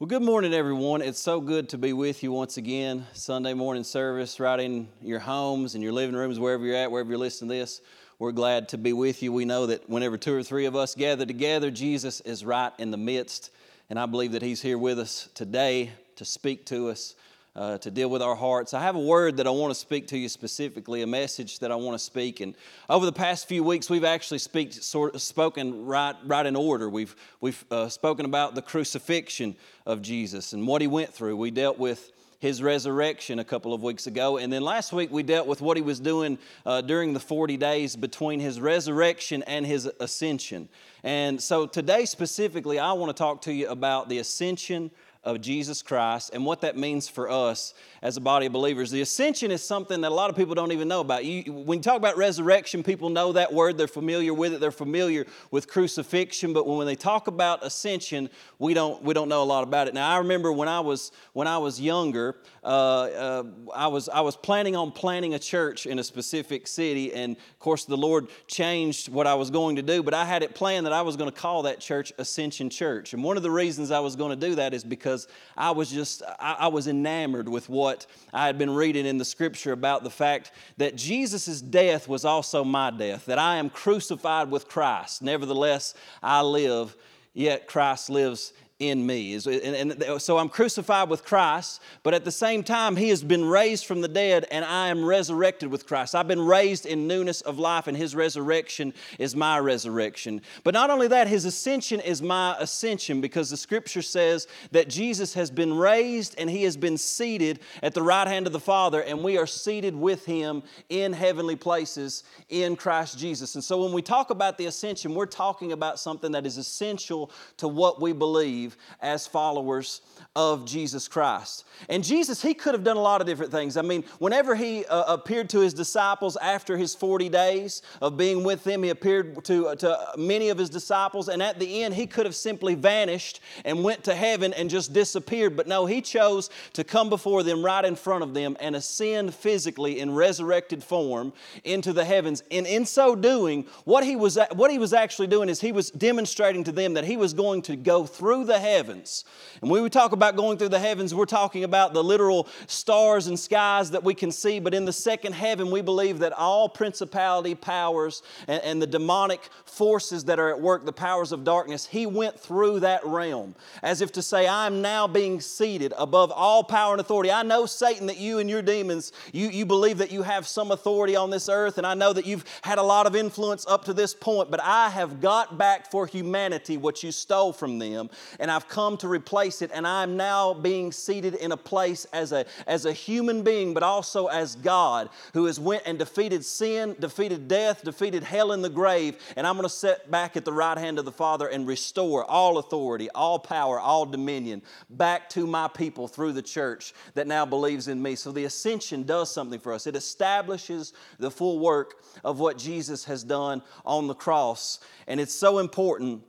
Well, 0.00 0.08
good 0.08 0.22
morning, 0.22 0.52
everyone. 0.52 1.02
It's 1.02 1.20
so 1.20 1.40
good 1.40 1.68
to 1.68 1.78
be 1.78 1.92
with 1.92 2.24
you 2.24 2.32
once 2.32 2.56
again. 2.56 3.06
Sunday 3.12 3.54
morning 3.54 3.84
service, 3.84 4.40
right 4.40 4.58
in 4.58 4.88
your 5.00 5.20
homes 5.20 5.76
and 5.76 5.84
your 5.84 5.92
living 5.92 6.16
rooms, 6.16 6.40
wherever 6.40 6.64
you're 6.64 6.74
at, 6.74 6.90
wherever 6.90 7.10
you're 7.10 7.16
listening 7.16 7.50
to 7.50 7.54
this. 7.58 7.80
We're 8.18 8.32
glad 8.32 8.70
to 8.70 8.76
be 8.76 8.92
with 8.92 9.22
you. 9.22 9.32
We 9.32 9.44
know 9.44 9.66
that 9.66 9.88
whenever 9.88 10.18
two 10.18 10.34
or 10.34 10.42
three 10.42 10.64
of 10.64 10.74
us 10.74 10.96
gather 10.96 11.24
together, 11.24 11.70
Jesus 11.70 12.20
is 12.22 12.44
right 12.44 12.72
in 12.76 12.90
the 12.90 12.96
midst. 12.96 13.52
And 13.88 13.96
I 13.96 14.06
believe 14.06 14.32
that 14.32 14.42
He's 14.42 14.60
here 14.60 14.78
with 14.78 14.98
us 14.98 15.28
today 15.32 15.92
to 16.16 16.24
speak 16.24 16.66
to 16.66 16.88
us, 16.88 17.14
uh, 17.56 17.78
to 17.78 17.90
deal 17.90 18.08
with 18.10 18.22
our 18.22 18.34
hearts. 18.34 18.74
I 18.74 18.82
have 18.82 18.96
a 18.96 19.00
word 19.00 19.36
that 19.36 19.46
I 19.46 19.50
want 19.50 19.70
to 19.70 19.78
speak 19.78 20.08
to 20.08 20.18
you 20.18 20.28
specifically, 20.28 21.02
a 21.02 21.06
message 21.06 21.60
that 21.60 21.70
I 21.70 21.76
want 21.76 21.96
to 21.96 22.04
speak. 22.04 22.40
And 22.40 22.54
over 22.88 23.06
the 23.06 23.12
past 23.12 23.46
few 23.46 23.62
weeks, 23.62 23.88
we've 23.88 24.04
actually 24.04 24.38
speak, 24.38 24.72
sort 24.72 25.14
of 25.14 25.22
spoken 25.22 25.86
right, 25.86 26.16
right 26.24 26.46
in 26.46 26.56
order. 26.56 26.90
We've, 26.90 27.14
we've 27.40 27.64
uh, 27.70 27.88
spoken 27.88 28.26
about 28.26 28.54
the 28.54 28.62
crucifixion 28.62 29.54
of 29.86 30.02
Jesus 30.02 30.52
and 30.52 30.66
what 30.66 30.80
he 30.80 30.88
went 30.88 31.14
through. 31.14 31.36
We 31.36 31.50
dealt 31.50 31.78
with 31.78 32.10
his 32.40 32.62
resurrection 32.62 33.38
a 33.38 33.44
couple 33.44 33.72
of 33.72 33.82
weeks 33.82 34.06
ago. 34.06 34.36
And 34.36 34.52
then 34.52 34.60
last 34.60 34.92
week 34.92 35.10
we 35.10 35.22
dealt 35.22 35.46
with 35.46 35.62
what 35.62 35.78
he 35.78 35.82
was 35.82 35.98
doing 35.98 36.36
uh, 36.66 36.82
during 36.82 37.14
the 37.14 37.20
40 37.20 37.56
days 37.56 37.96
between 37.96 38.38
his 38.38 38.60
resurrection 38.60 39.42
and 39.46 39.64
his 39.64 39.90
ascension. 39.98 40.68
And 41.02 41.40
so 41.40 41.66
today 41.66 42.04
specifically, 42.04 42.78
I 42.78 42.92
want 42.92 43.16
to 43.16 43.18
talk 43.18 43.40
to 43.42 43.52
you 43.52 43.68
about 43.68 44.10
the 44.10 44.18
ascension 44.18 44.90
of 45.24 45.40
Jesus 45.40 45.82
Christ 45.82 46.30
and 46.32 46.44
what 46.44 46.60
that 46.60 46.76
means 46.76 47.08
for 47.08 47.30
us 47.30 47.74
as 48.02 48.16
a 48.16 48.20
body 48.20 48.46
of 48.46 48.52
believers. 48.52 48.90
The 48.90 49.00
ascension 49.00 49.50
is 49.50 49.62
something 49.62 50.02
that 50.02 50.12
a 50.12 50.14
lot 50.14 50.30
of 50.30 50.36
people 50.36 50.54
don't 50.54 50.72
even 50.72 50.88
know 50.88 51.00
about. 51.00 51.24
You, 51.24 51.52
when 51.52 51.78
you 51.78 51.82
talk 51.82 51.96
about 51.96 52.16
resurrection, 52.16 52.82
people 52.82 53.08
know 53.08 53.32
that 53.32 53.52
word, 53.52 53.78
they're 53.78 53.88
familiar 53.88 54.34
with 54.34 54.52
it, 54.52 54.60
they're 54.60 54.70
familiar 54.70 55.26
with 55.50 55.66
crucifixion, 55.68 56.52
but 56.52 56.66
when 56.66 56.86
they 56.86 56.96
talk 56.96 57.26
about 57.26 57.64
ascension, 57.64 58.28
we 58.58 58.74
don't, 58.74 59.02
we 59.02 59.14
don't 59.14 59.28
know 59.28 59.42
a 59.42 59.44
lot 59.44 59.64
about 59.64 59.88
it. 59.88 59.94
Now, 59.94 60.10
I 60.10 60.18
remember 60.18 60.52
when 60.52 60.68
I 60.68 60.80
was, 60.80 61.12
when 61.32 61.46
I 61.46 61.58
was 61.58 61.80
younger, 61.80 62.36
uh, 62.64 62.68
uh, 62.68 63.44
I, 63.74 63.86
was, 63.86 64.08
I 64.08 64.20
was 64.20 64.36
planning 64.36 64.74
on 64.74 64.90
planting 64.90 65.34
a 65.34 65.38
church 65.38 65.86
in 65.86 65.98
a 65.98 66.04
specific 66.04 66.66
city, 66.66 67.12
and 67.14 67.36
of 67.36 67.58
course, 67.58 67.84
the 67.84 67.96
Lord 67.96 68.28
changed 68.48 69.08
what 69.08 69.26
I 69.26 69.34
was 69.34 69.50
going 69.50 69.76
to 69.76 69.82
do, 69.82 70.02
but 70.02 70.14
I 70.14 70.24
had 70.24 70.42
it 70.42 70.54
planned 70.54 70.86
that 70.86 70.92
I 70.92 71.02
was 71.02 71.16
going 71.16 71.30
to 71.30 71.36
call 71.36 71.62
that 71.62 71.78
church 71.80 72.12
Ascension 72.18 72.70
Church. 72.70 73.14
And 73.14 73.22
one 73.22 73.36
of 73.36 73.42
the 73.42 73.50
reasons 73.50 73.90
I 73.90 74.00
was 74.00 74.16
going 74.16 74.38
to 74.38 74.48
do 74.48 74.56
that 74.56 74.74
is 74.74 74.82
because 74.82 75.28
I 75.56 75.70
was 75.70 75.90
just, 75.90 76.22
I, 76.40 76.56
I 76.60 76.68
was 76.68 76.88
enamored 76.88 77.48
with 77.48 77.68
what 77.68 77.84
what 77.84 78.06
I 78.32 78.46
had 78.46 78.56
been 78.56 78.70
reading 78.70 79.04
in 79.04 79.18
the 79.18 79.26
scripture 79.26 79.72
about 79.72 80.04
the 80.04 80.10
fact 80.10 80.52
that 80.78 80.96
Jesus' 80.96 81.60
death 81.60 82.08
was 82.08 82.24
also 82.24 82.64
my 82.64 82.90
death, 82.90 83.26
that 83.26 83.38
I 83.38 83.56
am 83.56 83.68
crucified 83.68 84.50
with 84.50 84.68
Christ. 84.68 85.20
Nevertheless, 85.20 85.92
I 86.22 86.40
live, 86.40 86.96
yet 87.34 87.66
Christ 87.66 88.08
lives 88.08 88.54
in 88.80 89.06
me. 89.06 89.34
And 89.34 90.20
so 90.20 90.36
I'm 90.36 90.48
crucified 90.48 91.08
with 91.08 91.24
Christ, 91.24 91.80
but 92.02 92.12
at 92.12 92.24
the 92.24 92.32
same 92.32 92.64
time, 92.64 92.96
He 92.96 93.10
has 93.10 93.22
been 93.22 93.44
raised 93.44 93.86
from 93.86 94.00
the 94.00 94.08
dead, 94.08 94.46
and 94.50 94.64
I 94.64 94.88
am 94.88 95.04
resurrected 95.04 95.70
with 95.70 95.86
Christ. 95.86 96.16
I've 96.16 96.26
been 96.26 96.44
raised 96.44 96.84
in 96.84 97.06
newness 97.06 97.40
of 97.42 97.60
life, 97.60 97.86
and 97.86 97.96
His 97.96 98.16
resurrection 98.16 98.92
is 99.20 99.36
my 99.36 99.60
resurrection. 99.60 100.42
But 100.64 100.74
not 100.74 100.90
only 100.90 101.06
that, 101.08 101.28
His 101.28 101.44
ascension 101.44 102.00
is 102.00 102.20
my 102.20 102.56
ascension 102.58 103.20
because 103.20 103.48
the 103.48 103.56
scripture 103.56 104.02
says 104.02 104.48
that 104.72 104.88
Jesus 104.88 105.34
has 105.34 105.52
been 105.52 105.72
raised 105.72 106.34
and 106.36 106.50
He 106.50 106.64
has 106.64 106.76
been 106.76 106.98
seated 106.98 107.60
at 107.80 107.94
the 107.94 108.02
right 108.02 108.26
hand 108.26 108.48
of 108.48 108.52
the 108.52 108.58
Father, 108.58 109.02
and 109.02 109.22
we 109.22 109.38
are 109.38 109.46
seated 109.46 109.94
with 109.94 110.24
Him 110.24 110.64
in 110.88 111.12
heavenly 111.12 111.56
places 111.56 112.24
in 112.48 112.74
Christ 112.74 113.18
Jesus. 113.18 113.54
And 113.54 113.62
so 113.62 113.84
when 113.84 113.92
we 113.92 114.02
talk 114.02 114.30
about 114.30 114.58
the 114.58 114.66
ascension, 114.66 115.14
we're 115.14 115.26
talking 115.26 115.70
about 115.70 116.00
something 116.00 116.32
that 116.32 116.44
is 116.44 116.56
essential 116.56 117.30
to 117.58 117.68
what 117.68 118.00
we 118.00 118.12
believe 118.12 118.63
as 119.00 119.26
followers 119.26 120.00
of 120.36 120.64
Jesus 120.64 121.06
Christ. 121.06 121.64
And 121.88 122.02
Jesus, 122.02 122.42
he 122.42 122.54
could 122.54 122.74
have 122.74 122.84
done 122.84 122.96
a 122.96 123.00
lot 123.02 123.20
of 123.20 123.26
different 123.26 123.52
things. 123.52 123.76
I 123.76 123.82
mean, 123.82 124.04
whenever 124.18 124.54
he 124.54 124.84
uh, 124.86 125.14
appeared 125.14 125.48
to 125.50 125.60
his 125.60 125.74
disciples 125.74 126.36
after 126.36 126.76
his 126.76 126.94
40 126.94 127.28
days 127.28 127.82
of 128.00 128.16
being 128.16 128.42
with 128.42 128.64
them, 128.64 128.82
he 128.82 128.90
appeared 128.90 129.44
to, 129.44 129.76
to 129.76 129.98
many 130.16 130.48
of 130.48 130.58
his 130.58 130.70
disciples, 130.70 131.28
and 131.28 131.42
at 131.42 131.58
the 131.58 131.82
end, 131.82 131.94
he 131.94 132.06
could 132.06 132.26
have 132.26 132.34
simply 132.34 132.74
vanished 132.74 133.40
and 133.64 133.84
went 133.84 134.04
to 134.04 134.14
heaven 134.14 134.52
and 134.54 134.70
just 134.70 134.92
disappeared. 134.92 135.56
But 135.56 135.68
no, 135.68 135.86
he 135.86 136.00
chose 136.00 136.50
to 136.72 136.84
come 136.84 137.08
before 137.08 137.42
them 137.42 137.64
right 137.64 137.84
in 137.84 137.96
front 137.96 138.24
of 138.24 138.34
them 138.34 138.56
and 138.60 138.74
ascend 138.74 139.34
physically 139.34 140.00
in 140.00 140.14
resurrected 140.14 140.82
form 140.82 141.32
into 141.62 141.92
the 141.92 142.04
heavens. 142.04 142.42
And 142.50 142.66
in 142.66 142.86
so 142.86 143.14
doing, 143.14 143.66
what 143.84 144.04
he 144.04 144.16
was, 144.16 144.38
what 144.52 144.70
he 144.70 144.78
was 144.78 144.92
actually 144.92 145.28
doing 145.28 145.48
is 145.48 145.60
he 145.60 145.72
was 145.72 145.90
demonstrating 145.90 146.64
to 146.64 146.72
them 146.72 146.94
that 146.94 147.04
he 147.04 147.16
was 147.16 147.34
going 147.34 147.62
to 147.62 147.76
go 147.76 148.04
through 148.04 148.44
the 148.54 148.60
heavens. 148.60 149.24
And 149.60 149.70
when 149.70 149.82
we 149.82 149.90
talk 149.90 150.12
about 150.12 150.36
going 150.36 150.58
through 150.58 150.68
the 150.68 150.78
heavens, 150.78 151.12
we're 151.12 151.24
talking 151.24 151.64
about 151.64 151.92
the 151.92 152.04
literal 152.04 152.46
stars 152.68 153.26
and 153.26 153.38
skies 153.38 153.90
that 153.90 154.04
we 154.04 154.14
can 154.14 154.30
see. 154.30 154.60
But 154.60 154.74
in 154.74 154.84
the 154.84 154.92
second 154.92 155.32
heaven, 155.32 155.72
we 155.72 155.80
believe 155.80 156.20
that 156.20 156.32
all 156.32 156.68
principality, 156.68 157.56
powers, 157.56 158.22
and, 158.46 158.62
and 158.62 158.80
the 158.80 158.86
demonic 158.86 159.48
forces 159.64 160.24
that 160.24 160.38
are 160.38 160.50
at 160.50 160.60
work, 160.60 160.86
the 160.86 160.92
powers 160.92 161.32
of 161.32 161.42
darkness, 161.42 161.86
he 161.86 162.06
went 162.06 162.38
through 162.38 162.80
that 162.80 163.04
realm 163.04 163.56
as 163.82 164.00
if 164.00 164.12
to 164.12 164.22
say, 164.22 164.46
I'm 164.46 164.80
now 164.80 165.08
being 165.08 165.40
seated 165.40 165.92
above 165.98 166.30
all 166.30 166.62
power 166.62 166.92
and 166.92 167.00
authority. 167.00 167.32
I 167.32 167.42
know, 167.42 167.66
Satan, 167.66 168.06
that 168.06 168.18
you 168.18 168.38
and 168.38 168.48
your 168.48 168.62
demons, 168.62 169.10
you, 169.32 169.48
you 169.48 169.66
believe 169.66 169.98
that 169.98 170.12
you 170.12 170.22
have 170.22 170.46
some 170.46 170.70
authority 170.70 171.16
on 171.16 171.30
this 171.30 171.48
earth, 171.48 171.76
and 171.78 171.86
I 171.86 171.94
know 171.94 172.12
that 172.12 172.24
you've 172.24 172.44
had 172.62 172.78
a 172.78 172.82
lot 172.82 173.06
of 173.06 173.16
influence 173.16 173.66
up 173.66 173.84
to 173.86 173.92
this 173.92 174.14
point, 174.14 174.48
but 174.48 174.60
I 174.62 174.90
have 174.90 175.20
got 175.20 175.58
back 175.58 175.90
for 175.90 176.06
humanity 176.06 176.76
what 176.76 177.02
you 177.02 177.10
stole 177.10 177.52
from 177.52 177.80
them, 177.80 178.10
and 178.44 178.50
I've 178.50 178.68
come 178.68 178.98
to 178.98 179.08
replace 179.08 179.62
it, 179.62 179.70
and 179.72 179.86
I'm 179.86 180.18
now 180.18 180.52
being 180.52 180.92
seated 180.92 181.34
in 181.36 181.52
a 181.52 181.56
place 181.56 182.04
as 182.12 182.30
a, 182.30 182.44
as 182.66 182.84
a 182.84 182.92
human 182.92 183.42
being, 183.42 183.72
but 183.72 183.82
also 183.82 184.26
as 184.26 184.54
God, 184.54 185.08
who 185.32 185.46
has 185.46 185.58
went 185.58 185.84
and 185.86 185.98
defeated 185.98 186.44
sin, 186.44 186.94
defeated 187.00 187.48
death, 187.48 187.82
defeated 187.82 188.22
hell 188.22 188.52
in 188.52 188.60
the 188.60 188.68
grave, 188.68 189.16
and 189.34 189.46
I'm 189.46 189.54
going 189.54 189.62
to 189.62 189.74
sit 189.74 190.10
back 190.10 190.36
at 190.36 190.44
the 190.44 190.52
right 190.52 190.76
hand 190.76 190.98
of 190.98 191.06
the 191.06 191.10
Father 191.10 191.46
and 191.46 191.66
restore 191.66 192.22
all 192.22 192.58
authority, 192.58 193.08
all 193.14 193.38
power, 193.38 193.80
all 193.80 194.04
dominion 194.04 194.60
back 194.90 195.30
to 195.30 195.46
my 195.46 195.66
people 195.66 196.06
through 196.06 196.34
the 196.34 196.42
church 196.42 196.92
that 197.14 197.26
now 197.26 197.46
believes 197.46 197.88
in 197.88 198.02
me. 198.02 198.14
So 198.14 198.30
the 198.30 198.44
ascension 198.44 199.04
does 199.04 199.32
something 199.32 199.58
for 199.58 199.72
us. 199.72 199.86
It 199.86 199.96
establishes 199.96 200.92
the 201.18 201.30
full 201.30 201.60
work 201.60 202.04
of 202.22 202.40
what 202.40 202.58
Jesus 202.58 203.06
has 203.06 203.24
done 203.24 203.62
on 203.86 204.06
the 204.06 204.14
cross, 204.14 204.80
and 205.06 205.18
it's 205.18 205.32
so 205.32 205.60
important 205.60 206.24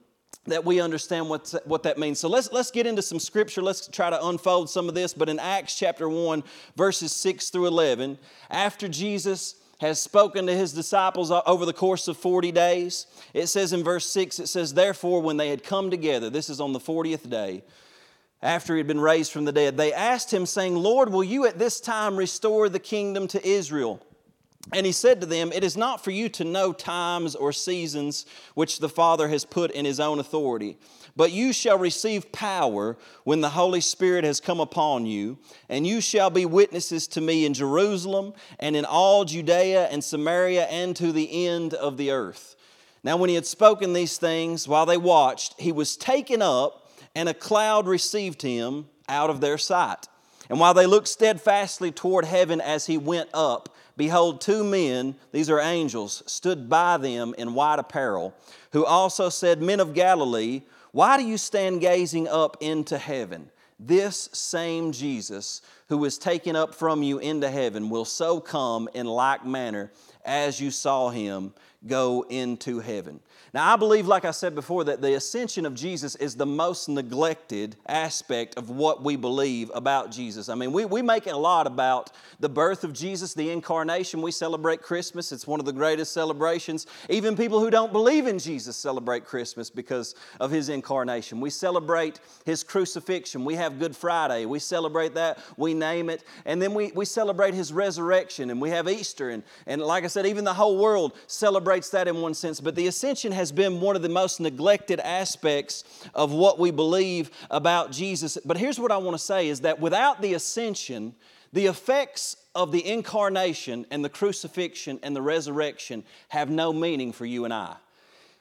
that 0.47 0.63
we 0.63 0.79
understand 0.79 1.29
what, 1.29 1.53
what 1.65 1.83
that 1.83 1.97
means. 1.97 2.19
So 2.19 2.29
let's, 2.29 2.51
let's 2.51 2.71
get 2.71 2.85
into 2.85 3.01
some 3.01 3.19
scripture. 3.19 3.61
Let's 3.61 3.87
try 3.87 4.09
to 4.09 4.27
unfold 4.27 4.69
some 4.69 4.87
of 4.87 4.95
this. 4.95 5.13
But 5.13 5.29
in 5.29 5.39
Acts 5.39 5.77
chapter 5.77 6.07
1, 6.07 6.43
verses 6.75 7.11
6 7.11 7.49
through 7.49 7.67
11, 7.67 8.17
after 8.49 8.87
Jesus 8.87 9.55
has 9.79 10.01
spoken 10.01 10.47
to 10.47 10.55
his 10.55 10.71
disciples 10.71 11.31
over 11.31 11.65
the 11.65 11.73
course 11.73 12.07
of 12.07 12.17
40 12.17 12.51
days, 12.51 13.07
it 13.33 13.47
says 13.47 13.73
in 13.73 13.83
verse 13.83 14.07
6, 14.09 14.39
it 14.39 14.47
says, 14.47 14.73
Therefore, 14.73 15.21
when 15.21 15.37
they 15.37 15.49
had 15.49 15.63
come 15.63 15.89
together, 15.89 16.29
this 16.29 16.49
is 16.49 16.61
on 16.61 16.73
the 16.73 16.79
40th 16.79 17.29
day, 17.29 17.63
after 18.41 18.73
he 18.73 18.79
had 18.79 18.87
been 18.87 18.99
raised 18.99 19.31
from 19.31 19.45
the 19.45 19.51
dead, 19.51 19.75
they 19.75 19.91
asked 19.91 20.31
him, 20.31 20.45
saying, 20.45 20.75
Lord, 20.75 21.11
will 21.11 21.23
you 21.23 21.45
at 21.47 21.57
this 21.57 21.81
time 21.81 22.15
restore 22.15 22.69
the 22.69 22.79
kingdom 22.79 23.27
to 23.29 23.45
Israel? 23.45 24.05
And 24.73 24.85
he 24.85 24.91
said 24.91 25.21
to 25.21 25.27
them, 25.27 25.51
It 25.51 25.63
is 25.63 25.77
not 25.77 26.03
for 26.03 26.11
you 26.11 26.27
to 26.29 26.43
know 26.43 26.73
times 26.73 27.35
or 27.35 27.51
seasons 27.51 28.25
which 28.55 28.79
the 28.79 28.89
Father 28.89 29.27
has 29.27 29.45
put 29.45 29.71
in 29.71 29.85
his 29.85 29.99
own 29.99 30.19
authority, 30.19 30.77
but 31.15 31.31
you 31.31 31.53
shall 31.53 31.77
receive 31.77 32.31
power 32.31 32.97
when 33.23 33.41
the 33.41 33.49
Holy 33.49 33.81
Spirit 33.81 34.23
has 34.23 34.41
come 34.41 34.59
upon 34.59 35.05
you, 35.05 35.37
and 35.69 35.85
you 35.85 36.01
shall 36.01 36.29
be 36.29 36.45
witnesses 36.45 37.07
to 37.09 37.21
me 37.21 37.45
in 37.45 37.53
Jerusalem 37.53 38.33
and 38.59 38.75
in 38.75 38.85
all 38.85 39.23
Judea 39.23 39.85
and 39.87 40.03
Samaria 40.03 40.65
and 40.65 40.95
to 40.95 41.11
the 41.11 41.47
end 41.47 41.73
of 41.75 41.97
the 41.97 42.11
earth. 42.11 42.55
Now, 43.03 43.17
when 43.17 43.29
he 43.29 43.35
had 43.35 43.45
spoken 43.45 43.93
these 43.93 44.17
things 44.17 44.67
while 44.67 44.87
they 44.87 44.97
watched, 44.97 45.59
he 45.59 45.71
was 45.71 45.95
taken 45.95 46.41
up, 46.41 46.89
and 47.13 47.29
a 47.29 47.35
cloud 47.35 47.87
received 47.87 48.41
him 48.41 48.87
out 49.07 49.29
of 49.29 49.41
their 49.41 49.59
sight. 49.59 50.07
And 50.49 50.59
while 50.59 50.73
they 50.73 50.87
looked 50.87 51.07
steadfastly 51.07 51.91
toward 51.91 52.25
heaven 52.25 52.59
as 52.59 52.87
he 52.87 52.97
went 52.97 53.29
up, 53.33 53.69
Behold, 53.97 54.41
two 54.41 54.63
men, 54.63 55.15
these 55.31 55.49
are 55.49 55.59
angels, 55.59 56.23
stood 56.25 56.69
by 56.69 56.97
them 56.97 57.33
in 57.37 57.53
white 57.53 57.79
apparel, 57.79 58.33
who 58.71 58.85
also 58.85 59.29
said, 59.29 59.61
Men 59.61 59.79
of 59.79 59.93
Galilee, 59.93 60.63
why 60.91 61.17
do 61.17 61.23
you 61.23 61.37
stand 61.37 61.81
gazing 61.81 62.27
up 62.27 62.57
into 62.59 62.97
heaven? 62.97 63.49
This 63.79 64.29
same 64.31 64.91
Jesus, 64.91 65.61
who 65.89 65.97
was 65.97 66.17
taken 66.17 66.55
up 66.55 66.73
from 66.73 67.03
you 67.03 67.19
into 67.19 67.49
heaven 67.49 67.89
will 67.89 68.05
so 68.05 68.39
come 68.39 68.87
in 68.93 69.05
like 69.05 69.45
manner 69.45 69.91
as 70.23 70.61
you 70.61 70.71
saw 70.71 71.09
him 71.09 71.53
go 71.85 72.25
into 72.29 72.79
heaven. 72.79 73.19
Now, 73.55 73.71
I 73.71 73.77
believe, 73.77 74.05
like 74.05 74.25
I 74.25 74.31
said 74.31 74.53
before, 74.53 74.83
that 74.83 75.01
the 75.01 75.13
ascension 75.13 75.65
of 75.65 75.73
Jesus 75.75 76.17
is 76.17 76.35
the 76.35 76.45
most 76.45 76.89
neglected 76.89 77.77
aspect 77.87 78.57
of 78.57 78.69
what 78.69 79.01
we 79.01 79.15
believe 79.15 79.71
about 79.73 80.11
Jesus. 80.11 80.49
I 80.49 80.55
mean, 80.55 80.73
we, 80.73 80.83
we 80.83 81.01
make 81.01 81.25
a 81.25 81.37
lot 81.37 81.65
about 81.65 82.11
the 82.41 82.49
birth 82.49 82.83
of 82.83 82.91
Jesus, 82.91 83.33
the 83.33 83.49
incarnation. 83.49 84.21
We 84.21 84.31
celebrate 84.31 84.81
Christmas, 84.81 85.31
it's 85.31 85.47
one 85.47 85.61
of 85.61 85.65
the 85.65 85.71
greatest 85.71 86.11
celebrations. 86.11 86.85
Even 87.07 87.37
people 87.37 87.61
who 87.61 87.69
don't 87.69 87.93
believe 87.93 88.27
in 88.27 88.39
Jesus 88.39 88.75
celebrate 88.75 89.23
Christmas 89.23 89.69
because 89.69 90.15
of 90.41 90.51
his 90.51 90.67
incarnation. 90.67 91.39
We 91.39 91.49
celebrate 91.49 92.19
his 92.45 92.61
crucifixion. 92.61 93.45
We 93.45 93.55
have 93.55 93.79
Good 93.79 93.95
Friday. 93.95 94.45
We 94.45 94.59
celebrate 94.59 95.13
that, 95.13 95.39
we 95.55 95.73
name 95.73 96.09
it. 96.09 96.25
And 96.43 96.61
then 96.61 96.73
we, 96.73 96.91
we 96.91 97.05
celebrate 97.05 97.53
his 97.53 97.71
resurrection, 97.71 98.49
and 98.49 98.59
we 98.59 98.71
have 98.71 98.89
Easter. 98.89 99.29
And, 99.29 99.43
and 99.65 99.81
like 99.81 100.03
I 100.03 100.07
said, 100.07 100.25
even 100.25 100.43
the 100.43 100.53
whole 100.53 100.77
world 100.77 101.13
celebrates 101.27 101.89
that 101.91 102.09
in 102.09 102.19
one 102.19 102.33
sense. 102.33 102.59
But 102.59 102.75
the 102.75 102.87
ascension 102.87 103.31
has 103.31 103.44
has 103.45 103.51
been 103.51 103.79
one 103.79 103.95
of 103.95 104.01
the 104.01 104.09
most 104.09 104.39
neglected 104.39 104.99
aspects 104.99 105.83
of 106.15 106.31
what 106.31 106.57
we 106.57 106.71
believe 106.71 107.29
about 107.51 107.91
Jesus. 107.91 108.39
But 108.43 108.57
here's 108.57 108.79
what 108.79 108.91
I 108.91 108.97
want 108.97 109.13
to 109.13 109.23
say 109.23 109.49
is 109.49 109.61
that 109.61 109.79
without 109.79 110.19
the 110.19 110.33
ascension, 110.33 111.13
the 111.53 111.67
effects 111.67 112.37
of 112.55 112.71
the 112.71 112.83
incarnation 112.83 113.85
and 113.91 114.03
the 114.03 114.09
crucifixion 114.09 114.99
and 115.03 115.15
the 115.15 115.21
resurrection 115.21 116.03
have 116.29 116.49
no 116.49 116.73
meaning 116.73 117.13
for 117.13 117.27
you 117.27 117.45
and 117.45 117.53
I. 117.53 117.75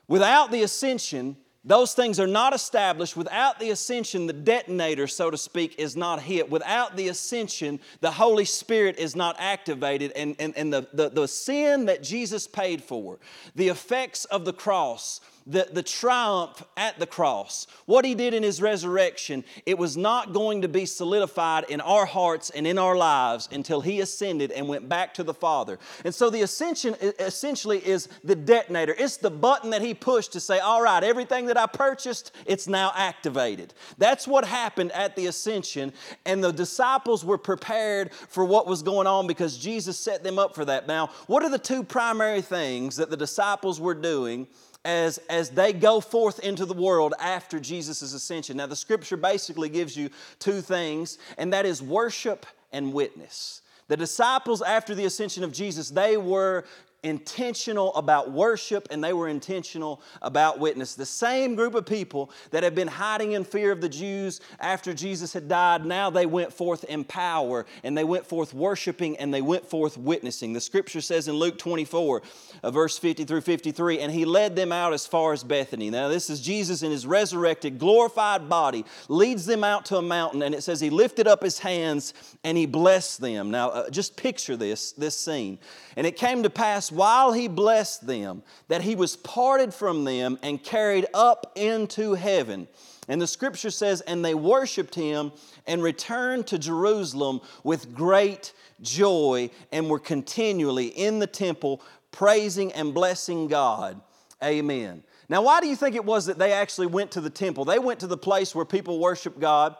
Without 0.09 0.51
the 0.51 0.63
ascension, 0.63 1.37
those 1.65 1.95
things 1.95 2.21
are 2.21 2.27
not 2.27 2.55
established. 2.55 3.17
Without 3.17 3.59
the 3.59 3.71
ascension, 3.71 4.27
the 4.27 4.35
detonator, 4.35 5.07
so 5.07 5.31
to 5.31 5.39
speak, 5.39 5.77
is 5.79 5.97
not 5.97 6.21
hit. 6.21 6.51
Without 6.51 6.97
the 6.97 7.09
ascension, 7.09 7.81
the 8.01 8.11
Holy 8.11 8.45
Spirit 8.45 8.99
is 8.99 9.17
not 9.17 9.37
activated. 9.39 10.13
And, 10.13 10.37
and, 10.39 10.55
and 10.57 10.73
the, 10.73 10.87
the, 10.93 11.09
the 11.09 11.27
sin 11.27 11.87
that 11.87 12.03
Jesus 12.03 12.47
paid 12.47 12.83
for, 12.83 13.19
the 13.55 13.69
effects 13.69 14.27
of 14.27 14.45
the 14.45 14.53
cross, 14.53 15.21
the, 15.47 15.69
the 15.71 15.83
triumph 15.83 16.63
at 16.77 16.99
the 16.99 17.07
cross, 17.07 17.67
what 17.85 18.05
he 18.05 18.15
did 18.15 18.33
in 18.33 18.43
his 18.43 18.63
resurrection, 18.63 19.45
it 19.67 19.77
was 19.77 19.97
not 19.97 20.33
going 20.33 20.63
to 20.63 20.69
be 20.69 20.87
solidified 20.87 21.65
in 21.69 21.81
our 21.83 22.07
hearts 22.07 22.51
and 22.51 22.67
in 22.67 22.79
our 22.79 22.97
lives 22.97 23.49
until 23.53 23.81
he 23.81 24.01
ascended 24.01 24.51
and 24.53 24.69
went 24.69 24.89
back 24.89 25.13
to 25.15 25.23
the 25.23 25.35
Father. 25.35 25.79
And 26.05 26.15
so 26.15 26.31
the 26.31 26.43
ascension 26.43 26.97
essentially 27.19 27.87
is 27.87 28.09
the 28.23 28.35
detonator. 28.35 28.95
It's 28.99 29.19
the 29.19 29.31
button 29.31 29.71
that 29.71 29.83
he 29.83 29.93
pushed 29.93 30.33
to 30.33 30.41
say, 30.41 30.61
all 30.61 30.83
right, 30.83 31.05
everything 31.05 31.47
that 31.47 31.59
I 31.59 31.67
purchased, 31.67 32.33
it's 32.47 32.67
now 32.67 32.93
activated. 32.95 33.75
That's 33.99 34.27
what 34.27 34.45
happened 34.45 34.93
at 34.93 35.15
the 35.15 35.27
ascension. 35.27 35.93
And 36.25 36.43
the 36.43 36.53
disciples 36.53 37.25
were 37.25 37.39
prepared 37.39 38.13
for 38.15 38.45
what 38.45 38.67
was 38.67 38.83
going 38.83 39.07
on 39.07 39.27
because 39.27 39.59
Jesus 39.59 39.99
set 39.99 40.25
them 40.25 40.39
up 40.39 40.55
for 40.55 40.65
that. 40.65 40.87
Now, 40.87 41.11
what 41.27 41.43
are 41.43 41.51
the 41.51 41.59
two 41.59 41.83
primary 41.83 42.41
things 42.41 42.97
that 42.97 43.11
the 43.11 43.17
disciples 43.17 43.81
were 43.81 43.95
doing? 43.95 44.47
As, 44.85 45.19
as 45.31 45.51
they 45.51 45.73
go 45.73 46.01
forth 46.01 46.41
into 46.41 46.67
the 46.67 46.75
world 46.75 47.15
after 47.19 47.59
Jesus' 47.59 48.03
ascension. 48.03 48.57
Now, 48.57 48.67
the 48.67 48.77
scripture 48.77 49.17
basically 49.17 49.69
gives 49.69 49.97
you 49.97 50.11
two 50.39 50.61
things, 50.61 51.19
and 51.39 51.53
that 51.53 51.67
is 51.67 51.83
worship 51.83 52.47
and 52.73 52.93
witness. 52.93 53.63
The 53.89 53.97
disciples, 53.97 54.63
after 54.63 54.95
the 54.95 55.05
ascension 55.05 55.45
of 55.45 55.53
Jesus, 55.53 55.91
they 55.91 56.17
were 56.17 56.65
intentional 57.05 57.95
about 57.95 58.33
worship 58.33 58.89
and 58.91 59.05
they 59.05 59.13
were 59.13 59.29
intentional 59.29 60.01
about 60.23 60.59
witness. 60.59 60.95
The 60.95 61.07
same 61.07 61.55
group 61.55 61.75
of 61.75 61.87
people 61.87 62.31
that 62.51 62.63
had 62.63 62.75
been 62.75 62.89
hiding 62.89 63.33
in 63.33 63.45
fear 63.45 63.71
of 63.71 63.81
the 63.81 63.89
Jews 63.89 64.41
after 64.59 64.95
Jesus 64.95 65.33
had 65.33 65.49
died, 65.49 65.85
now 65.85 66.11
they 66.11 66.27
went 66.27 66.53
forth 66.53 66.85
in 66.85 67.05
power 67.05 67.67
and 67.83 67.97
they 67.97 68.05
went 68.05 68.27
forth 68.27 68.55
worshiping 68.55 69.17
and 69.19 69.33
they 69.33 69.43
went 69.43 69.67
forth 69.67 69.99
witnessing. 69.99 70.53
The 70.53 70.61
scripture 70.61 71.01
says 71.01 71.29
in 71.29 71.35
Luke 71.35 71.59
24, 71.59 72.23
uh, 72.63 72.71
verse 72.71 72.99
50 72.99 73.25
through 73.25 73.43
53, 73.43 74.01
and 74.01 74.11
he 74.11 74.25
led 74.25 74.57
them 74.57 74.73
out 74.73 74.93
as 74.93 75.07
far 75.07 75.33
as 75.33 75.45
Bethany. 75.45 75.91
Now, 75.91 76.09
this 76.09 76.31
is 76.31 76.41
Jesus 76.41 76.83
in 76.83 76.91
his 76.91 77.07
resurrected, 77.07 77.79
glorified 77.79 78.49
body, 78.49 78.85
leads 79.09 79.47
them 79.47 79.63
out 79.63 79.85
to 79.87 79.97
a 79.97 80.03
mountain, 80.03 80.43
and 80.43 80.55
it 80.55 80.63
says 80.63 80.81
he 80.81 80.91
lifted 80.91 81.27
up 81.27 81.43
his 81.43 81.59
hands 81.59 82.15
and 82.43 82.57
he 82.57 82.67
blessed 82.67 83.21
them. 83.21 83.51
Now, 83.51 83.69
uh, 83.71 83.91
just 83.91 84.17
picture 84.17 84.57
this, 84.57 84.93
this 84.93 85.17
scene. 85.17 85.59
And 85.97 86.07
it 86.07 86.17
came 86.17 86.43
to 86.43 86.51
pass 86.51 86.91
while 86.95 87.33
he 87.33 87.49
blessed 87.49 88.07
them 88.07 88.43
that 88.69 88.83
he 88.83 88.95
was 88.95 89.17
parted 89.17 89.75
from 89.75 90.05
them 90.05 90.39
and 90.43 90.63
carried 90.63 91.07
up 91.15 91.53
into 91.55 92.15
heaven. 92.15 92.69
And 93.09 93.21
the 93.21 93.27
scripture 93.27 93.71
says, 93.71 94.01
And 94.03 94.25
they 94.25 94.35
worshiped 94.35 94.95
him 94.95 95.33
and 95.67 95.83
returned 95.83 96.47
to 96.49 96.59
Jerusalem 96.59 97.41
with 97.63 97.95
great 97.95 98.53
joy 98.81 99.51
and 99.73 99.91
were 99.91 99.99
continually 99.99 100.87
in 100.87 101.19
the 101.19 101.27
temple 101.27 101.83
praising 102.11 102.73
and 102.73 102.95
blessing 102.95 103.49
God. 103.49 104.01
Amen. 104.43 105.03
Now, 105.29 105.43
why 105.43 105.61
do 105.61 105.67
you 105.67 105.77
think 105.77 105.97
it 105.97 106.05
was 106.05 106.27
that 106.27 106.39
they 106.39 106.53
actually 106.53 106.87
went 106.87 107.13
to 107.13 107.21
the 107.21 107.31
temple? 107.31 107.65
They 107.65 107.79
went 107.79 108.01
to 108.01 108.07
the 108.07 108.17
place 108.17 108.55
where 108.55 108.65
people 108.65 108.99
worship 108.99 109.41
God. 109.41 109.75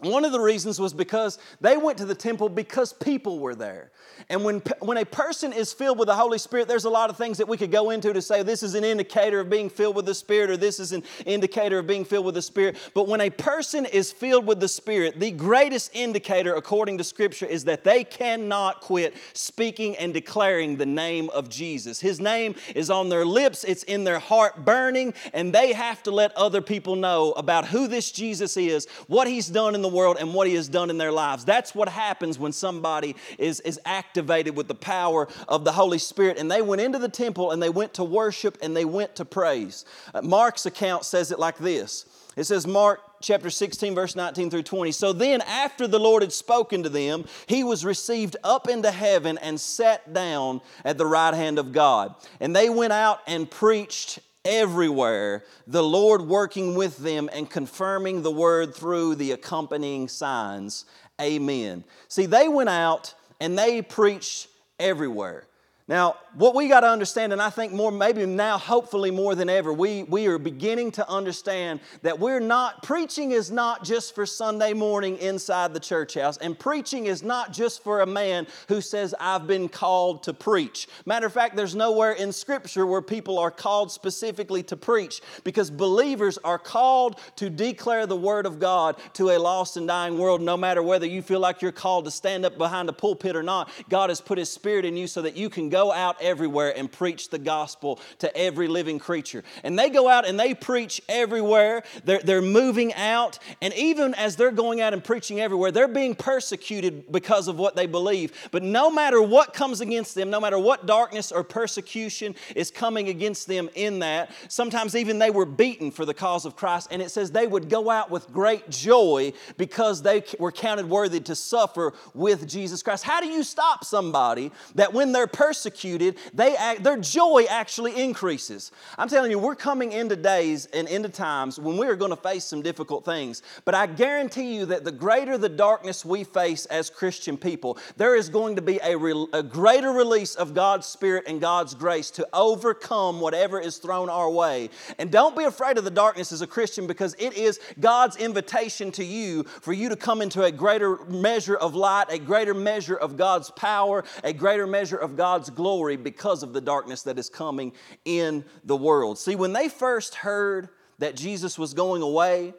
One 0.00 0.24
of 0.24 0.30
the 0.30 0.40
reasons 0.40 0.78
was 0.78 0.94
because 0.94 1.38
they 1.60 1.76
went 1.76 1.98
to 1.98 2.04
the 2.04 2.14
temple 2.14 2.48
because 2.48 2.92
people 2.92 3.40
were 3.40 3.56
there. 3.56 3.90
And 4.28 4.44
when, 4.44 4.62
when 4.80 4.96
a 4.96 5.04
person 5.04 5.52
is 5.52 5.72
filled 5.72 5.98
with 5.98 6.06
the 6.06 6.14
Holy 6.14 6.38
Spirit, 6.38 6.68
there's 6.68 6.84
a 6.84 6.90
lot 6.90 7.10
of 7.10 7.16
things 7.16 7.38
that 7.38 7.48
we 7.48 7.56
could 7.56 7.72
go 7.72 7.90
into 7.90 8.12
to 8.12 8.22
say 8.22 8.42
this 8.42 8.62
is 8.62 8.74
an 8.74 8.84
indicator 8.84 9.40
of 9.40 9.50
being 9.50 9.68
filled 9.68 9.96
with 9.96 10.06
the 10.06 10.14
Spirit 10.14 10.50
or 10.50 10.56
this 10.56 10.78
is 10.78 10.92
an 10.92 11.02
indicator 11.26 11.78
of 11.78 11.86
being 11.86 12.04
filled 12.04 12.26
with 12.26 12.34
the 12.34 12.42
Spirit. 12.42 12.76
But 12.94 13.08
when 13.08 13.20
a 13.20 13.30
person 13.30 13.86
is 13.86 14.12
filled 14.12 14.46
with 14.46 14.60
the 14.60 14.68
Spirit, 14.68 15.18
the 15.18 15.30
greatest 15.32 15.90
indicator, 15.94 16.54
according 16.54 16.98
to 16.98 17.04
Scripture, 17.04 17.46
is 17.46 17.64
that 17.64 17.82
they 17.82 18.04
cannot 18.04 18.80
quit 18.80 19.14
speaking 19.32 19.96
and 19.96 20.14
declaring 20.14 20.76
the 20.76 20.86
name 20.86 21.28
of 21.30 21.48
Jesus. 21.48 22.00
His 22.00 22.20
name 22.20 22.54
is 22.74 22.90
on 22.90 23.08
their 23.08 23.24
lips, 23.24 23.64
it's 23.64 23.82
in 23.84 24.04
their 24.04 24.18
heart 24.20 24.64
burning, 24.64 25.14
and 25.32 25.52
they 25.52 25.72
have 25.72 26.02
to 26.04 26.10
let 26.12 26.36
other 26.36 26.60
people 26.60 26.94
know 26.94 27.32
about 27.32 27.66
who 27.66 27.88
this 27.88 28.12
Jesus 28.12 28.56
is, 28.56 28.86
what 29.06 29.26
He's 29.26 29.48
done 29.48 29.67
in 29.74 29.82
the 29.82 29.88
world, 29.88 30.16
and 30.18 30.34
what 30.34 30.46
He 30.46 30.54
has 30.54 30.68
done 30.68 30.90
in 30.90 30.98
their 30.98 31.12
lives. 31.12 31.44
That's 31.44 31.74
what 31.74 31.88
happens 31.88 32.38
when 32.38 32.52
somebody 32.52 33.16
is, 33.38 33.60
is 33.60 33.80
activated 33.84 34.56
with 34.56 34.68
the 34.68 34.74
power 34.74 35.28
of 35.48 35.64
the 35.64 35.72
Holy 35.72 35.98
Spirit. 35.98 36.38
And 36.38 36.50
they 36.50 36.62
went 36.62 36.80
into 36.80 36.98
the 36.98 37.08
temple 37.08 37.50
and 37.50 37.62
they 37.62 37.70
went 37.70 37.94
to 37.94 38.04
worship 38.04 38.58
and 38.62 38.76
they 38.76 38.84
went 38.84 39.16
to 39.16 39.24
praise. 39.24 39.84
Uh, 40.14 40.22
Mark's 40.22 40.66
account 40.66 41.04
says 41.04 41.30
it 41.30 41.38
like 41.38 41.58
this 41.58 42.06
it 42.38 42.44
says, 42.44 42.68
Mark 42.68 43.00
chapter 43.20 43.50
16, 43.50 43.96
verse 43.96 44.14
19 44.14 44.48
through 44.48 44.62
20. 44.62 44.92
So 44.92 45.12
then, 45.12 45.40
after 45.40 45.88
the 45.88 45.98
Lord 45.98 46.22
had 46.22 46.32
spoken 46.32 46.84
to 46.84 46.88
them, 46.88 47.24
he 47.48 47.64
was 47.64 47.84
received 47.84 48.36
up 48.44 48.68
into 48.68 48.92
heaven 48.92 49.38
and 49.38 49.60
sat 49.60 50.12
down 50.12 50.60
at 50.84 50.98
the 50.98 51.06
right 51.06 51.34
hand 51.34 51.58
of 51.58 51.72
God. 51.72 52.14
And 52.38 52.54
they 52.54 52.70
went 52.70 52.92
out 52.92 53.22
and 53.26 53.50
preached 53.50 54.20
everywhere, 54.48 55.44
the 55.66 55.82
Lord 55.82 56.22
working 56.22 56.74
with 56.74 56.96
them 56.96 57.28
and 57.32 57.48
confirming 57.48 58.22
the 58.22 58.32
word 58.32 58.74
through 58.74 59.16
the 59.16 59.32
accompanying 59.32 60.08
signs. 60.08 60.86
Amen. 61.20 61.84
See, 62.08 62.26
they 62.26 62.48
went 62.48 62.70
out 62.70 63.14
and 63.40 63.56
they 63.58 63.82
preached 63.82 64.48
everywhere. 64.80 65.47
Now, 65.88 66.16
what 66.34 66.54
we 66.54 66.68
got 66.68 66.80
to 66.80 66.90
understand, 66.90 67.32
and 67.32 67.40
I 67.40 67.48
think 67.48 67.72
more, 67.72 67.90
maybe 67.90 68.26
now, 68.26 68.58
hopefully 68.58 69.10
more 69.10 69.34
than 69.34 69.48
ever, 69.48 69.72
we, 69.72 70.02
we 70.02 70.26
are 70.26 70.38
beginning 70.38 70.90
to 70.92 71.08
understand 71.08 71.80
that 72.02 72.20
we're 72.20 72.40
not, 72.40 72.82
preaching 72.82 73.30
is 73.30 73.50
not 73.50 73.84
just 73.84 74.14
for 74.14 74.26
Sunday 74.26 74.74
morning 74.74 75.16
inside 75.16 75.72
the 75.72 75.80
church 75.80 76.12
house, 76.12 76.36
and 76.36 76.58
preaching 76.58 77.06
is 77.06 77.22
not 77.22 77.54
just 77.54 77.82
for 77.82 78.02
a 78.02 78.06
man 78.06 78.46
who 78.68 78.82
says, 78.82 79.14
I've 79.18 79.46
been 79.46 79.66
called 79.66 80.24
to 80.24 80.34
preach. 80.34 80.88
Matter 81.06 81.26
of 81.26 81.32
fact, 81.32 81.56
there's 81.56 81.74
nowhere 81.74 82.12
in 82.12 82.32
Scripture 82.32 82.84
where 82.86 83.00
people 83.00 83.38
are 83.38 83.50
called 83.50 83.90
specifically 83.90 84.62
to 84.64 84.76
preach, 84.76 85.22
because 85.42 85.70
believers 85.70 86.36
are 86.44 86.58
called 86.58 87.18
to 87.36 87.48
declare 87.48 88.04
the 88.04 88.14
Word 88.14 88.44
of 88.44 88.60
God 88.60 88.96
to 89.14 89.30
a 89.30 89.38
lost 89.38 89.78
and 89.78 89.88
dying 89.88 90.18
world, 90.18 90.42
no 90.42 90.58
matter 90.58 90.82
whether 90.82 91.06
you 91.06 91.22
feel 91.22 91.40
like 91.40 91.62
you're 91.62 91.72
called 91.72 92.04
to 92.04 92.10
stand 92.10 92.44
up 92.44 92.58
behind 92.58 92.90
a 92.90 92.92
pulpit 92.92 93.34
or 93.34 93.42
not. 93.42 93.70
God 93.88 94.10
has 94.10 94.20
put 94.20 94.36
His 94.36 94.50
Spirit 94.50 94.84
in 94.84 94.94
you 94.94 95.06
so 95.06 95.22
that 95.22 95.34
you 95.34 95.48
can 95.48 95.70
go 95.70 95.77
go 95.78 95.92
out 95.92 96.20
everywhere 96.20 96.76
and 96.76 96.90
preach 96.90 97.30
the 97.30 97.38
gospel 97.38 98.00
to 98.18 98.36
every 98.36 98.66
living 98.66 98.98
creature. 98.98 99.44
And 99.62 99.78
they 99.78 99.90
go 99.90 100.08
out 100.08 100.26
and 100.26 100.38
they 100.38 100.52
preach 100.52 101.00
everywhere. 101.08 101.84
They're, 102.04 102.18
they're 102.18 102.42
moving 102.42 102.92
out. 102.94 103.38
And 103.62 103.72
even 103.74 104.12
as 104.14 104.34
they're 104.34 104.50
going 104.50 104.80
out 104.80 104.92
and 104.92 105.04
preaching 105.04 105.38
everywhere, 105.38 105.70
they're 105.70 105.86
being 105.86 106.16
persecuted 106.16 107.12
because 107.12 107.46
of 107.46 107.60
what 107.60 107.76
they 107.76 107.86
believe. 107.86 108.48
But 108.50 108.64
no 108.64 108.90
matter 108.90 109.22
what 109.22 109.54
comes 109.54 109.80
against 109.80 110.16
them, 110.16 110.30
no 110.30 110.40
matter 110.40 110.58
what 110.58 110.84
darkness 110.84 111.30
or 111.30 111.44
persecution 111.44 112.34
is 112.56 112.72
coming 112.72 113.08
against 113.08 113.46
them 113.46 113.70
in 113.76 114.00
that, 114.00 114.32
sometimes 114.48 114.96
even 114.96 115.20
they 115.20 115.30
were 115.30 115.46
beaten 115.46 115.92
for 115.92 116.04
the 116.04 116.14
cause 116.14 116.44
of 116.44 116.56
Christ. 116.56 116.88
And 116.90 117.00
it 117.00 117.12
says 117.12 117.30
they 117.30 117.46
would 117.46 117.68
go 117.68 117.88
out 117.88 118.10
with 118.10 118.32
great 118.32 118.68
joy 118.68 119.32
because 119.56 120.02
they 120.02 120.24
were 120.40 120.50
counted 120.50 120.90
worthy 120.90 121.20
to 121.20 121.36
suffer 121.36 121.94
with 122.14 122.48
Jesus 122.48 122.82
Christ. 122.82 123.04
How 123.04 123.20
do 123.20 123.28
you 123.28 123.44
stop 123.44 123.84
somebody 123.84 124.50
that 124.74 124.92
when 124.92 125.12
they're 125.12 125.28
persecuted, 125.28 125.67
persecuted, 125.68 126.16
they 126.34 126.56
act, 126.56 126.82
their 126.82 126.96
joy 126.96 127.44
actually 127.48 128.00
increases. 128.00 128.72
I'm 128.96 129.08
telling 129.08 129.30
you, 129.30 129.38
we're 129.38 129.54
coming 129.54 129.92
into 129.92 130.16
days 130.16 130.66
and 130.66 130.88
into 130.88 131.08
times 131.08 131.58
when 131.58 131.76
we 131.76 131.86
are 131.86 131.96
going 131.96 132.10
to 132.10 132.16
face 132.16 132.44
some 132.44 132.62
difficult 132.62 133.04
things. 133.04 133.42
But 133.64 133.74
I 133.74 133.86
guarantee 133.86 134.54
you 134.54 134.66
that 134.66 134.84
the 134.84 134.92
greater 134.92 135.38
the 135.38 135.48
darkness 135.48 136.04
we 136.04 136.24
face 136.24 136.66
as 136.66 136.90
Christian 136.90 137.36
people, 137.36 137.78
there 137.96 138.16
is 138.16 138.28
going 138.28 138.56
to 138.56 138.62
be 138.62 138.80
a, 138.82 138.96
re, 138.96 139.26
a 139.32 139.42
greater 139.42 139.92
release 139.92 140.34
of 140.34 140.54
God's 140.54 140.86
Spirit 140.86 141.24
and 141.26 141.40
God's 141.40 141.74
grace 141.74 142.10
to 142.12 142.26
overcome 142.32 143.20
whatever 143.20 143.60
is 143.60 143.78
thrown 143.78 144.08
our 144.08 144.30
way. 144.30 144.70
And 144.98 145.10
don't 145.10 145.36
be 145.36 145.44
afraid 145.44 145.78
of 145.78 145.84
the 145.84 145.90
darkness 145.90 146.32
as 146.32 146.42
a 146.42 146.46
Christian 146.46 146.86
because 146.86 147.14
it 147.18 147.36
is 147.36 147.60
God's 147.80 148.16
invitation 148.16 148.90
to 148.92 149.04
you 149.04 149.44
for 149.44 149.72
you 149.72 149.88
to 149.88 149.96
come 149.96 150.22
into 150.22 150.42
a 150.42 150.52
greater 150.52 150.96
measure 151.06 151.56
of 151.56 151.74
light, 151.74 152.06
a 152.10 152.18
greater 152.18 152.54
measure 152.54 152.96
of 152.96 153.16
God's 153.16 153.50
power, 153.50 154.04
a 154.24 154.32
greater 154.32 154.66
measure 154.66 154.96
of 154.96 155.16
God's 155.16 155.50
glory 155.58 155.96
because 155.96 156.44
of 156.44 156.52
the 156.52 156.60
darkness 156.60 157.02
that 157.02 157.18
is 157.18 157.28
coming 157.28 157.72
in 158.04 158.44
the 158.64 158.76
world. 158.76 159.18
See, 159.18 159.34
when 159.34 159.52
they 159.52 159.68
first 159.68 160.14
heard 160.14 160.68
that 161.00 161.16
Jesus 161.16 161.58
was 161.58 161.74
going 161.74 162.00
away, 162.00 162.54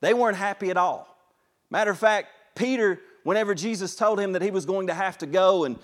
they 0.00 0.12
weren't 0.12 0.36
happy 0.36 0.70
at 0.70 0.76
all. 0.76 1.16
Matter 1.70 1.92
of 1.92 1.98
fact, 1.98 2.28
Peter, 2.56 3.00
whenever 3.22 3.54
Jesus 3.54 3.94
told 3.94 4.18
him 4.18 4.32
that 4.32 4.42
he 4.42 4.50
was 4.50 4.66
going 4.66 4.88
to 4.88 4.94
have 4.94 5.16
to 5.18 5.26
go 5.26 5.62
and 5.62 5.78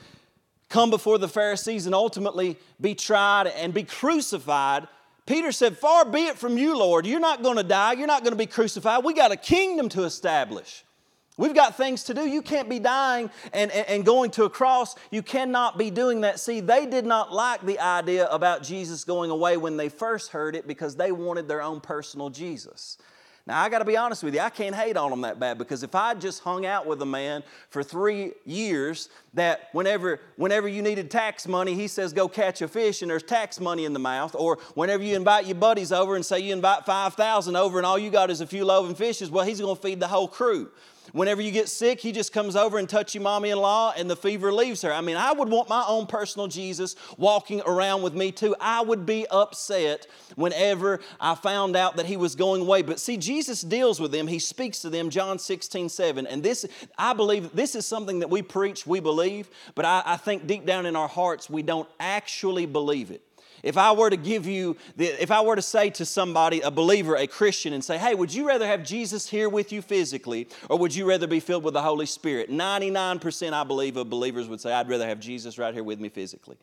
come 0.68 0.90
before 0.90 1.16
the 1.16 1.28
Pharisees 1.28 1.86
and 1.86 1.94
ultimately 1.94 2.58
be 2.80 2.96
tried 2.96 3.46
and 3.46 3.72
be 3.72 3.84
crucified, 3.84 4.88
Peter 5.24 5.52
said, 5.52 5.78
Far 5.78 6.04
be 6.04 6.24
it 6.24 6.36
from 6.36 6.58
you, 6.58 6.76
Lord. 6.76 7.06
You're 7.06 7.20
not 7.20 7.44
going 7.44 7.56
to 7.56 7.62
die. 7.62 7.92
You're 7.92 8.08
not 8.08 8.24
going 8.24 8.32
to 8.32 8.38
be 8.38 8.46
crucified. 8.46 9.04
We 9.04 9.14
got 9.14 9.30
a 9.30 9.36
kingdom 9.36 9.88
to 9.90 10.02
establish. 10.02 10.84
We've 11.38 11.54
got 11.54 11.76
things 11.76 12.02
to 12.04 12.14
do. 12.14 12.28
You 12.28 12.42
can't 12.42 12.68
be 12.68 12.80
dying 12.80 13.30
and, 13.52 13.70
and, 13.70 13.88
and, 13.88 14.04
going 14.04 14.32
to 14.32 14.44
a 14.44 14.50
cross. 14.50 14.96
You 15.12 15.22
cannot 15.22 15.78
be 15.78 15.88
doing 15.88 16.22
that. 16.22 16.40
See, 16.40 16.58
they 16.58 16.84
did 16.84 17.06
not 17.06 17.32
like 17.32 17.62
the 17.64 17.78
idea 17.78 18.26
about 18.26 18.64
Jesus 18.64 19.04
going 19.04 19.30
away 19.30 19.56
when 19.56 19.76
they 19.76 19.88
first 19.88 20.32
heard 20.32 20.56
it 20.56 20.66
because 20.66 20.96
they 20.96 21.12
wanted 21.12 21.46
their 21.46 21.62
own 21.62 21.80
personal 21.80 22.28
Jesus. 22.28 22.98
Now, 23.46 23.62
I 23.62 23.68
got 23.70 23.78
to 23.78 23.84
be 23.84 23.96
honest 23.96 24.24
with 24.24 24.34
you, 24.34 24.40
I 24.40 24.50
can't 24.50 24.74
hate 24.74 24.96
on 24.96 25.10
them 25.10 25.20
that 25.22 25.38
bad 25.38 25.58
because 25.58 25.82
if 25.84 25.94
I 25.94 26.12
just 26.12 26.42
hung 26.42 26.66
out 26.66 26.86
with 26.86 27.00
a 27.00 27.06
man 27.06 27.44
for 27.70 27.82
three 27.82 28.32
years 28.44 29.08
that 29.32 29.68
whenever, 29.72 30.20
whenever 30.36 30.68
you 30.68 30.82
needed 30.82 31.08
tax 31.08 31.46
money, 31.46 31.74
he 31.74 31.86
says, 31.86 32.12
go 32.12 32.28
catch 32.28 32.60
a 32.62 32.68
fish 32.68 33.00
and 33.00 33.10
there's 33.10 33.22
tax 33.22 33.58
money 33.58 33.84
in 33.84 33.94
the 33.94 33.98
mouth, 34.00 34.34
or 34.36 34.58
whenever 34.74 35.02
you 35.02 35.16
invite 35.16 35.46
your 35.46 35.54
buddies 35.54 35.92
over 35.92 36.14
and 36.14 36.26
say 36.26 36.40
you 36.40 36.52
invite 36.52 36.84
5,000 36.84 37.56
over 37.56 37.78
and 37.78 37.86
all 37.86 37.98
you 37.98 38.10
got 38.10 38.28
is 38.28 38.42
a 38.42 38.46
few 38.46 38.66
loaves 38.66 38.88
and 38.88 38.98
fishes, 38.98 39.30
well, 39.30 39.46
he's 39.46 39.60
going 39.60 39.76
to 39.76 39.80
feed 39.80 40.00
the 40.00 40.08
whole 40.08 40.28
crew. 40.28 40.70
Whenever 41.12 41.40
you 41.40 41.50
get 41.50 41.68
sick, 41.68 42.00
he 42.00 42.12
just 42.12 42.32
comes 42.32 42.56
over 42.56 42.78
and 42.78 42.88
touch 42.88 43.14
your 43.14 43.22
mommy 43.22 43.50
in 43.50 43.58
law 43.58 43.92
and 43.96 44.10
the 44.10 44.16
fever 44.16 44.52
leaves 44.52 44.82
her. 44.82 44.92
I 44.92 45.00
mean, 45.00 45.16
I 45.16 45.32
would 45.32 45.48
want 45.48 45.68
my 45.68 45.84
own 45.86 46.06
personal 46.06 46.48
Jesus 46.48 46.96
walking 47.16 47.60
around 47.66 48.02
with 48.02 48.14
me 48.14 48.32
too. 48.32 48.54
I 48.60 48.80
would 48.80 49.06
be 49.06 49.26
upset 49.30 50.06
whenever 50.36 51.00
I 51.20 51.34
found 51.34 51.76
out 51.76 51.96
that 51.96 52.06
he 52.06 52.16
was 52.16 52.34
going 52.34 52.62
away. 52.62 52.82
But 52.82 53.00
see, 53.00 53.16
Jesus 53.16 53.62
deals 53.62 54.00
with 54.00 54.12
them, 54.12 54.26
he 54.26 54.38
speaks 54.38 54.80
to 54.80 54.90
them, 54.90 55.10
John 55.10 55.38
16, 55.38 55.88
7. 55.88 56.26
And 56.26 56.42
this, 56.42 56.66
I 56.96 57.12
believe, 57.12 57.54
this 57.54 57.74
is 57.74 57.86
something 57.86 58.20
that 58.20 58.30
we 58.30 58.42
preach, 58.42 58.86
we 58.86 59.00
believe, 59.00 59.48
but 59.74 59.84
I, 59.84 60.02
I 60.04 60.16
think 60.16 60.46
deep 60.46 60.66
down 60.66 60.86
in 60.86 60.96
our 60.96 61.08
hearts, 61.08 61.48
we 61.48 61.62
don't 61.62 61.88
actually 62.00 62.66
believe 62.66 63.10
it. 63.10 63.22
If 63.62 63.76
I 63.76 63.92
were 63.92 64.10
to 64.10 64.16
give 64.16 64.46
you, 64.46 64.76
the, 64.96 65.06
if 65.22 65.30
I 65.30 65.40
were 65.40 65.56
to 65.56 65.62
say 65.62 65.90
to 65.90 66.04
somebody, 66.04 66.60
a 66.60 66.70
believer, 66.70 67.16
a 67.16 67.26
Christian, 67.26 67.72
and 67.72 67.84
say, 67.84 67.98
hey, 67.98 68.14
would 68.14 68.32
you 68.32 68.46
rather 68.46 68.66
have 68.66 68.84
Jesus 68.84 69.28
here 69.28 69.48
with 69.48 69.72
you 69.72 69.82
physically, 69.82 70.48
or 70.68 70.78
would 70.78 70.94
you 70.94 71.08
rather 71.08 71.26
be 71.26 71.40
filled 71.40 71.64
with 71.64 71.74
the 71.74 71.82
Holy 71.82 72.06
Spirit? 72.06 72.50
99% 72.50 73.52
I 73.52 73.64
believe 73.64 73.96
of 73.96 74.08
believers 74.08 74.48
would 74.48 74.60
say, 74.60 74.72
I'd 74.72 74.88
rather 74.88 75.06
have 75.06 75.20
Jesus 75.20 75.58
right 75.58 75.74
here 75.74 75.84
with 75.84 76.00
me 76.00 76.08
physically. 76.08 76.56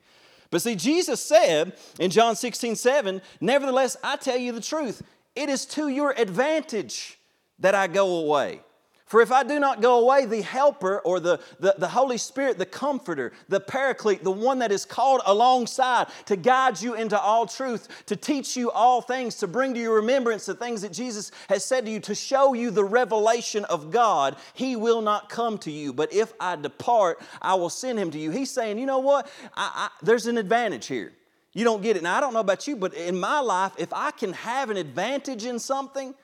But 0.52 0.62
see, 0.62 0.76
Jesus 0.76 1.22
said 1.22 1.74
in 2.00 2.12
John 2.12 2.36
16, 2.36 2.76
7, 2.76 3.22
nevertheless, 3.42 3.98
I 4.04 4.16
tell 4.16 4.38
you 4.38 4.52
the 4.52 4.62
truth, 4.62 5.02
it 5.36 5.50
is 5.50 5.66
to 5.68 5.90
your 5.90 6.12
advantage 6.12 7.20
that 7.60 7.76
I 7.76 7.88
go 7.88 8.20
away. 8.20 8.62
For 9.06 9.22
if 9.22 9.32
I 9.32 9.44
do 9.44 9.60
not 9.60 9.82
go 9.82 10.00
away, 10.00 10.26
the 10.26 10.42
helper 10.42 11.00
or 11.02 11.20
the, 11.20 11.40
the, 11.60 11.76
the, 11.78 11.88
Holy 11.88 12.18
Spirit, 12.18 12.58
the 12.58 12.66
comforter, 12.66 13.34
the 13.50 13.60
paraclete, 13.60 14.24
the 14.24 14.32
one 14.32 14.58
that 14.60 14.72
is 14.72 14.84
called 14.84 15.22
alongside 15.28 16.08
to 16.26 16.36
guide 16.36 16.82
you 16.82 16.96
into 16.96 17.20
all 17.20 17.46
truth, 17.46 17.88
to 18.08 18.16
teach 18.16 18.58
you 18.58 18.72
all 18.72 19.02
things, 19.02 19.36
to 19.36 19.48
bring 19.48 19.76
to 19.76 19.80
your 19.80 19.94
remembrance 19.94 20.48
the 20.48 20.56
things 20.56 20.82
that 20.82 20.92
Jesus 20.92 21.32
has 21.50 21.64
said 21.64 21.86
to 21.86 21.92
you, 21.92 22.00
to 22.00 22.16
show 22.16 22.56
you 22.56 22.72
the 22.72 22.84
revelation 22.84 23.64
of 23.66 23.92
God, 23.92 24.38
he 24.56 24.76
will 24.76 25.02
not 25.02 25.30
come 25.30 25.60
to 25.60 25.72
you. 25.72 25.94
But 25.94 26.12
if 26.12 26.34
I 26.40 26.56
depart, 26.56 27.22
I 27.44 27.54
will 27.54 27.70
send 27.70 28.00
him 28.00 28.10
to 28.10 28.18
you. 28.18 28.32
He's 28.32 28.50
saying, 28.50 28.80
you 28.80 28.88
know 28.88 29.00
what? 29.00 29.28
I, 29.54 29.72
I, 29.76 29.90
there's 30.04 30.26
an 30.26 30.40
advantage 30.40 30.88
here. 30.88 31.14
You 31.54 31.64
don't 31.64 31.84
get 31.84 31.96
it. 31.96 32.02
Now, 32.02 32.18
I 32.18 32.22
don't 32.22 32.34
know 32.34 32.40
about 32.40 32.68
you, 32.68 32.76
but 32.76 32.96
in 32.96 33.20
my 33.20 33.40
life, 33.40 33.74
if 33.78 33.94
I 33.94 34.10
can 34.10 34.34
have 34.34 34.72
an 34.72 34.78
advantage 34.78 35.46
in 35.46 35.60
something, 35.60 36.16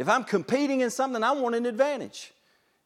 if 0.00 0.08
I'm 0.08 0.24
competing 0.24 0.80
in 0.80 0.88
something, 0.88 1.22
I 1.22 1.32
want 1.32 1.54
an 1.54 1.66
advantage. 1.66 2.32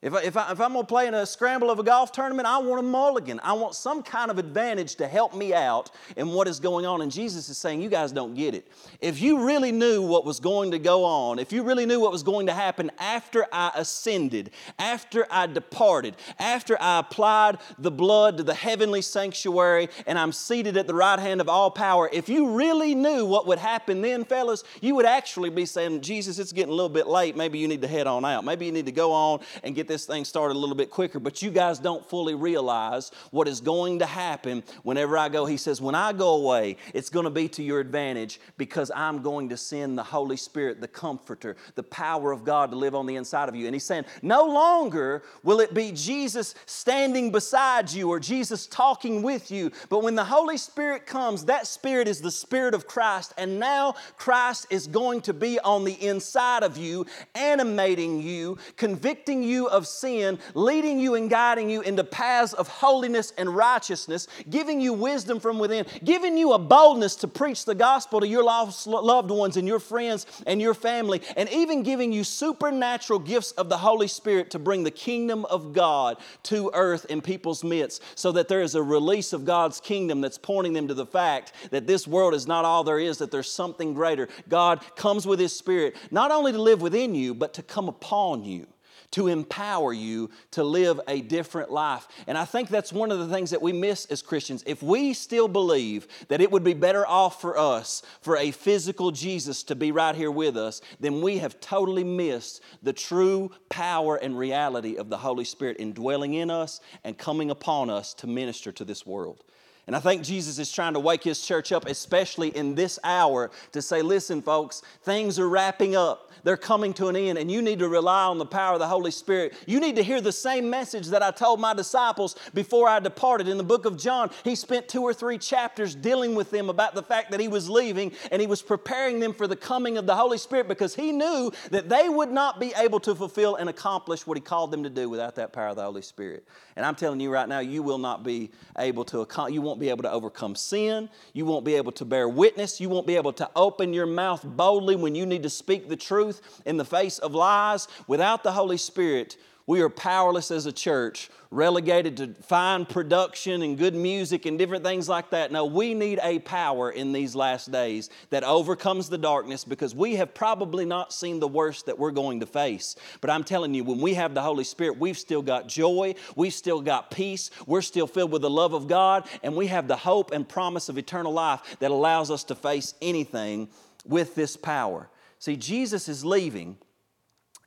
If, 0.04 0.12
I, 0.12 0.20
if, 0.20 0.36
I, 0.36 0.52
if 0.52 0.60
I'm 0.60 0.74
going 0.74 0.84
to 0.84 0.86
play 0.86 1.06
in 1.06 1.14
a 1.14 1.24
scramble 1.24 1.70
of 1.70 1.78
a 1.78 1.82
golf 1.82 2.12
tournament, 2.12 2.46
I 2.46 2.58
want 2.58 2.78
a 2.78 2.82
mulligan. 2.82 3.40
I 3.42 3.54
want 3.54 3.74
some 3.74 4.02
kind 4.02 4.30
of 4.30 4.38
advantage 4.38 4.96
to 4.96 5.08
help 5.08 5.34
me 5.34 5.54
out 5.54 5.90
in 6.18 6.28
what 6.28 6.46
is 6.46 6.60
going 6.60 6.84
on. 6.84 7.00
And 7.00 7.10
Jesus 7.10 7.48
is 7.48 7.56
saying, 7.56 7.80
You 7.80 7.88
guys 7.88 8.12
don't 8.12 8.34
get 8.34 8.54
it. 8.54 8.70
If 9.00 9.22
you 9.22 9.46
really 9.46 9.72
knew 9.72 10.02
what 10.02 10.26
was 10.26 10.40
going 10.40 10.72
to 10.72 10.78
go 10.78 11.06
on, 11.06 11.38
if 11.38 11.54
you 11.54 11.62
really 11.62 11.86
knew 11.86 12.00
what 12.00 12.12
was 12.12 12.22
going 12.22 12.48
to 12.48 12.52
happen 12.52 12.90
after 12.98 13.46
I 13.50 13.72
ascended, 13.74 14.50
after 14.78 15.26
I 15.30 15.46
departed, 15.46 16.16
after 16.38 16.76
I 16.78 16.98
applied 16.98 17.56
the 17.78 17.90
blood 17.90 18.36
to 18.36 18.42
the 18.42 18.52
heavenly 18.52 19.00
sanctuary 19.00 19.88
and 20.06 20.18
I'm 20.18 20.32
seated 20.32 20.76
at 20.76 20.86
the 20.86 20.94
right 20.94 21.18
hand 21.18 21.40
of 21.40 21.48
all 21.48 21.70
power, 21.70 22.10
if 22.12 22.28
you 22.28 22.50
really 22.50 22.94
knew 22.94 23.24
what 23.24 23.46
would 23.46 23.58
happen 23.58 24.02
then, 24.02 24.26
fellas, 24.26 24.64
you 24.82 24.94
would 24.96 25.06
actually 25.06 25.48
be 25.48 25.64
saying, 25.64 26.02
Jesus, 26.02 26.38
it's 26.38 26.52
getting 26.52 26.72
a 26.72 26.76
little 26.76 26.90
bit 26.90 27.06
late. 27.06 27.38
Maybe 27.38 27.58
you 27.58 27.68
need 27.68 27.80
to 27.80 27.88
head 27.88 28.06
on 28.06 28.26
out. 28.26 28.44
Maybe 28.44 28.66
you 28.66 28.72
need 28.72 28.84
to 28.84 28.92
go 28.92 29.10
on 29.10 29.40
and 29.62 29.74
get 29.74 29.88
this 29.88 29.93
this 29.94 30.06
thing 30.06 30.24
started 30.24 30.56
a 30.56 30.58
little 30.58 30.74
bit 30.74 30.90
quicker, 30.90 31.20
but 31.20 31.40
you 31.40 31.52
guys 31.52 31.78
don't 31.78 32.04
fully 32.04 32.34
realize 32.34 33.12
what 33.30 33.46
is 33.46 33.60
going 33.60 34.00
to 34.00 34.06
happen 34.06 34.64
whenever 34.82 35.16
I 35.16 35.28
go. 35.28 35.46
He 35.46 35.56
says, 35.56 35.80
When 35.80 35.94
I 35.94 36.12
go 36.12 36.34
away, 36.34 36.78
it's 36.92 37.10
going 37.10 37.26
to 37.26 37.30
be 37.30 37.46
to 37.50 37.62
your 37.62 37.78
advantage 37.78 38.40
because 38.56 38.90
I'm 38.92 39.22
going 39.22 39.50
to 39.50 39.56
send 39.56 39.96
the 39.96 40.02
Holy 40.02 40.36
Spirit, 40.36 40.80
the 40.80 40.88
Comforter, 40.88 41.54
the 41.76 41.84
power 41.84 42.32
of 42.32 42.44
God 42.44 42.72
to 42.72 42.76
live 42.76 42.96
on 42.96 43.06
the 43.06 43.14
inside 43.14 43.48
of 43.48 43.54
you. 43.54 43.66
And 43.66 43.74
he's 43.74 43.84
saying, 43.84 44.04
No 44.20 44.44
longer 44.46 45.22
will 45.44 45.60
it 45.60 45.74
be 45.74 45.92
Jesus 45.92 46.56
standing 46.66 47.30
beside 47.30 47.92
you 47.92 48.08
or 48.08 48.18
Jesus 48.18 48.66
talking 48.66 49.22
with 49.22 49.52
you, 49.52 49.70
but 49.90 50.02
when 50.02 50.16
the 50.16 50.24
Holy 50.24 50.56
Spirit 50.56 51.06
comes, 51.06 51.44
that 51.44 51.68
Spirit 51.68 52.08
is 52.08 52.20
the 52.20 52.32
Spirit 52.32 52.74
of 52.74 52.88
Christ, 52.88 53.32
and 53.38 53.60
now 53.60 53.94
Christ 54.16 54.66
is 54.70 54.88
going 54.88 55.20
to 55.20 55.32
be 55.32 55.60
on 55.60 55.84
the 55.84 56.04
inside 56.04 56.64
of 56.64 56.76
you, 56.76 57.06
animating 57.36 58.20
you, 58.20 58.58
convicting 58.76 59.44
you 59.44 59.68
of 59.74 59.86
sin, 59.86 60.38
leading 60.54 61.00
you 61.00 61.16
and 61.16 61.28
guiding 61.28 61.68
you 61.68 61.80
into 61.82 62.04
paths 62.04 62.52
of 62.52 62.68
holiness 62.68 63.32
and 63.36 63.54
righteousness, 63.54 64.28
giving 64.48 64.80
you 64.80 64.92
wisdom 64.92 65.40
from 65.40 65.58
within, 65.58 65.84
giving 66.04 66.38
you 66.38 66.52
a 66.52 66.58
boldness 66.58 67.16
to 67.16 67.28
preach 67.28 67.64
the 67.64 67.74
gospel 67.74 68.20
to 68.20 68.28
your 68.28 68.44
lost 68.44 68.86
loved 68.86 69.30
ones 69.30 69.56
and 69.56 69.66
your 69.66 69.80
friends 69.80 70.26
and 70.46 70.60
your 70.60 70.74
family, 70.74 71.20
and 71.36 71.48
even 71.50 71.82
giving 71.82 72.12
you 72.12 72.22
supernatural 72.22 73.18
gifts 73.18 73.50
of 73.52 73.68
the 73.68 73.76
Holy 73.76 74.08
Spirit 74.08 74.50
to 74.50 74.58
bring 74.58 74.84
the 74.84 74.90
kingdom 74.90 75.44
of 75.46 75.72
God 75.72 76.18
to 76.44 76.70
earth 76.72 77.04
in 77.06 77.20
people's 77.20 77.64
midst 77.64 78.02
so 78.14 78.30
that 78.32 78.48
there 78.48 78.62
is 78.62 78.74
a 78.74 78.82
release 78.82 79.32
of 79.32 79.44
God's 79.44 79.80
kingdom 79.80 80.20
that's 80.20 80.38
pointing 80.38 80.72
them 80.72 80.88
to 80.88 80.94
the 80.94 81.06
fact 81.06 81.52
that 81.70 81.86
this 81.86 82.06
world 82.06 82.34
is 82.34 82.46
not 82.46 82.64
all 82.64 82.84
there 82.84 83.00
is, 83.00 83.18
that 83.18 83.30
there's 83.30 83.50
something 83.50 83.94
greater. 83.94 84.28
God 84.48 84.84
comes 84.94 85.26
with 85.26 85.40
His 85.40 85.56
Spirit 85.56 85.96
not 86.10 86.30
only 86.30 86.52
to 86.52 86.62
live 86.62 86.80
within 86.80 87.14
you, 87.14 87.34
but 87.34 87.54
to 87.54 87.62
come 87.62 87.88
upon 87.88 88.44
you 88.44 88.66
to 89.14 89.28
empower 89.28 89.92
you 89.92 90.28
to 90.50 90.64
live 90.64 91.00
a 91.06 91.20
different 91.20 91.70
life. 91.70 92.08
And 92.26 92.36
I 92.36 92.44
think 92.44 92.68
that's 92.68 92.92
one 92.92 93.12
of 93.12 93.20
the 93.20 93.28
things 93.28 93.50
that 93.50 93.62
we 93.62 93.72
miss 93.72 94.06
as 94.06 94.22
Christians. 94.22 94.64
If 94.66 94.82
we 94.82 95.14
still 95.14 95.46
believe 95.46 96.08
that 96.26 96.40
it 96.40 96.50
would 96.50 96.64
be 96.64 96.74
better 96.74 97.06
off 97.06 97.40
for 97.40 97.56
us 97.56 98.02
for 98.22 98.36
a 98.36 98.50
physical 98.50 99.12
Jesus 99.12 99.62
to 99.64 99.76
be 99.76 99.92
right 99.92 100.16
here 100.16 100.32
with 100.32 100.56
us, 100.56 100.80
then 100.98 101.22
we 101.22 101.38
have 101.38 101.60
totally 101.60 102.02
missed 102.02 102.60
the 102.82 102.92
true 102.92 103.52
power 103.68 104.16
and 104.16 104.36
reality 104.36 104.96
of 104.96 105.10
the 105.10 105.18
Holy 105.18 105.44
Spirit 105.44 105.76
indwelling 105.78 106.34
in 106.34 106.50
us 106.50 106.80
and 107.04 107.16
coming 107.16 107.50
upon 107.50 107.90
us 107.90 108.14
to 108.14 108.26
minister 108.26 108.72
to 108.72 108.84
this 108.84 109.06
world. 109.06 109.44
And 109.86 109.94
I 109.94 110.00
think 110.00 110.22
Jesus 110.22 110.58
is 110.58 110.72
trying 110.72 110.94
to 110.94 111.00
wake 111.00 111.22
his 111.22 111.44
church 111.44 111.70
up, 111.70 111.86
especially 111.86 112.48
in 112.48 112.74
this 112.74 112.98
hour, 113.04 113.50
to 113.72 113.82
say, 113.82 114.00
listen, 114.00 114.40
folks, 114.40 114.82
things 115.02 115.38
are 115.38 115.48
wrapping 115.48 115.94
up. 115.94 116.32
They're 116.42 116.56
coming 116.58 116.92
to 116.94 117.08
an 117.08 117.16
end, 117.16 117.38
and 117.38 117.50
you 117.50 117.62
need 117.62 117.78
to 117.78 117.88
rely 117.88 118.24
on 118.24 118.38
the 118.38 118.46
power 118.46 118.74
of 118.74 118.78
the 118.78 118.86
Holy 118.86 119.10
Spirit. 119.10 119.54
You 119.66 119.80
need 119.80 119.96
to 119.96 120.02
hear 120.02 120.20
the 120.20 120.32
same 120.32 120.68
message 120.68 121.08
that 121.08 121.22
I 121.22 121.30
told 121.30 121.58
my 121.58 121.72
disciples 121.72 122.36
before 122.52 122.86
I 122.86 123.00
departed. 123.00 123.48
In 123.48 123.56
the 123.56 123.64
book 123.64 123.86
of 123.86 123.96
John, 123.96 124.30
he 124.42 124.54
spent 124.54 124.86
two 124.86 125.02
or 125.02 125.14
three 125.14 125.38
chapters 125.38 125.94
dealing 125.94 126.34
with 126.34 126.50
them 126.50 126.68
about 126.68 126.94
the 126.94 127.02
fact 127.02 127.30
that 127.30 127.40
he 127.40 127.48
was 127.48 127.70
leaving, 127.70 128.12
and 128.30 128.40
he 128.40 128.46
was 128.46 128.60
preparing 128.60 129.20
them 129.20 129.32
for 129.32 129.46
the 129.46 129.56
coming 129.56 129.96
of 129.96 130.06
the 130.06 130.14
Holy 130.14 130.36
Spirit 130.36 130.68
because 130.68 130.94
he 130.94 131.12
knew 131.12 131.50
that 131.70 131.88
they 131.88 132.10
would 132.10 132.30
not 132.30 132.60
be 132.60 132.74
able 132.76 133.00
to 133.00 133.14
fulfill 133.14 133.56
and 133.56 133.70
accomplish 133.70 134.26
what 134.26 134.36
he 134.36 134.42
called 134.42 134.70
them 134.70 134.82
to 134.82 134.90
do 134.90 135.08
without 135.08 135.34
that 135.36 135.52
power 135.52 135.68
of 135.68 135.76
the 135.76 135.82
Holy 135.82 136.02
Spirit. 136.02 136.46
And 136.76 136.84
I'm 136.84 136.94
telling 136.94 137.20
you 137.20 137.30
right 137.30 137.48
now, 137.48 137.60
you 137.60 137.82
will 137.82 137.98
not 137.98 138.22
be 138.22 138.50
able 138.78 139.04
to, 139.06 139.26
you 139.50 139.62
won't 139.62 139.73
won't 139.74 139.80
be 139.80 139.90
able 139.90 140.04
to 140.04 140.12
overcome 140.12 140.54
sin. 140.54 141.08
You 141.32 141.46
won't 141.46 141.64
be 141.64 141.74
able 141.74 141.90
to 141.92 142.04
bear 142.04 142.28
witness. 142.28 142.80
You 142.80 142.88
won't 142.88 143.08
be 143.08 143.16
able 143.16 143.32
to 143.32 143.50
open 143.56 143.92
your 143.92 144.06
mouth 144.06 144.44
boldly 144.44 144.94
when 144.94 145.16
you 145.16 145.26
need 145.26 145.42
to 145.42 145.50
speak 145.50 145.88
the 145.88 145.96
truth 145.96 146.62
in 146.64 146.76
the 146.76 146.84
face 146.84 147.18
of 147.18 147.34
lies. 147.34 147.88
Without 148.06 148.44
the 148.44 148.52
Holy 148.52 148.76
Spirit, 148.76 149.36
we 149.66 149.80
are 149.80 149.88
powerless 149.88 150.50
as 150.50 150.66
a 150.66 150.72
church, 150.72 151.30
relegated 151.50 152.18
to 152.18 152.34
fine 152.42 152.84
production 152.84 153.62
and 153.62 153.78
good 153.78 153.94
music 153.94 154.44
and 154.44 154.58
different 154.58 154.84
things 154.84 155.08
like 155.08 155.30
that. 155.30 155.52
No, 155.52 155.64
we 155.64 155.94
need 155.94 156.20
a 156.22 156.38
power 156.40 156.90
in 156.90 157.12
these 157.12 157.34
last 157.34 157.72
days 157.72 158.10
that 158.28 158.44
overcomes 158.44 159.08
the 159.08 159.16
darkness 159.16 159.64
because 159.64 159.94
we 159.94 160.16
have 160.16 160.34
probably 160.34 160.84
not 160.84 161.14
seen 161.14 161.40
the 161.40 161.48
worst 161.48 161.86
that 161.86 161.98
we're 161.98 162.10
going 162.10 162.40
to 162.40 162.46
face. 162.46 162.94
But 163.22 163.30
I'm 163.30 163.42
telling 163.42 163.72
you, 163.72 163.84
when 163.84 164.00
we 164.00 164.14
have 164.14 164.34
the 164.34 164.42
Holy 164.42 164.64
Spirit, 164.64 164.98
we've 164.98 165.16
still 165.16 165.42
got 165.42 165.66
joy, 165.66 166.14
we've 166.36 166.52
still 166.52 166.82
got 166.82 167.10
peace, 167.10 167.50
we're 167.66 167.82
still 167.82 168.06
filled 168.06 168.32
with 168.32 168.42
the 168.42 168.50
love 168.50 168.74
of 168.74 168.86
God, 168.86 169.26
and 169.42 169.56
we 169.56 169.68
have 169.68 169.88
the 169.88 169.96
hope 169.96 170.30
and 170.32 170.46
promise 170.46 170.90
of 170.90 170.98
eternal 170.98 171.32
life 171.32 171.76
that 171.78 171.90
allows 171.90 172.30
us 172.30 172.44
to 172.44 172.54
face 172.54 172.92
anything 173.00 173.68
with 174.04 174.34
this 174.34 174.58
power. 174.58 175.08
See, 175.38 175.56
Jesus 175.56 176.06
is 176.06 176.22
leaving, 176.22 176.76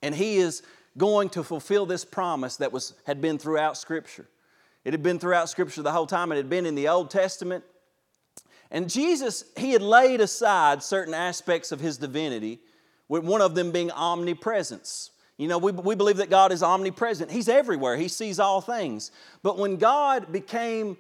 and 0.03 0.13
He 0.13 0.37
is 0.37 0.61
going 0.97 1.29
to 1.29 1.43
fulfill 1.43 1.85
this 1.85 2.03
promise 2.03 2.57
that 2.57 2.71
was, 2.71 2.93
had 3.05 3.21
been 3.21 3.37
throughout 3.37 3.77
Scripture. 3.77 4.27
It 4.83 4.93
had 4.93 5.03
been 5.03 5.19
throughout 5.19 5.49
Scripture 5.49 5.81
the 5.81 5.91
whole 5.91 6.07
time, 6.07 6.31
it 6.31 6.37
had 6.37 6.49
been 6.49 6.65
in 6.65 6.75
the 6.75 6.87
Old 6.87 7.09
Testament. 7.09 7.63
And 8.71 8.89
Jesus, 8.89 9.45
he 9.57 9.71
had 9.71 9.81
laid 9.81 10.21
aside 10.21 10.83
certain 10.83 11.13
aspects 11.13 11.71
of 11.71 11.79
his 11.79 11.97
divinity, 11.97 12.59
with 13.07 13.23
one 13.23 13.41
of 13.41 13.55
them 13.55 13.71
being 13.71 13.91
omnipresence. 13.91 15.11
You 15.37 15.47
know, 15.47 15.59
we, 15.59 15.71
we 15.71 15.95
believe 15.95 16.17
that 16.17 16.29
God 16.29 16.51
is 16.51 16.63
omnipresent. 16.63 17.31
He's 17.31 17.47
everywhere, 17.47 17.95
He 17.95 18.07
sees 18.07 18.39
all 18.39 18.59
things. 18.59 19.11
But 19.43 19.57
when 19.57 19.77
God 19.77 20.31
became 20.31 20.97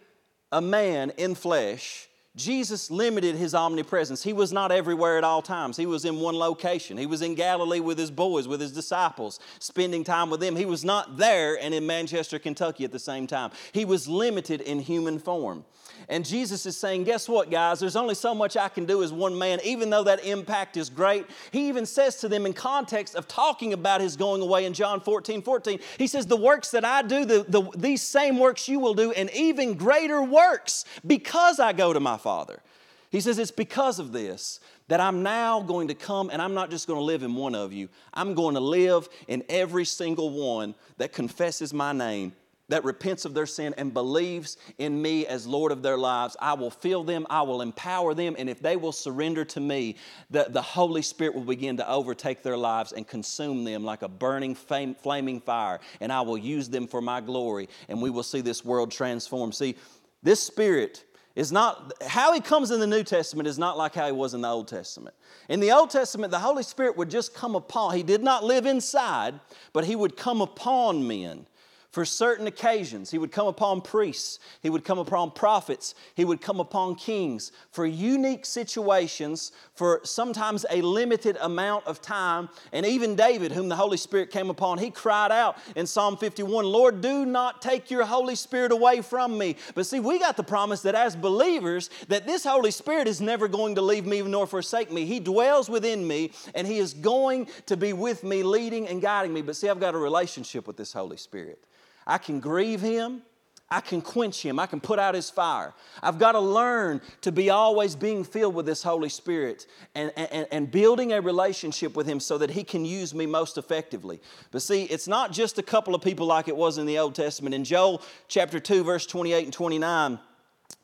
a 0.51 0.61
man 0.61 1.11
in 1.17 1.35
flesh, 1.35 2.07
Jesus 2.37 2.91
limited 2.91 3.35
his 3.35 3.55
omnipresence. 3.55 4.21
He 4.21 4.31
was 4.31 4.53
not 4.53 4.71
everywhere 4.71 5.17
at 5.17 5.23
all 5.23 5.41
times. 5.41 5.75
He 5.75 5.87
was 5.87 6.05
in 6.05 6.19
one 6.19 6.35
location. 6.35 6.95
He 6.95 7.07
was 7.07 7.23
in 7.23 7.33
Galilee 7.33 7.79
with 7.79 7.97
his 7.97 8.11
boys, 8.11 8.47
with 8.47 8.61
his 8.61 8.71
disciples, 8.71 9.39
spending 9.59 10.03
time 10.03 10.29
with 10.29 10.39
them. 10.39 10.55
He 10.55 10.65
was 10.65 10.85
not 10.85 11.17
there 11.17 11.59
and 11.59 11.73
in 11.73 11.87
Manchester, 11.87 12.37
Kentucky 12.37 12.85
at 12.85 12.91
the 12.91 12.99
same 12.99 13.25
time. 13.25 13.49
He 13.71 13.85
was 13.85 14.07
limited 14.07 14.61
in 14.61 14.79
human 14.79 15.17
form. 15.17 15.65
And 16.09 16.25
Jesus 16.25 16.65
is 16.65 16.77
saying, 16.77 17.03
Guess 17.03 17.27
what, 17.27 17.49
guys? 17.49 17.79
There's 17.79 17.95
only 17.95 18.15
so 18.15 18.33
much 18.33 18.55
I 18.55 18.69
can 18.69 18.85
do 18.85 19.03
as 19.03 19.11
one 19.11 19.37
man, 19.37 19.59
even 19.63 19.89
though 19.89 20.03
that 20.03 20.23
impact 20.23 20.77
is 20.77 20.89
great. 20.89 21.25
He 21.51 21.67
even 21.67 21.85
says 21.85 22.17
to 22.17 22.29
them 22.29 22.45
in 22.45 22.53
context 22.53 23.15
of 23.15 23.27
talking 23.27 23.73
about 23.73 24.01
his 24.01 24.15
going 24.15 24.41
away 24.41 24.65
in 24.65 24.73
John 24.73 25.01
14 25.01 25.41
14, 25.41 25.79
he 25.97 26.07
says, 26.07 26.25
The 26.25 26.37
works 26.37 26.71
that 26.71 26.85
I 26.85 27.01
do, 27.01 27.25
the, 27.25 27.45
the, 27.47 27.63
these 27.75 28.01
same 28.01 28.39
works 28.39 28.67
you 28.67 28.79
will 28.79 28.93
do, 28.93 29.11
and 29.11 29.29
even 29.31 29.73
greater 29.73 30.21
works 30.21 30.85
because 31.05 31.59
I 31.59 31.73
go 31.73 31.93
to 31.93 31.99
my 31.99 32.17
Father. 32.17 32.61
He 33.09 33.21
says, 33.21 33.39
It's 33.39 33.51
because 33.51 33.99
of 33.99 34.11
this 34.11 34.59
that 34.87 35.01
I'm 35.01 35.23
now 35.23 35.61
going 35.61 35.89
to 35.89 35.93
come 35.93 36.29
and 36.29 36.41
I'm 36.41 36.53
not 36.53 36.69
just 36.69 36.87
going 36.87 36.99
to 36.99 37.03
live 37.03 37.23
in 37.23 37.35
one 37.35 37.55
of 37.55 37.73
you, 37.73 37.89
I'm 38.13 38.33
going 38.33 38.55
to 38.55 38.61
live 38.61 39.09
in 39.27 39.43
every 39.49 39.85
single 39.85 40.29
one 40.29 40.75
that 40.97 41.11
confesses 41.11 41.73
my 41.73 41.91
name 41.91 42.33
that 42.69 42.83
repents 42.83 43.25
of 43.25 43.33
their 43.33 43.45
sin 43.45 43.73
and 43.77 43.93
believes 43.93 44.57
in 44.77 45.01
me 45.01 45.25
as 45.25 45.47
Lord 45.47 45.71
of 45.71 45.81
their 45.81 45.97
lives, 45.97 46.35
I 46.39 46.53
will 46.53 46.69
fill 46.69 47.03
them, 47.03 47.25
I 47.29 47.41
will 47.41 47.61
empower 47.61 48.13
them, 48.13 48.35
and 48.37 48.49
if 48.49 48.59
they 48.59 48.75
will 48.75 48.91
surrender 48.91 49.45
to 49.45 49.59
me, 49.59 49.95
the, 50.29 50.47
the 50.49 50.61
Holy 50.61 51.01
Spirit 51.01 51.35
will 51.35 51.43
begin 51.43 51.77
to 51.77 51.89
overtake 51.89 52.43
their 52.43 52.57
lives 52.57 52.91
and 52.91 53.07
consume 53.07 53.63
them 53.63 53.83
like 53.83 54.01
a 54.01 54.09
burning, 54.09 54.55
fame, 54.55 54.95
flaming 54.95 55.39
fire, 55.39 55.79
and 56.01 56.11
I 56.11 56.21
will 56.21 56.37
use 56.37 56.69
them 56.69 56.87
for 56.87 57.01
my 57.01 57.21
glory, 57.21 57.69
and 57.87 58.01
we 58.01 58.09
will 58.09 58.23
see 58.23 58.41
this 58.41 58.65
world 58.65 58.91
transformed. 58.91 59.55
See, 59.55 59.75
this 60.23 60.43
Spirit 60.43 61.05
is 61.37 61.51
not, 61.51 61.93
how 62.05 62.33
He 62.33 62.41
comes 62.41 62.71
in 62.71 62.79
the 62.79 62.87
New 62.87 63.03
Testament 63.03 63.47
is 63.47 63.57
not 63.57 63.77
like 63.77 63.93
how 63.93 64.07
He 64.07 64.11
was 64.11 64.33
in 64.33 64.41
the 64.41 64.49
Old 64.49 64.67
Testament. 64.67 65.15
In 65.47 65.61
the 65.61 65.71
Old 65.71 65.89
Testament, 65.89 66.31
the 66.31 66.39
Holy 66.39 66.63
Spirit 66.63 66.97
would 66.97 67.09
just 67.09 67.33
come 67.33 67.55
upon, 67.55 67.95
He 67.95 68.03
did 68.03 68.23
not 68.23 68.43
live 68.43 68.65
inside, 68.65 69.39
but 69.71 69.85
He 69.85 69.95
would 69.95 70.17
come 70.17 70.41
upon 70.41 71.07
men 71.07 71.45
for 71.91 72.05
certain 72.05 72.47
occasions. 72.47 73.09
He 73.11 73.17
would 73.17 73.31
come 73.31 73.47
upon 73.47 73.81
priests, 73.81 74.39
he 74.61 74.69
would 74.69 74.83
come 74.83 74.99
upon 74.99 75.31
prophets, 75.31 75.95
he 76.15 76.25
would 76.25 76.41
come 76.41 76.59
upon 76.59 76.95
kings 76.95 77.51
for 77.71 77.85
unique 77.85 78.45
situations, 78.45 79.51
for 79.73 80.01
sometimes 80.03 80.65
a 80.69 80.81
limited 80.81 81.37
amount 81.41 81.87
of 81.87 82.01
time. 82.01 82.49
And 82.71 82.85
even 82.85 83.15
David, 83.15 83.51
whom 83.51 83.69
the 83.69 83.75
Holy 83.75 83.97
Spirit 83.97 84.31
came 84.31 84.49
upon, 84.49 84.77
he 84.77 84.91
cried 84.91 85.31
out 85.31 85.57
in 85.75 85.87
Psalm 85.87 86.17
51 86.17 86.65
Lord, 86.65 87.01
do 87.01 87.25
not 87.25 87.61
take 87.61 87.89
your 87.89 88.05
Holy 88.05 88.35
Spirit 88.35 88.71
away 88.71 89.01
from 89.01 89.37
me. 89.37 89.55
But 89.73 89.85
see, 89.85 89.99
we 89.99 90.19
got 90.19 90.37
the 90.37 90.43
promise 90.43 90.81
that 90.81 90.95
as 90.95 91.15
believers, 91.15 91.89
that 92.09 92.27
this 92.27 92.43
Holy 92.43 92.71
Spirit 92.71 93.07
is 93.07 93.21
never 93.21 93.47
going 93.47 93.75
to 93.75 93.81
leave 93.81 94.05
me 94.05 94.21
nor 94.21 94.45
forsake 94.45 94.91
me. 94.91 95.05
He 95.05 95.19
dwells 95.19 95.69
within 95.69 96.05
me 96.05 96.31
and 96.53 96.67
he 96.67 96.79
is 96.79 96.93
going 96.93 97.47
to 97.65 97.77
be 97.77 97.93
with 97.93 98.23
me, 98.23 98.43
leading 98.43 98.87
and 98.87 99.01
guiding 99.01 99.33
me. 99.33 99.41
But 99.41 99.55
see, 99.55 99.69
I've 99.69 99.79
got 99.79 99.95
a 99.95 99.97
relationship 99.97 100.67
with 100.67 100.77
this 100.77 100.93
Holy 100.93 101.17
Spirit. 101.17 101.63
I 102.07 102.17
can 102.17 102.39
grieve 102.39 102.81
him. 102.81 103.21
I 103.69 103.81
can 103.81 104.01
quench 104.01 104.41
him. 104.41 104.59
I 104.59 104.65
can 104.65 104.79
put 104.79 104.97
out 104.97 105.13
his 105.13 105.29
fire. 105.29 105.73
I've 106.01 106.17
got 106.17 106.31
to 106.31 106.39
learn 106.39 107.01
to 107.19 107.33
be 107.33 107.49
always 107.49 107.97
being 107.97 108.23
filled 108.23 108.55
with 108.55 108.65
this 108.65 108.81
Holy 108.81 109.09
Spirit 109.09 109.67
and, 109.93 110.13
and, 110.15 110.47
and 110.51 110.71
building 110.71 111.11
a 111.11 111.19
relationship 111.19 111.93
with 111.93 112.07
him 112.07 112.21
so 112.21 112.37
that 112.37 112.49
he 112.49 112.63
can 112.63 112.85
use 112.85 113.13
me 113.13 113.25
most 113.25 113.57
effectively. 113.57 114.21
But 114.51 114.61
see, 114.61 114.83
it's 114.83 115.07
not 115.07 115.33
just 115.33 115.57
a 115.57 115.63
couple 115.63 115.93
of 115.93 116.01
people 116.01 116.25
like 116.25 116.47
it 116.47 116.55
was 116.55 116.77
in 116.77 116.85
the 116.85 116.97
Old 116.97 117.13
Testament. 117.13 117.53
In 117.53 117.65
Joel 117.65 118.01
chapter 118.29 118.61
2, 118.61 118.85
verse 118.85 119.05
28 119.05 119.43
and 119.43 119.53
29, 119.53 120.17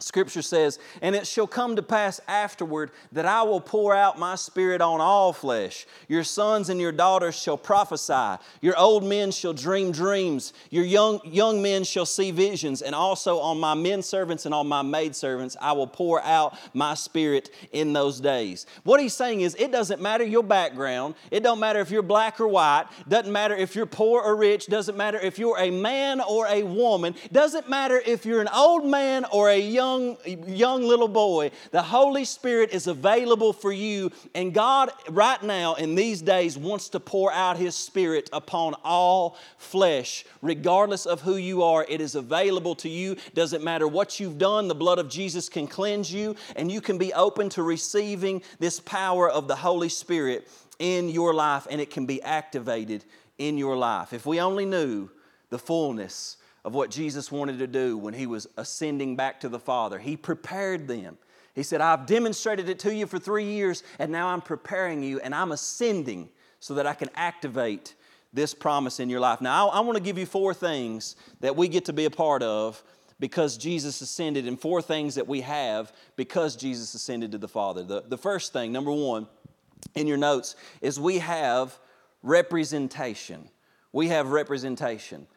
Scripture 0.04 0.42
says, 0.42 0.80
And 1.02 1.16
it 1.16 1.26
shall 1.26 1.48
come 1.48 1.78
to 1.78 1.82
pass 1.82 2.20
afterward 2.28 2.92
that 3.14 3.26
I 3.26 3.44
will 3.44 3.62
pour 3.62 3.96
out 3.96 4.20
my 4.20 4.36
spirit 4.36 4.82
on 4.82 5.00
all 5.00 5.32
flesh. 5.32 5.86
Your 6.10 6.26
sons 6.26 6.70
and 6.70 6.80
your 6.80 6.92
daughters 6.92 7.36
shall 7.42 7.58
prophesy. 7.58 8.42
Your 8.62 8.78
old 8.78 9.06
men 9.06 9.32
shall 9.32 9.54
dream 9.54 9.92
dreams. 9.92 10.52
Your 10.70 10.84
young, 10.84 11.22
young 11.24 11.62
men 11.62 11.86
shall 11.86 12.06
see 12.06 12.32
visions. 12.32 12.82
And 12.82 12.94
also 12.94 13.40
on 13.40 13.60
my 13.60 13.76
men 13.76 14.02
servants 14.02 14.46
and 14.46 14.54
on 14.54 14.68
my 14.68 14.82
maid 14.82 15.16
servants 15.16 15.56
I 15.62 15.72
will 15.72 15.88
pour 15.88 16.22
out 16.24 16.58
my 16.74 16.96
spirit 16.96 17.50
in 17.72 17.94
those 17.94 18.20
days. 18.20 18.66
What 18.84 19.00
he's 19.00 19.14
saying 19.14 19.42
is, 19.42 19.56
it 19.56 19.72
doesn't 19.72 20.02
matter 20.02 20.26
your 20.26 20.44
background. 20.44 21.16
It 21.32 21.44
don't 21.44 21.60
matter 21.60 21.80
if 21.80 21.92
you're 21.92 22.02
black 22.02 22.42
or 22.42 22.48
white. 22.48 22.86
Doesn't 23.08 23.32
matter 23.32 23.56
if 23.56 23.76
you're 23.76 23.86
poor 23.86 24.22
or 24.22 24.36
rich. 24.36 24.68
Doesn't 24.68 24.98
matter 24.98 25.20
if 25.20 25.40
you're 25.40 25.60
a 25.60 25.72
man 25.72 26.20
or 26.20 26.46
a 26.48 26.64
woman. 26.64 27.16
Doesn't 27.32 27.70
matter 27.70 28.02
if 28.06 28.26
you're 28.26 28.42
an 28.42 28.50
old 28.50 28.86
man 28.86 29.26
or 29.32 29.50
a 29.50 29.73
young, 29.74 30.18
young 30.26 30.84
little 30.84 31.08
boy, 31.08 31.52
the 31.72 31.82
Holy 31.82 32.24
Spirit 32.26 32.72
is 32.72 32.88
available 32.88 33.52
for 33.52 33.72
you. 33.72 34.12
And 34.36 34.54
God, 34.54 34.92
right 35.10 35.42
now, 35.42 35.74
in 35.76 35.96
these 35.96 36.22
days, 36.22 36.58
wants 36.58 36.90
to 36.90 37.00
pour 37.00 37.32
out 37.32 37.58
His 37.58 37.76
Spirit 37.76 38.30
upon 38.32 38.76
all 38.84 39.38
flesh. 39.58 40.26
Regardless 40.42 41.06
of 41.06 41.22
who 41.22 41.36
you 41.36 41.64
are, 41.64 41.86
it 41.90 42.00
is 42.00 42.16
available 42.16 42.76
to 42.76 42.90
you. 42.90 43.18
Doesn't 43.34 43.64
matter 43.64 43.88
what 43.88 44.20
you've 44.20 44.38
done, 44.38 44.68
the 44.68 44.76
blood 44.76 45.00
of 45.00 45.10
Jesus 45.10 45.50
can 45.50 45.68
cleanse 45.68 46.14
you, 46.14 46.36
and 46.56 46.72
you 46.72 46.80
can 46.80 46.98
be 46.98 47.14
open 47.14 47.50
to 47.50 47.64
receiving 47.64 48.42
this 48.60 48.80
power 48.80 49.30
of 49.30 49.48
the 49.48 49.56
Holy 49.56 49.90
Spirit 49.90 50.48
in 50.80 51.10
your 51.10 51.34
life, 51.34 51.68
and 51.70 51.82
it 51.82 51.90
can 51.90 52.06
be 52.06 52.22
activated 52.22 53.04
in 53.38 53.58
your 53.58 53.76
life. 53.76 54.14
If 54.14 54.26
we 54.26 54.40
only 54.40 54.66
knew 54.66 55.10
the 55.50 55.60
fullness 55.60 56.38
of 56.66 56.74
what 56.74 56.90
Jesus 56.90 57.32
wanted 57.32 57.60
to 57.60 57.68
do 57.68 57.98
when 57.98 58.14
he 58.14 58.26
was 58.26 58.48
ascending 58.58 59.16
back 59.16 59.40
to 59.42 59.50
the 59.50 59.60
Father. 59.60 60.00
He 60.00 60.16
prepared 60.16 60.88
them. 60.88 61.18
He 61.54 61.64
said, 61.64 61.82
I've 61.82 62.06
demonstrated 62.06 62.70
it 62.70 62.80
to 62.80 62.94
you 62.94 63.06
for 63.06 63.20
three 63.20 63.46
years, 63.46 63.84
and 64.00 64.12
now 64.12 64.30
I'm 64.30 64.42
preparing 64.42 65.04
you, 65.04 65.20
and 65.20 65.36
I'm 65.36 65.52
ascending 65.52 66.30
so 66.60 66.76
that 66.76 66.88
I 66.88 66.94
can 66.94 67.10
activate 67.16 67.96
this 68.32 68.54
promise 68.54 69.00
in 69.00 69.10
your 69.10 69.20
life. 69.20 69.42
Now, 69.42 69.70
I, 69.70 69.78
I 69.78 69.80
want 69.82 69.98
to 69.98 70.04
give 70.04 70.18
you 70.18 70.26
four 70.26 70.54
things 70.54 71.16
that 71.42 71.56
we 71.56 71.68
get 71.68 71.86
to 71.86 71.94
be 71.94 72.06
a 72.06 72.10
part 72.10 72.42
of 72.42 72.82
because 73.20 73.58
Jesus 73.58 74.02
ascended, 74.02 74.48
and 74.48 74.60
four 74.60 74.82
things 74.82 75.16
that 75.16 75.28
we 75.28 75.42
have 75.42 75.94
because 76.16 76.56
Jesus 76.56 76.94
ascended 76.94 77.32
to 77.34 77.38
the 77.38 77.48
Father. 77.48 77.84
The, 77.84 78.02
the 78.02 78.18
first 78.18 78.52
thing, 78.52 78.72
number 78.72 78.92
one, 78.92 79.28
in 79.96 80.08
your 80.08 80.18
notes, 80.18 80.56
is 80.82 81.00
we 81.00 81.20
have 81.20 81.78
representation. 82.24 83.48
We 83.92 84.08
have 84.08 84.30
representation. 84.30 85.28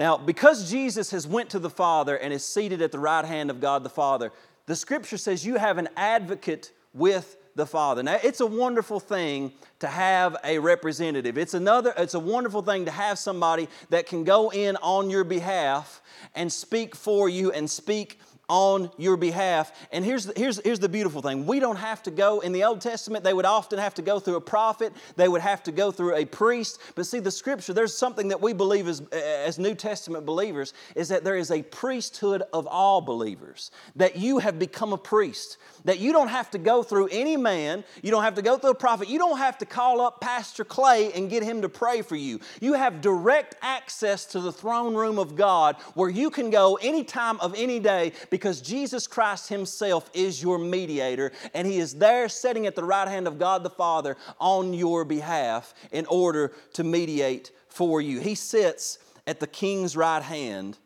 Now, 0.00 0.16
because 0.16 0.70
Jesus 0.70 1.10
has 1.10 1.26
went 1.26 1.50
to 1.50 1.58
the 1.58 1.68
Father 1.68 2.16
and 2.16 2.32
is 2.32 2.42
seated 2.42 2.80
at 2.80 2.90
the 2.90 2.98
right 2.98 3.24
hand 3.24 3.50
of 3.50 3.60
God 3.60 3.84
the 3.84 3.90
Father, 3.90 4.32
the 4.64 4.74
scripture 4.74 5.18
says 5.18 5.44
you 5.44 5.56
have 5.56 5.76
an 5.76 5.90
advocate 5.94 6.72
with 6.94 7.36
the 7.54 7.66
Father. 7.66 8.02
Now, 8.02 8.18
it's 8.24 8.40
a 8.40 8.46
wonderful 8.46 8.98
thing 8.98 9.52
to 9.80 9.88
have 9.88 10.38
a 10.42 10.58
representative. 10.58 11.36
It's 11.36 11.52
another 11.52 11.92
it's 11.98 12.14
a 12.14 12.18
wonderful 12.18 12.62
thing 12.62 12.86
to 12.86 12.90
have 12.90 13.18
somebody 13.18 13.68
that 13.90 14.06
can 14.06 14.24
go 14.24 14.50
in 14.50 14.76
on 14.76 15.10
your 15.10 15.22
behalf 15.22 16.00
and 16.34 16.50
speak 16.50 16.96
for 16.96 17.28
you 17.28 17.52
and 17.52 17.68
speak 17.68 18.20
on 18.50 18.90
your 18.98 19.16
behalf. 19.16 19.72
And 19.92 20.04
here's, 20.04 20.30
here's, 20.36 20.60
here's 20.62 20.80
the 20.80 20.88
beautiful 20.88 21.22
thing 21.22 21.46
we 21.46 21.60
don't 21.60 21.76
have 21.76 22.02
to 22.02 22.10
go, 22.10 22.40
in 22.40 22.52
the 22.52 22.64
Old 22.64 22.80
Testament, 22.80 23.24
they 23.24 23.32
would 23.32 23.46
often 23.46 23.78
have 23.78 23.94
to 23.94 24.02
go 24.02 24.18
through 24.18 24.36
a 24.36 24.40
prophet, 24.40 24.92
they 25.16 25.28
would 25.28 25.40
have 25.40 25.62
to 25.62 25.72
go 25.72 25.92
through 25.92 26.16
a 26.16 26.24
priest. 26.24 26.80
But 26.96 27.06
see, 27.06 27.20
the 27.20 27.30
scripture, 27.30 27.72
there's 27.72 27.96
something 27.96 28.28
that 28.28 28.40
we 28.40 28.52
believe 28.52 28.88
as, 28.88 29.00
as 29.12 29.58
New 29.58 29.74
Testament 29.74 30.26
believers 30.26 30.74
is 30.96 31.08
that 31.08 31.22
there 31.22 31.36
is 31.36 31.52
a 31.52 31.62
priesthood 31.62 32.42
of 32.52 32.66
all 32.66 33.00
believers, 33.00 33.70
that 33.94 34.16
you 34.16 34.38
have 34.38 34.58
become 34.58 34.92
a 34.92 34.98
priest 34.98 35.56
that 35.84 35.98
you 35.98 36.12
don't 36.12 36.28
have 36.28 36.50
to 36.50 36.58
go 36.58 36.82
through 36.82 37.08
any 37.10 37.36
man, 37.36 37.84
you 38.02 38.10
don't 38.10 38.22
have 38.22 38.34
to 38.34 38.42
go 38.42 38.58
through 38.58 38.70
a 38.70 38.74
prophet, 38.74 39.08
you 39.08 39.18
don't 39.18 39.38
have 39.38 39.58
to 39.58 39.66
call 39.66 40.00
up 40.00 40.20
Pastor 40.20 40.64
Clay 40.64 41.12
and 41.12 41.30
get 41.30 41.42
him 41.42 41.62
to 41.62 41.68
pray 41.68 42.02
for 42.02 42.16
you. 42.16 42.40
You 42.60 42.74
have 42.74 43.00
direct 43.00 43.56
access 43.62 44.24
to 44.26 44.40
the 44.40 44.52
throne 44.52 44.94
room 44.94 45.18
of 45.18 45.36
God 45.36 45.76
where 45.94 46.10
you 46.10 46.30
can 46.30 46.50
go 46.50 46.78
any 46.82 47.04
time 47.04 47.40
of 47.40 47.54
any 47.56 47.78
day 47.78 48.12
because 48.40 48.62
Jesus 48.62 49.06
Christ 49.06 49.50
Himself 49.50 50.10
is 50.14 50.42
your 50.42 50.58
mediator 50.58 51.30
and 51.52 51.66
He 51.66 51.78
is 51.78 51.94
there 51.94 52.28
sitting 52.30 52.66
at 52.66 52.74
the 52.74 52.82
right 52.82 53.06
hand 53.06 53.26
of 53.26 53.38
God 53.38 53.62
the 53.62 53.70
Father 53.70 54.16
on 54.40 54.72
your 54.72 55.04
behalf 55.04 55.74
in 55.92 56.06
order 56.06 56.52
to 56.72 56.82
mediate 56.82 57.52
for 57.68 58.00
you. 58.00 58.18
He 58.18 58.34
sits 58.34 58.98
at 59.26 59.40
the 59.40 59.46
king's 59.46 59.94
right 59.96 60.22
hand, 60.22 60.78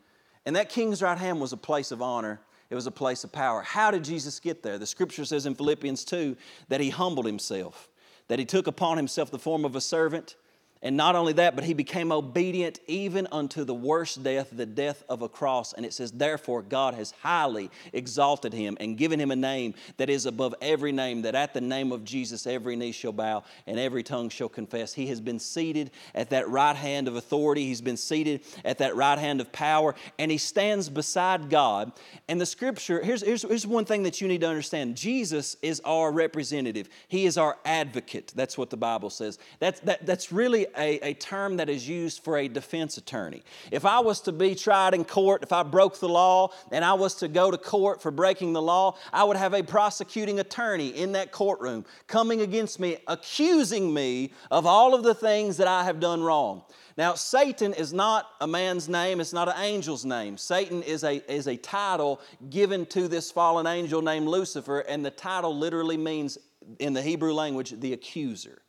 and 0.44 0.56
that 0.56 0.68
king's 0.68 1.00
right 1.00 1.16
hand 1.16 1.40
was 1.40 1.52
a 1.52 1.56
place 1.56 1.92
of 1.92 2.02
honor 2.02 2.40
it 2.70 2.74
was 2.74 2.86
a 2.88 2.90
place 2.90 3.22
of 3.22 3.30
power. 3.30 3.62
How 3.62 3.92
did 3.92 4.02
Jesus 4.02 4.40
get 4.40 4.64
there? 4.64 4.78
The 4.78 4.86
scripture 4.86 5.24
says 5.24 5.46
in 5.46 5.54
Philippians 5.54 6.04
2 6.04 6.36
that 6.68 6.80
he 6.80 6.90
humbled 6.90 7.24
himself, 7.24 7.88
that 8.26 8.40
he 8.40 8.44
took 8.44 8.66
upon 8.66 8.96
himself 8.96 9.30
the 9.30 9.38
form 9.38 9.64
of 9.64 9.76
a 9.76 9.80
servant 9.80 10.34
and 10.84 10.98
not 10.98 11.16
only 11.16 11.32
that, 11.32 11.54
but 11.54 11.64
he 11.64 11.72
became 11.72 12.12
obedient 12.12 12.78
even 12.86 13.26
unto 13.32 13.64
the 13.64 13.72
worst 13.72 14.22
death, 14.22 14.50
the 14.52 14.66
death 14.66 15.02
of 15.08 15.22
a 15.22 15.30
cross. 15.30 15.72
And 15.72 15.86
it 15.86 15.94
says, 15.94 16.12
Therefore, 16.12 16.60
God 16.60 16.92
has 16.92 17.14
highly 17.22 17.70
exalted 17.94 18.52
him 18.52 18.76
and 18.78 18.98
given 18.98 19.18
him 19.18 19.30
a 19.30 19.36
name 19.36 19.72
that 19.96 20.10
is 20.10 20.26
above 20.26 20.54
every 20.60 20.92
name, 20.92 21.22
that 21.22 21.34
at 21.34 21.54
the 21.54 21.62
name 21.62 21.90
of 21.90 22.04
Jesus 22.04 22.46
every 22.46 22.76
knee 22.76 22.92
shall 22.92 23.12
bow 23.12 23.44
and 23.66 23.78
every 23.78 24.02
tongue 24.02 24.28
shall 24.28 24.50
confess. 24.50 24.92
He 24.92 25.06
has 25.06 25.22
been 25.22 25.38
seated 25.38 25.90
at 26.14 26.28
that 26.30 26.50
right 26.50 26.76
hand 26.76 27.08
of 27.08 27.16
authority, 27.16 27.64
he's 27.64 27.80
been 27.80 27.96
seated 27.96 28.42
at 28.62 28.76
that 28.78 28.94
right 28.94 29.18
hand 29.18 29.40
of 29.40 29.50
power, 29.52 29.94
and 30.18 30.30
he 30.30 30.36
stands 30.36 30.90
beside 30.90 31.48
God. 31.48 31.92
And 32.28 32.38
the 32.38 32.46
scripture, 32.46 33.02
here's, 33.02 33.22
here's, 33.22 33.40
here's 33.40 33.66
one 33.66 33.86
thing 33.86 34.02
that 34.02 34.20
you 34.20 34.28
need 34.28 34.42
to 34.42 34.48
understand 34.48 34.96
Jesus 34.96 35.56
is 35.62 35.80
our 35.80 36.12
representative, 36.12 36.90
he 37.08 37.24
is 37.24 37.38
our 37.38 37.56
advocate. 37.64 38.34
That's 38.36 38.58
what 38.58 38.68
the 38.68 38.76
Bible 38.76 39.08
says. 39.08 39.38
That's, 39.60 39.80
that, 39.80 40.04
that's 40.04 40.30
really 40.30 40.66
a, 40.76 40.98
a 41.10 41.14
term 41.14 41.56
that 41.56 41.68
is 41.68 41.88
used 41.88 42.22
for 42.24 42.38
a 42.38 42.48
defense 42.48 42.96
attorney. 42.96 43.42
If 43.70 43.84
I 43.84 44.00
was 44.00 44.20
to 44.22 44.32
be 44.32 44.54
tried 44.54 44.94
in 44.94 45.04
court, 45.04 45.42
if 45.42 45.52
I 45.52 45.62
broke 45.62 45.98
the 45.98 46.08
law 46.08 46.50
and 46.70 46.84
I 46.84 46.94
was 46.94 47.14
to 47.16 47.28
go 47.28 47.50
to 47.50 47.58
court 47.58 48.02
for 48.02 48.10
breaking 48.10 48.52
the 48.52 48.62
law, 48.62 48.96
I 49.12 49.24
would 49.24 49.36
have 49.36 49.54
a 49.54 49.62
prosecuting 49.62 50.40
attorney 50.40 50.88
in 50.88 51.12
that 51.12 51.32
courtroom 51.32 51.84
coming 52.06 52.40
against 52.40 52.80
me, 52.80 52.98
accusing 53.06 53.92
me 53.92 54.32
of 54.50 54.66
all 54.66 54.94
of 54.94 55.02
the 55.02 55.14
things 55.14 55.56
that 55.56 55.68
I 55.68 55.84
have 55.84 56.00
done 56.00 56.22
wrong. 56.22 56.62
Now, 56.96 57.14
Satan 57.14 57.74
is 57.74 57.92
not 57.92 58.28
a 58.40 58.46
man's 58.46 58.88
name, 58.88 59.20
it's 59.20 59.32
not 59.32 59.48
an 59.48 59.56
angel's 59.56 60.04
name. 60.04 60.38
Satan 60.38 60.82
is 60.82 61.02
a, 61.02 61.16
is 61.32 61.48
a 61.48 61.56
title 61.56 62.20
given 62.50 62.86
to 62.86 63.08
this 63.08 63.32
fallen 63.32 63.66
angel 63.66 64.00
named 64.00 64.28
Lucifer, 64.28 64.80
and 64.80 65.04
the 65.04 65.10
title 65.10 65.56
literally 65.56 65.96
means, 65.96 66.38
in 66.78 66.92
the 66.92 67.02
Hebrew 67.02 67.32
language, 67.32 67.74
the 67.80 67.92
accuser. 67.92 68.62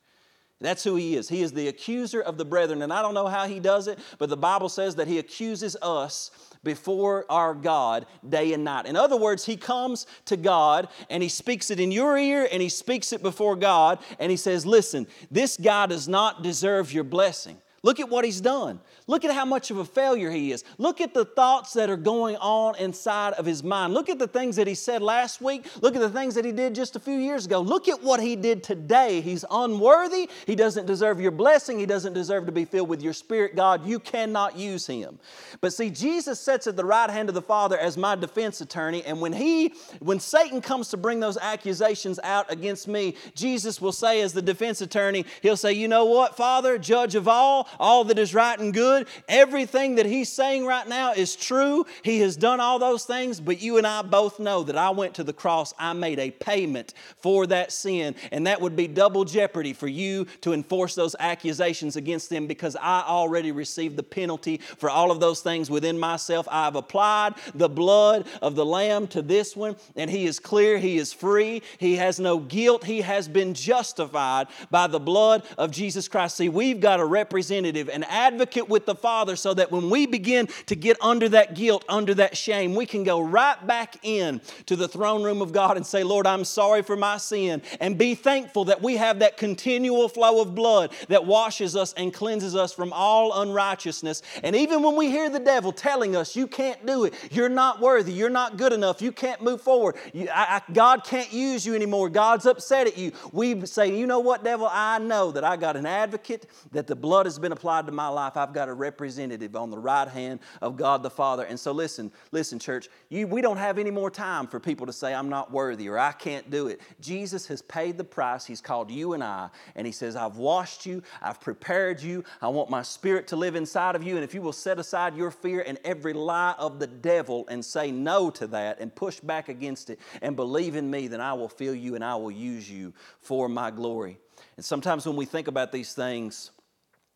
That's 0.62 0.84
who 0.84 0.96
he 0.96 1.16
is. 1.16 1.28
He 1.28 1.42
is 1.42 1.52
the 1.52 1.68
accuser 1.68 2.22
of 2.22 2.38
the 2.38 2.46
brethren. 2.46 2.82
And 2.82 2.94
I 2.94 3.02
don't 3.02 3.14
know 3.14 3.28
how 3.28 3.46
he 3.48 3.60
does 3.60 3.88
it, 3.88 4.00
but 4.18 4.30
the 4.30 4.38
Bible 4.38 4.70
says 4.70 4.96
that 4.96 5.08
he 5.08 5.20
accuses 5.20 5.76
us 5.82 6.32
before 6.64 7.26
our 7.30 7.54
God 7.54 8.06
day 8.28 8.54
and 8.54 8.64
night. 8.64 8.86
In 8.86 8.96
other 8.96 9.18
words, 9.18 9.46
he 9.46 9.58
comes 9.58 10.08
to 10.26 10.38
God 10.38 10.88
and 11.10 11.22
he 11.22 11.30
speaks 11.30 11.72
it 11.72 11.80
in 11.80 11.92
your 11.92 12.18
ear 12.18 12.48
and 12.52 12.62
he 12.62 12.70
speaks 12.70 13.12
it 13.12 13.22
before 13.22 13.56
God 13.56 14.00
and 14.18 14.32
he 14.32 14.38
says, 14.38 14.66
Listen, 14.66 15.08
this 15.30 15.58
guy 15.58 15.88
does 15.88 16.08
not 16.08 16.42
deserve 16.42 16.94
your 16.94 17.04
blessing. 17.04 17.58
Look 17.86 18.00
at 18.00 18.10
what 18.10 18.26
he's 18.26 18.42
done. 18.42 18.80
Look 19.06 19.26
at 19.26 19.32
how 19.32 19.46
much 19.46 19.70
of 19.70 19.78
a 19.78 19.86
failure 19.86 20.32
he 20.32 20.52
is. 20.52 20.64
Look 20.80 21.02
at 21.02 21.14
the 21.14 21.24
thoughts 21.24 21.74
that 21.74 21.88
are 21.88 21.96
going 21.96 22.36
on 22.38 22.76
inside 22.78 23.34
of 23.34 23.46
his 23.46 23.64
mind. 23.64 23.94
Look 23.94 24.10
at 24.10 24.18
the 24.18 24.28
things 24.28 24.56
that 24.56 24.66
he 24.66 24.74
said 24.74 25.04
last 25.04 25.40
week. 25.40 25.68
Look 25.82 25.96
at 25.96 26.02
the 26.02 26.10
things 26.10 26.34
that 26.34 26.46
he 26.46 26.52
did 26.52 26.74
just 26.74 26.96
a 26.96 27.00
few 27.00 27.14
years 27.14 27.46
ago. 27.46 27.62
Look 27.62 27.88
at 27.88 28.02
what 28.02 28.20
he 28.20 28.36
did 28.36 28.64
today. 28.64 29.22
He's 29.22 29.46
unworthy. 29.52 30.32
He 30.48 30.56
doesn't 30.56 30.88
deserve 30.88 31.22
your 31.22 31.30
blessing. 31.30 31.78
He 31.78 31.86
doesn't 31.86 32.14
deserve 32.14 32.48
to 32.48 32.52
be 32.52 32.66
filled 32.66 32.90
with 32.90 33.04
your 33.04 33.14
spirit, 33.14 33.56
God. 33.56 33.86
You 33.86 34.00
cannot 34.00 34.58
use 34.58 34.88
him. 34.88 35.20
But 35.62 35.72
see, 35.72 35.92
Jesus 35.92 36.40
sits 36.40 36.66
at 36.66 36.76
the 36.76 36.86
right 36.86 37.12
hand 37.12 37.30
of 37.30 37.36
the 37.36 37.42
Father 37.44 37.78
as 37.78 37.98
my 37.98 38.16
defense 38.16 38.62
attorney, 38.62 39.04
and 39.04 39.22
when 39.22 39.32
he 39.32 39.76
when 40.00 40.20
Satan 40.20 40.60
comes 40.60 40.90
to 40.90 40.98
bring 40.98 41.20
those 41.20 41.38
accusations 41.38 42.20
out 42.24 42.52
against 42.52 42.88
me, 42.88 43.16
Jesus 43.36 43.80
will 43.80 43.92
say 43.92 44.22
as 44.22 44.34
the 44.34 44.42
defense 44.42 44.82
attorney, 44.82 45.24
he'll 45.44 45.56
say, 45.56 45.72
"You 45.72 45.88
know 45.88 46.06
what, 46.06 46.36
Father, 46.36 46.80
judge 46.80 47.14
of 47.14 47.28
all, 47.28 47.68
all 47.80 48.04
that 48.06 48.20
is 48.20 48.34
right 48.34 48.58
and 48.60 48.74
good. 48.74 49.08
Everything 49.28 49.96
that 49.96 50.06
he's 50.06 50.32
saying 50.32 50.66
right 50.66 50.88
now 50.88 51.14
is 51.14 51.36
true. 51.36 51.86
He 52.04 52.20
has 52.20 52.36
done 52.36 52.60
all 52.60 52.80
those 52.80 53.06
things, 53.06 53.40
but 53.40 53.62
you 53.62 53.78
and 53.78 53.88
I 53.88 54.02
both 54.02 54.40
know 54.40 54.64
that 54.64 54.78
I 54.78 54.90
went 54.90 55.16
to 55.16 55.24
the 55.24 55.34
cross. 55.34 55.74
I 55.78 55.94
made 55.94 56.20
a 56.20 56.32
payment 56.32 56.94
for 57.18 57.48
that 57.48 57.72
sin, 57.72 58.16
and 58.32 58.48
that 58.48 58.62
would 58.62 58.76
be 58.76 58.88
double 58.88 59.26
jeopardy 59.26 59.74
for 59.74 59.88
you 59.88 60.26
to 60.42 60.54
enforce 60.54 60.96
those 60.96 61.16
accusations 61.20 61.96
against 61.96 62.30
them 62.30 62.48
because 62.48 62.76
I 62.76 63.04
already 63.06 63.52
received 63.52 63.98
the 63.98 64.04
penalty 64.04 64.58
for 64.58 64.90
all 64.90 65.12
of 65.12 65.20
those 65.20 65.42
things 65.42 65.70
within 65.70 66.00
myself. 66.00 66.48
I've 66.52 66.76
applied 66.76 67.36
the 67.54 67.70
blood 67.70 68.28
of 68.42 68.56
the 68.56 68.66
Lamb 68.66 69.08
to 69.08 69.22
this 69.22 69.56
one, 69.56 69.76
and 69.96 70.10
he 70.10 70.26
is 70.26 70.40
clear, 70.40 70.78
he 70.78 70.98
is 70.98 71.14
free, 71.14 71.62
he 71.78 71.96
has 71.96 72.20
no 72.20 72.40
guilt, 72.40 72.84
he 72.84 73.02
has 73.02 73.28
been 73.28 73.54
justified 73.54 74.48
by 74.70 74.88
the 74.88 75.00
blood 75.00 75.44
of 75.58 75.72
Jesus 75.72 76.08
Christ. 76.08 76.38
See, 76.38 76.50
we've 76.50 76.80
got 76.80 76.98
to 76.98 77.06
representative 77.06 77.55
representative, 77.56 77.90
an 77.90 78.04
advocate 78.04 78.70
with 78.70 78.86
the 78.86 78.96
Father, 78.96 79.36
so 79.36 79.54
that 79.54 79.72
when 79.72 79.90
we 79.90 80.06
begin 80.06 80.48
to 80.66 80.76
get 80.76 80.98
under 81.02 81.30
that 81.30 81.56
guilt, 81.56 81.86
under 81.88 82.14
that 82.16 82.36
shame, 82.36 82.76
we 82.76 82.86
can 82.86 83.04
go 83.04 83.22
right 83.22 83.66
back 83.66 83.98
in 84.04 84.42
to 84.66 84.76
the 84.76 84.88
throne 84.88 85.24
room 85.24 85.42
of 85.42 85.52
God 85.54 85.78
and 85.78 85.86
say, 85.86 86.04
Lord, 86.04 86.28
I'm 86.28 86.44
sorry 86.44 86.82
for 86.82 86.96
my 86.96 87.18
sin, 87.18 87.62
and 87.80 87.98
be 87.98 88.16
thankful 88.16 88.66
that 88.66 88.82
we 88.82 88.98
have 88.98 89.20
that 89.20 89.38
continual 89.38 90.10
flow 90.10 90.42
of 90.42 90.54
blood 90.54 90.92
that 91.08 91.26
washes 91.26 91.76
us 91.76 91.94
and 91.94 92.14
cleanses 92.14 92.56
us 92.56 92.74
from 92.74 92.92
all 92.94 93.42
unrighteousness. 93.42 94.22
And 94.44 94.56
even 94.56 94.82
when 94.82 94.96
we 94.96 95.10
hear 95.10 95.30
the 95.30 95.40
devil 95.40 95.72
telling 95.72 96.16
us, 96.16 96.36
you 96.36 96.48
can't 96.48 96.86
do 96.86 97.06
it, 97.06 97.14
you're 97.32 97.50
not 97.50 97.80
worthy, 97.80 98.12
you're 98.12 98.30
not 98.30 98.58
good 98.58 98.74
enough, 98.74 99.02
you 99.02 99.12
can't 99.12 99.42
move 99.42 99.62
forward, 99.62 99.96
you, 100.14 100.28
I, 100.30 100.62
I, 100.68 100.74
God 100.74 101.04
can't 101.04 101.32
use 101.32 101.66
you 101.66 101.76
anymore, 101.76 102.10
God's 102.10 102.46
upset 102.46 102.88
at 102.88 102.98
you, 102.98 103.12
we 103.32 103.66
say, 103.66 103.98
you 103.98 104.08
know 104.08 104.20
what, 104.20 104.44
devil, 104.44 104.68
I 104.70 105.00
know 105.00 105.32
that 105.32 105.44
I 105.44 105.56
got 105.56 105.76
an 105.76 105.86
advocate, 105.86 106.48
that 106.72 106.88
the 106.88 106.96
blood 106.96 107.26
has 107.26 107.40
been 107.40 107.45
applied 107.52 107.86
to 107.86 107.92
my 107.92 108.08
life, 108.08 108.38
I've 108.38 108.54
got 108.54 108.70
a 108.70 108.74
representative 108.74 109.56
on 109.56 109.70
the 109.70 109.78
right 109.78 110.08
hand 110.08 110.40
of 110.62 110.78
God 110.78 111.04
the 111.04 111.10
Father. 111.10 111.44
And 111.44 111.60
so 111.60 111.72
listen, 111.72 112.12
listen, 112.32 112.60
church, 112.60 112.90
you, 113.10 113.28
we 113.28 113.42
don't 113.42 113.58
have 113.58 113.78
any 113.78 113.92
more 113.92 114.10
time 114.10 114.48
for 114.48 114.60
people 114.60 114.86
to 114.86 114.94
say, 114.94 115.14
I'm 115.14 115.30
not 115.30 115.52
worthy 115.52 115.90
or 115.90 115.98
I 115.98 116.12
can't 116.12 116.50
do 116.50 116.68
it. 116.68 116.82
Jesus 117.00 117.48
has 117.48 117.62
paid 117.62 117.98
the 117.98 118.04
price. 118.04 118.46
He's 118.46 118.62
called 118.62 118.92
you 118.92 119.14
and 119.14 119.24
I, 119.24 119.50
and 119.76 119.86
He 119.86 119.94
says, 119.94 120.16
I've 120.16 120.38
washed 120.38 120.86
you, 120.86 121.02
I've 121.22 121.40
prepared 121.40 122.02
you, 122.02 122.24
I 122.42 122.48
want 122.48 122.70
my 122.70 122.82
spirit 122.82 123.28
to 123.28 123.36
live 123.36 123.56
inside 123.56 123.96
of 123.96 124.04
you. 124.04 124.16
And 124.16 124.24
if 124.24 124.34
you 124.34 124.42
will 124.42 124.54
set 124.54 124.80
aside 124.80 125.16
your 125.16 125.32
fear 125.32 125.64
and 125.66 125.80
every 125.84 126.14
lie 126.14 126.56
of 126.58 126.80
the 126.80 126.88
devil 126.88 127.46
and 127.50 127.64
say 127.64 127.92
no 127.92 128.30
to 128.32 128.48
that 128.48 128.80
and 128.80 128.94
push 128.94 129.20
back 129.20 129.50
against 129.50 129.90
it 129.90 130.00
and 130.22 130.36
believe 130.36 130.76
in 130.76 130.90
me, 130.90 131.08
then 131.08 131.22
I 131.22 131.34
will 131.34 131.50
fill 131.50 131.76
you 131.76 131.96
and 131.96 132.04
I 132.04 132.16
will 132.16 132.32
use 132.32 132.70
you 132.70 132.94
for 133.20 133.50
my 133.50 133.72
glory. 133.72 134.20
And 134.58 134.66
sometimes 134.66 135.06
when 135.06 135.16
we 135.16 135.26
think 135.26 135.48
about 135.48 135.72
these 135.72 135.94
things, 135.94 136.52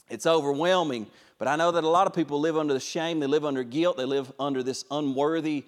it's 0.09 0.25
overwhelming, 0.25 1.07
but 1.37 1.47
I 1.47 1.55
know 1.55 1.71
that 1.71 1.83
a 1.83 1.89
lot 1.89 2.07
of 2.07 2.13
people 2.13 2.39
live 2.39 2.57
under 2.57 2.73
the 2.73 2.79
shame, 2.79 3.19
they 3.19 3.27
live 3.27 3.45
under 3.45 3.63
guilt, 3.63 3.97
they 3.97 4.05
live 4.05 4.31
under 4.39 4.61
this 4.61 4.85
unworthy, 4.91 5.65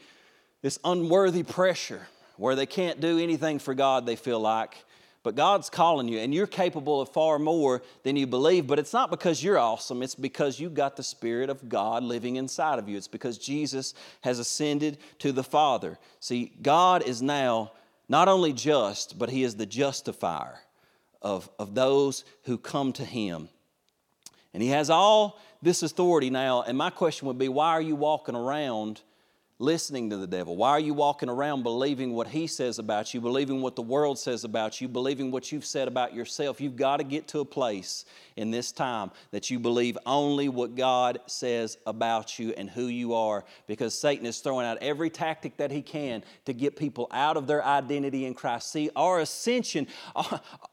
this 0.61 0.79
unworthy 0.83 1.43
pressure 1.43 2.07
where 2.37 2.55
they 2.55 2.65
can't 2.65 2.99
do 2.99 3.19
anything 3.19 3.59
for 3.59 3.73
God, 3.73 4.05
they 4.05 4.15
feel 4.15 4.39
like. 4.39 4.83
But 5.23 5.35
God's 5.35 5.69
calling 5.69 6.07
you, 6.07 6.17
and 6.17 6.33
you're 6.33 6.47
capable 6.47 6.99
of 6.99 7.09
far 7.09 7.37
more 7.37 7.83
than 8.01 8.15
you 8.15 8.25
believe. 8.25 8.65
But 8.65 8.79
it's 8.79 8.93
not 8.93 9.11
because 9.11 9.43
you're 9.43 9.59
awesome, 9.59 10.01
it's 10.01 10.15
because 10.15 10.59
you've 10.59 10.73
got 10.73 10.95
the 10.95 11.03
Spirit 11.03 11.49
of 11.49 11.69
God 11.69 12.03
living 12.03 12.37
inside 12.37 12.79
of 12.79 12.89
you. 12.89 12.97
It's 12.97 13.07
because 13.07 13.37
Jesus 13.37 13.93
has 14.21 14.39
ascended 14.39 14.97
to 15.19 15.31
the 15.31 15.43
Father. 15.43 15.99
See, 16.19 16.51
God 16.61 17.03
is 17.03 17.21
now 17.21 17.71
not 18.09 18.27
only 18.27 18.51
just, 18.51 19.19
but 19.19 19.29
He 19.29 19.43
is 19.43 19.55
the 19.55 19.67
justifier 19.67 20.59
of, 21.21 21.49
of 21.59 21.75
those 21.75 22.25
who 22.45 22.57
come 22.57 22.91
to 22.93 23.05
Him. 23.05 23.49
And 24.53 24.61
he 24.61 24.69
has 24.69 24.89
all 24.89 25.39
this 25.61 25.83
authority 25.83 26.29
now. 26.29 26.63
And 26.63 26.77
my 26.77 26.89
question 26.89 27.27
would 27.27 27.37
be 27.37 27.47
why 27.47 27.69
are 27.69 27.81
you 27.81 27.95
walking 27.95 28.35
around 28.35 29.01
listening 29.61 30.09
to 30.09 30.17
the 30.17 30.27
devil? 30.27 30.57
Why 30.57 30.71
are 30.71 30.79
you 30.79 30.93
walking 30.93 31.29
around 31.29 31.63
believing 31.63 32.13
what 32.13 32.27
he 32.27 32.47
says 32.47 32.79
about 32.79 33.13
you, 33.13 33.21
believing 33.21 33.61
what 33.61 33.75
the 33.75 33.81
world 33.81 34.17
says 34.17 34.43
about 34.43 34.81
you, 34.81 34.87
believing 34.87 35.29
what 35.31 35.51
you've 35.51 35.65
said 35.65 35.87
about 35.87 36.13
yourself? 36.13 36.59
You've 36.59 36.75
got 36.75 36.97
to 36.97 37.03
get 37.03 37.27
to 37.29 37.39
a 37.39 37.45
place 37.45 38.05
in 38.35 38.49
this 38.49 38.71
time 38.71 39.11
that 39.29 39.49
you 39.49 39.59
believe 39.59 39.97
only 40.05 40.49
what 40.49 40.75
God 40.75 41.19
says 41.27 41.77
about 41.85 42.39
you 42.39 42.53
and 42.57 42.69
who 42.69 42.87
you 42.87 43.13
are 43.13 43.45
because 43.67 43.97
Satan 43.97 44.25
is 44.25 44.39
throwing 44.39 44.65
out 44.65 44.79
every 44.81 45.11
tactic 45.11 45.57
that 45.57 45.69
he 45.69 45.81
can 45.81 46.23
to 46.45 46.53
get 46.53 46.75
people 46.75 47.07
out 47.11 47.37
of 47.37 47.45
their 47.45 47.63
identity 47.63 48.25
in 48.25 48.33
Christ. 48.33 48.71
See, 48.71 48.89
our 48.95 49.19
ascension, 49.19 49.85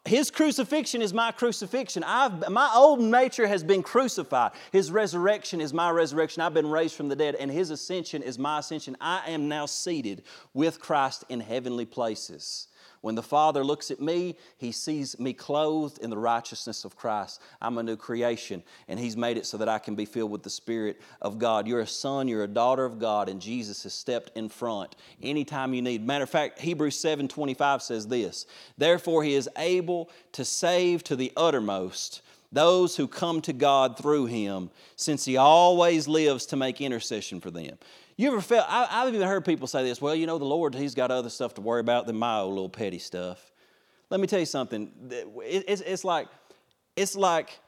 his 0.06 0.30
crucifixion 0.30 1.02
is 1.02 1.12
my 1.12 1.30
crucifixion. 1.30 2.02
I've, 2.04 2.48
my 2.48 2.70
old 2.74 3.00
nature 3.00 3.46
has 3.46 3.62
been 3.62 3.82
crucified. 3.82 4.52
His 4.72 4.90
resurrection 4.90 5.60
is 5.60 5.74
my 5.74 5.90
resurrection. 5.90 6.42
I've 6.42 6.54
been 6.54 6.70
raised 6.70 6.94
from 6.94 7.08
the 7.08 7.16
dead, 7.16 7.34
and 7.34 7.50
his 7.50 7.70
ascension 7.70 8.22
is 8.22 8.38
my 8.38 8.60
ascension 8.60 8.77
I 9.00 9.30
am 9.30 9.48
now 9.48 9.66
seated 9.66 10.22
with 10.54 10.80
Christ 10.80 11.24
in 11.28 11.40
heavenly 11.40 11.86
places. 11.86 12.68
When 13.00 13.14
the 13.14 13.22
Father 13.22 13.62
looks 13.62 13.90
at 13.90 14.00
me, 14.00 14.36
He 14.56 14.72
sees 14.72 15.18
me 15.18 15.32
clothed 15.32 15.98
in 15.98 16.10
the 16.10 16.18
righteousness 16.18 16.84
of 16.84 16.96
Christ. 16.96 17.40
I'm 17.60 17.78
a 17.78 17.82
new 17.82 17.96
creation, 17.96 18.62
and 18.88 18.98
He's 18.98 19.16
made 19.16 19.36
it 19.36 19.46
so 19.46 19.56
that 19.58 19.68
I 19.68 19.78
can 19.78 19.94
be 19.94 20.04
filled 20.04 20.32
with 20.32 20.42
the 20.42 20.50
Spirit 20.50 21.00
of 21.22 21.38
God. 21.38 21.68
You're 21.68 21.80
a 21.80 21.86
son, 21.86 22.26
you're 22.26 22.44
a 22.44 22.48
daughter 22.48 22.84
of 22.84 22.98
God, 22.98 23.28
and 23.28 23.40
Jesus 23.40 23.84
has 23.84 23.94
stepped 23.94 24.36
in 24.36 24.48
front 24.48 24.96
anytime 25.22 25.74
you 25.74 25.82
need. 25.82 26.04
Matter 26.04 26.24
of 26.24 26.30
fact, 26.30 26.58
Hebrews 26.58 26.98
7 26.98 27.28
25 27.28 27.82
says 27.82 28.08
this 28.08 28.46
Therefore, 28.76 29.22
He 29.22 29.34
is 29.34 29.48
able 29.56 30.10
to 30.32 30.44
save 30.44 31.04
to 31.04 31.16
the 31.16 31.32
uttermost 31.36 32.22
those 32.50 32.96
who 32.96 33.06
come 33.06 33.40
to 33.42 33.52
God 33.52 33.98
through 33.98 34.26
Him, 34.26 34.70
since 34.96 35.24
He 35.24 35.36
always 35.36 36.08
lives 36.08 36.46
to 36.46 36.56
make 36.56 36.80
intercession 36.80 37.40
for 37.40 37.50
them. 37.50 37.78
You 38.18 38.32
ever 38.32 38.40
felt, 38.40 38.66
I, 38.68 39.04
have 39.04 39.14
even 39.14 39.26
heard 39.26 39.44
people 39.44 39.68
say 39.68 39.84
this, 39.84 40.02
well, 40.02 40.12
you 40.12 40.26
know, 40.26 40.38
the 40.38 40.44
Lord, 40.44 40.74
He's 40.74 40.96
got 40.96 41.12
other 41.12 41.30
stuff 41.30 41.54
to 41.54 41.60
worry 41.60 41.78
about 41.80 42.06
than 42.06 42.16
my 42.16 42.40
old 42.40 42.52
little 42.52 42.68
petty 42.68 42.98
stuff. 42.98 43.52
Let 44.10 44.18
me 44.18 44.26
tell 44.26 44.40
you 44.40 44.44
something. 44.44 44.90
It's, 45.44 45.80
it's 45.82 46.04
like, 46.04 46.26
it's 46.96 47.14
like 47.14 47.60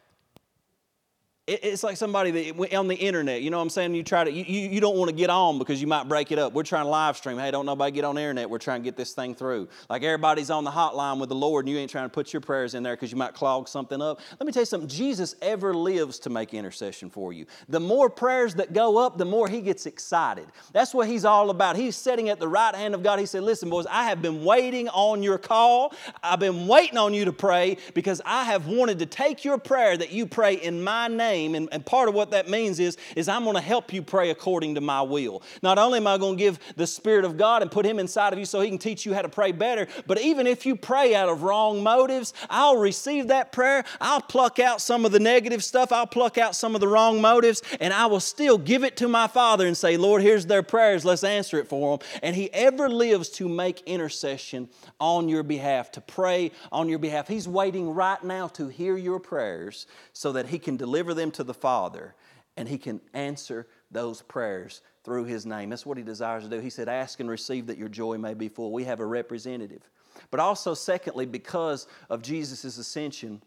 it's 1.47 1.83
like 1.83 1.97
somebody 1.97 2.31
that 2.31 2.75
on 2.77 2.87
the 2.87 2.95
internet, 2.95 3.43
you 3.43 3.51
know 3.51 3.57
what 3.57 3.65
I'm 3.65 3.71
saying? 3.71 3.95
You 3.95 4.03
try 4.03 4.25
to, 4.25 4.31
you, 4.31 4.45
you 4.45 4.81
don't 4.81 4.97
want 4.97 5.11
to 5.11 5.17
get 5.17 5.31
on 5.31 5.59
because 5.59 5.81
you 5.81 5.87
might 5.87 6.09
break 6.09 6.31
it 6.31 6.39
up. 6.39 6.53
We're 6.53 6.63
trying 6.63 6.85
to 6.85 6.91
live 6.91 7.17
stream. 7.17 7.39
Hey, 7.39 7.51
don't 7.51 7.67
nobody 7.67 7.91
get 7.91 8.05
on 8.05 8.15
the 8.15 8.21
internet. 8.21 8.49
We're 8.49 8.59
trying 8.59 8.83
to 8.83 8.85
get 8.85 8.97
this 8.97 9.15
thing 9.15 9.35
through. 9.35 9.69
Like 9.89 10.03
everybody's 10.03 10.51
on 10.51 10.65
the 10.65 10.71
hotline 10.71 11.19
with 11.19 11.29
the 11.29 11.35
Lord 11.35 11.65
and 11.65 11.75
you 11.75 11.81
ain't 11.81 11.91
trying 11.91 12.05
to 12.05 12.11
put 12.11 12.33
your 12.33 12.41
prayers 12.41 12.75
in 12.75 12.83
there 12.83 12.95
because 12.95 13.11
you 13.11 13.17
might 13.17 13.35
clog 13.35 13.69
something 13.69 14.01
up. 14.01 14.21
Let 14.39 14.47
me 14.47 14.53
tell 14.53 14.63
you 14.63 14.67
something. 14.67 14.89
Jesus 14.89 15.35
ever 15.43 15.75
lives 15.75 16.21
to 16.21 16.31
make 16.31 16.55
intercession 16.55 17.11
for 17.11 17.33
you. 17.33 17.47
The 17.69 17.81
more 17.81 18.09
prayers 18.09 18.55
that 18.57 18.73
go 18.73 18.99
up, 18.99 19.19
the 19.19 19.25
more 19.25 19.49
he 19.49 19.61
gets 19.61 19.87
excited. 19.87 20.47
That's 20.73 20.95
what 20.95 21.09
he's 21.09 21.25
all 21.25 21.51
about. 21.51 21.75
He's 21.75 21.97
sitting 21.97 22.29
at 22.29 22.39
the 22.39 22.49
right 22.49 22.75
hand 22.75 22.95
of 22.95 23.03
God. 23.03 23.19
He 23.19 23.27
said, 23.27 23.43
Listen, 23.43 23.71
boys, 23.71 23.87
I 23.87 24.05
have 24.05 24.23
been 24.23 24.45
waiting 24.45 24.89
on 24.91 25.23
your 25.23 25.39
call. 25.39 25.95
I've 26.23 26.41
been 26.41 26.69
waiting 26.69 26.99
on 26.99 27.13
you 27.13 27.25
to 27.25 27.33
pray 27.33 27.79
because 27.95 28.23
I 28.25 28.45
have 28.45 28.69
wanted 28.69 29.01
to 29.01 29.07
take 29.07 29.45
your 29.45 29.59
prayer 29.59 29.97
that 29.97 30.13
you 30.13 30.27
pray 30.27 30.55
in 30.55 30.83
my 30.83 31.09
name 31.09 31.40
And, 31.41 31.69
and 31.73 31.85
part 31.85 32.09
of 32.09 32.15
what 32.15 32.31
that 32.33 32.49
means 32.49 32.79
is, 32.79 32.97
is 33.17 33.29
I'm 33.29 33.45
going 33.45 33.57
to 33.57 33.63
help 33.63 33.93
you 33.93 34.03
pray 34.03 34.31
according 34.31 34.75
to 34.77 34.81
my 34.81 35.03
will. 35.03 35.43
Not 35.63 35.79
only 35.79 35.99
am 35.99 36.07
I 36.07 36.19
going 36.19 36.37
to 36.37 36.43
give 36.43 36.59
the 36.77 36.87
Spirit 36.87 37.25
of 37.25 37.37
God 37.37 37.63
and 37.63 37.71
put 37.71 37.87
Him 37.87 37.99
inside 37.99 38.33
of 38.33 38.39
you 38.39 38.45
so 38.45 38.61
He 38.61 38.69
can 38.69 38.79
teach 38.79 39.07
you 39.07 39.15
how 39.15 39.23
to 39.23 39.29
pray 39.29 39.53
better, 39.53 39.87
but 40.07 40.21
even 40.21 40.47
if 40.47 40.67
you 40.67 40.77
pray 40.77 41.15
out 41.15 41.29
of 41.29 41.43
wrong 41.43 41.83
motives, 41.83 42.35
I'll 42.49 42.77
receive 42.77 43.29
that 43.29 43.53
prayer. 43.53 43.85
I'll 44.01 44.21
pluck 44.21 44.59
out 44.59 44.81
some 44.81 45.05
of 45.05 45.13
the 45.13 45.21
negative 45.21 45.65
stuff. 45.65 45.93
I'll 45.93 46.07
pluck 46.07 46.39
out 46.39 46.55
some 46.55 46.75
of 46.75 46.81
the 46.81 46.89
wrong 46.89 47.21
motives, 47.21 47.63
and 47.81 47.93
I 47.93 48.07
will 48.07 48.21
still 48.21 48.59
give 48.59 48.85
it 48.85 48.97
to 48.99 49.09
my 49.09 49.27
Father 49.27 49.67
and 49.67 49.77
say, 49.77 49.97
Lord, 49.97 50.23
here's 50.23 50.47
their 50.47 50.63
prayers. 50.63 51.05
Let's 51.05 51.25
answer 51.25 51.59
it 51.59 51.69
for 51.69 51.99
them. 51.99 52.09
And 52.23 52.37
He 52.37 52.53
ever 52.53 52.89
lives 52.89 53.29
to 53.31 53.49
make 53.49 53.83
intercession 53.87 54.69
on 54.99 55.29
your 55.29 55.43
behalf, 55.43 55.93
to 55.93 56.01
pray 56.01 56.53
on 56.73 56.89
your 56.89 56.99
behalf. 56.99 57.29
He's 57.29 57.49
waiting 57.49 57.91
right 57.91 58.23
now 58.23 58.49
to 58.49 58.69
hear 58.69 58.97
your 58.97 59.21
prayers 59.21 59.87
so 60.13 60.33
that 60.33 60.47
He 60.47 60.59
can 60.59 60.77
deliver 60.77 61.15
them 61.21 61.31
to 61.33 61.45
the 61.45 61.55
Father 61.55 62.15
and 62.57 62.69
He 62.69 62.79
can 62.79 63.01
answer 63.15 63.67
those 63.91 64.23
prayers 64.23 64.83
through 65.05 65.25
His 65.25 65.47
name. 65.47 65.71
That's 65.71 65.87
what 65.87 65.99
He 65.99 66.03
desires 66.03 66.45
to 66.45 66.51
do. 66.51 66.59
He 66.59 66.71
said, 66.71 66.89
Ask 66.89 67.21
and 67.21 67.31
receive 67.31 67.67
that 67.67 67.79
your 67.79 67.89
joy 67.89 68.19
may 68.19 68.35
be 68.35 68.49
full. 68.49 68.73
We 68.73 68.85
have 68.85 69.01
a 69.01 69.07
representative. 69.07 69.89
But 70.31 70.41
also, 70.41 70.75
secondly, 70.75 71.27
because 71.27 71.87
of 72.09 72.23
Jesus' 72.23 72.77
ascension, 72.79 73.43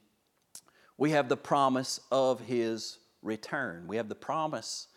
we 0.98 1.12
have 1.12 1.30
the 1.30 1.38
promise 1.38 2.00
of 2.12 2.40
His 2.42 3.00
return. 3.22 3.88
We 3.88 3.98
have 3.98 4.10
the 4.10 4.16
promise 4.16 4.88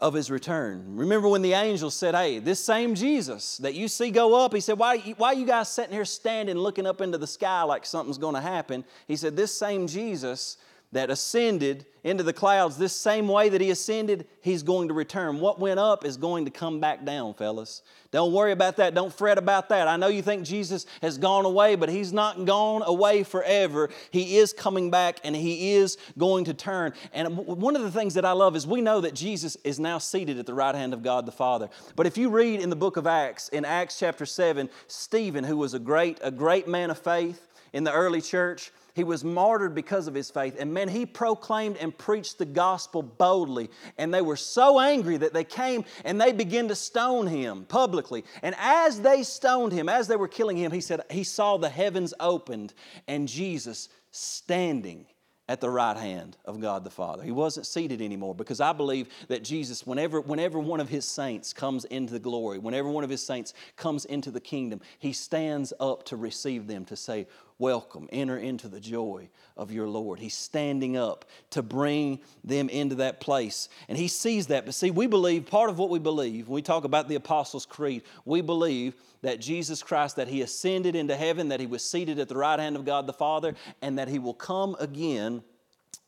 of 0.00 0.14
his 0.14 0.30
return. 0.30 0.96
Remember 0.96 1.28
when 1.28 1.42
the 1.42 1.52
angel 1.52 1.90
said, 1.90 2.14
Hey, 2.14 2.38
this 2.38 2.64
same 2.64 2.94
Jesus 2.94 3.58
that 3.58 3.74
you 3.74 3.86
see 3.86 4.10
go 4.10 4.34
up, 4.42 4.54
he 4.54 4.60
said, 4.60 4.78
Why, 4.78 4.98
why 5.18 5.32
you 5.32 5.44
guys 5.44 5.68
sitting 5.68 5.92
here 5.92 6.04
standing 6.04 6.56
looking 6.56 6.86
up 6.86 7.00
into 7.00 7.18
the 7.18 7.26
sky 7.26 7.62
like 7.62 7.84
something's 7.84 8.18
going 8.18 8.34
to 8.34 8.40
happen? 8.40 8.84
He 9.06 9.16
said, 9.16 9.36
This 9.36 9.56
same 9.56 9.86
Jesus 9.86 10.56
that 10.92 11.10
ascended 11.10 11.86
into 12.02 12.22
the 12.22 12.32
clouds, 12.32 12.76
this 12.76 12.96
same 12.96 13.28
way 13.28 13.48
that 13.50 13.60
he 13.60 13.70
ascended, 13.70 14.26
he's 14.40 14.62
going 14.62 14.88
to 14.88 14.94
return. 14.94 15.38
What 15.38 15.60
went 15.60 15.78
up 15.78 16.04
is 16.04 16.16
going 16.16 16.46
to 16.46 16.50
come 16.50 16.80
back 16.80 17.04
down, 17.04 17.34
fellas. 17.34 17.82
Don't 18.10 18.32
worry 18.32 18.52
about 18.52 18.76
that. 18.78 18.94
Don't 18.94 19.12
fret 19.12 19.38
about 19.38 19.68
that. 19.68 19.86
I 19.86 19.96
know 19.96 20.08
you 20.08 20.22
think 20.22 20.44
Jesus 20.44 20.86
has 21.02 21.18
gone 21.18 21.44
away, 21.44 21.76
but 21.76 21.88
he's 21.88 22.12
not 22.12 22.44
gone 22.44 22.82
away 22.84 23.22
forever. 23.22 23.90
He 24.10 24.38
is 24.38 24.52
coming 24.52 24.90
back 24.90 25.20
and 25.22 25.36
he 25.36 25.74
is 25.74 25.98
going 26.18 26.46
to 26.46 26.54
turn. 26.54 26.94
And 27.12 27.36
one 27.36 27.76
of 27.76 27.82
the 27.82 27.90
things 27.90 28.14
that 28.14 28.24
I 28.24 28.32
love 28.32 28.56
is 28.56 28.66
we 28.66 28.80
know 28.80 29.02
that 29.02 29.14
Jesus 29.14 29.56
is 29.62 29.78
now 29.78 29.98
seated 29.98 30.38
at 30.38 30.46
the 30.46 30.54
right 30.54 30.74
hand 30.74 30.94
of 30.94 31.02
God 31.02 31.26
the 31.26 31.32
Father. 31.32 31.68
But 31.94 32.06
if 32.06 32.16
you 32.16 32.30
read 32.30 32.60
in 32.60 32.70
the 32.70 32.76
book 32.76 32.96
of 32.96 33.06
Acts, 33.06 33.48
in 33.50 33.64
Acts 33.64 33.98
chapter 33.98 34.26
7, 34.26 34.68
Stephen, 34.88 35.44
who 35.44 35.58
was 35.58 35.74
a 35.74 35.78
great, 35.78 36.18
a 36.22 36.30
great 36.30 36.66
man 36.66 36.90
of 36.90 36.98
faith 36.98 37.46
in 37.72 37.84
the 37.84 37.92
early 37.92 38.20
church, 38.20 38.72
he 38.94 39.04
was 39.04 39.24
martyred 39.24 39.74
because 39.74 40.08
of 40.08 40.14
his 40.14 40.30
faith. 40.30 40.56
And 40.58 40.72
man, 40.72 40.88
he 40.88 41.06
proclaimed 41.06 41.76
and 41.78 41.96
preached 41.96 42.38
the 42.38 42.44
gospel 42.44 43.02
boldly. 43.02 43.70
And 43.98 44.12
they 44.12 44.22
were 44.22 44.36
so 44.36 44.80
angry 44.80 45.16
that 45.16 45.32
they 45.32 45.44
came 45.44 45.84
and 46.04 46.20
they 46.20 46.32
began 46.32 46.68
to 46.68 46.74
stone 46.74 47.26
him 47.26 47.64
publicly. 47.64 48.24
And 48.42 48.54
as 48.58 49.00
they 49.00 49.22
stoned 49.22 49.72
him, 49.72 49.88
as 49.88 50.08
they 50.08 50.16
were 50.16 50.28
killing 50.28 50.56
him, 50.56 50.72
he 50.72 50.80
said 50.80 51.02
he 51.10 51.24
saw 51.24 51.56
the 51.56 51.68
heavens 51.68 52.14
opened 52.20 52.74
and 53.06 53.28
Jesus 53.28 53.88
standing 54.10 55.06
at 55.50 55.60
the 55.60 55.68
right 55.68 55.96
hand 55.96 56.36
of 56.44 56.60
God 56.60 56.84
the 56.84 56.90
Father. 56.90 57.24
He 57.24 57.32
wasn't 57.32 57.66
seated 57.66 58.00
anymore 58.00 58.36
because 58.36 58.60
I 58.60 58.72
believe 58.72 59.08
that 59.26 59.42
Jesus, 59.42 59.84
whenever, 59.84 60.20
whenever 60.20 60.60
one 60.60 60.78
of 60.78 60.88
his 60.88 61.04
saints 61.04 61.52
comes 61.52 61.84
into 61.86 62.12
the 62.12 62.20
glory, 62.20 62.60
whenever 62.60 62.88
one 62.88 63.02
of 63.02 63.10
his 63.10 63.26
saints 63.26 63.52
comes 63.74 64.04
into 64.04 64.30
the 64.30 64.40
kingdom, 64.40 64.80
he 65.00 65.12
stands 65.12 65.72
up 65.80 66.04
to 66.04 66.16
receive 66.16 66.68
them, 66.68 66.84
to 66.84 66.94
say, 66.94 67.26
Welcome, 67.60 68.08
enter 68.10 68.38
into 68.38 68.68
the 68.68 68.80
joy 68.80 69.28
of 69.54 69.70
your 69.70 69.86
Lord. 69.86 70.18
He's 70.18 70.34
standing 70.34 70.96
up 70.96 71.26
to 71.50 71.62
bring 71.62 72.20
them 72.42 72.70
into 72.70 72.94
that 72.94 73.20
place. 73.20 73.68
And 73.86 73.98
he 73.98 74.08
sees 74.08 74.46
that. 74.46 74.64
But 74.64 74.72
see, 74.72 74.90
we 74.90 75.06
believe, 75.06 75.44
part 75.44 75.68
of 75.68 75.78
what 75.78 75.90
we 75.90 75.98
believe, 75.98 76.48
when 76.48 76.54
we 76.54 76.62
talk 76.62 76.84
about 76.84 77.06
the 77.06 77.16
Apostles' 77.16 77.66
Creed, 77.66 78.02
we 78.24 78.40
believe 78.40 78.94
that 79.20 79.42
Jesus 79.42 79.82
Christ, 79.82 80.16
that 80.16 80.26
He 80.26 80.40
ascended 80.40 80.96
into 80.96 81.14
heaven, 81.14 81.50
that 81.50 81.60
He 81.60 81.66
was 81.66 81.84
seated 81.84 82.18
at 82.18 82.30
the 82.30 82.34
right 82.34 82.58
hand 82.58 82.76
of 82.76 82.86
God 82.86 83.06
the 83.06 83.12
Father, 83.12 83.54
and 83.82 83.98
that 83.98 84.08
He 84.08 84.18
will 84.18 84.32
come 84.32 84.74
again 84.80 85.42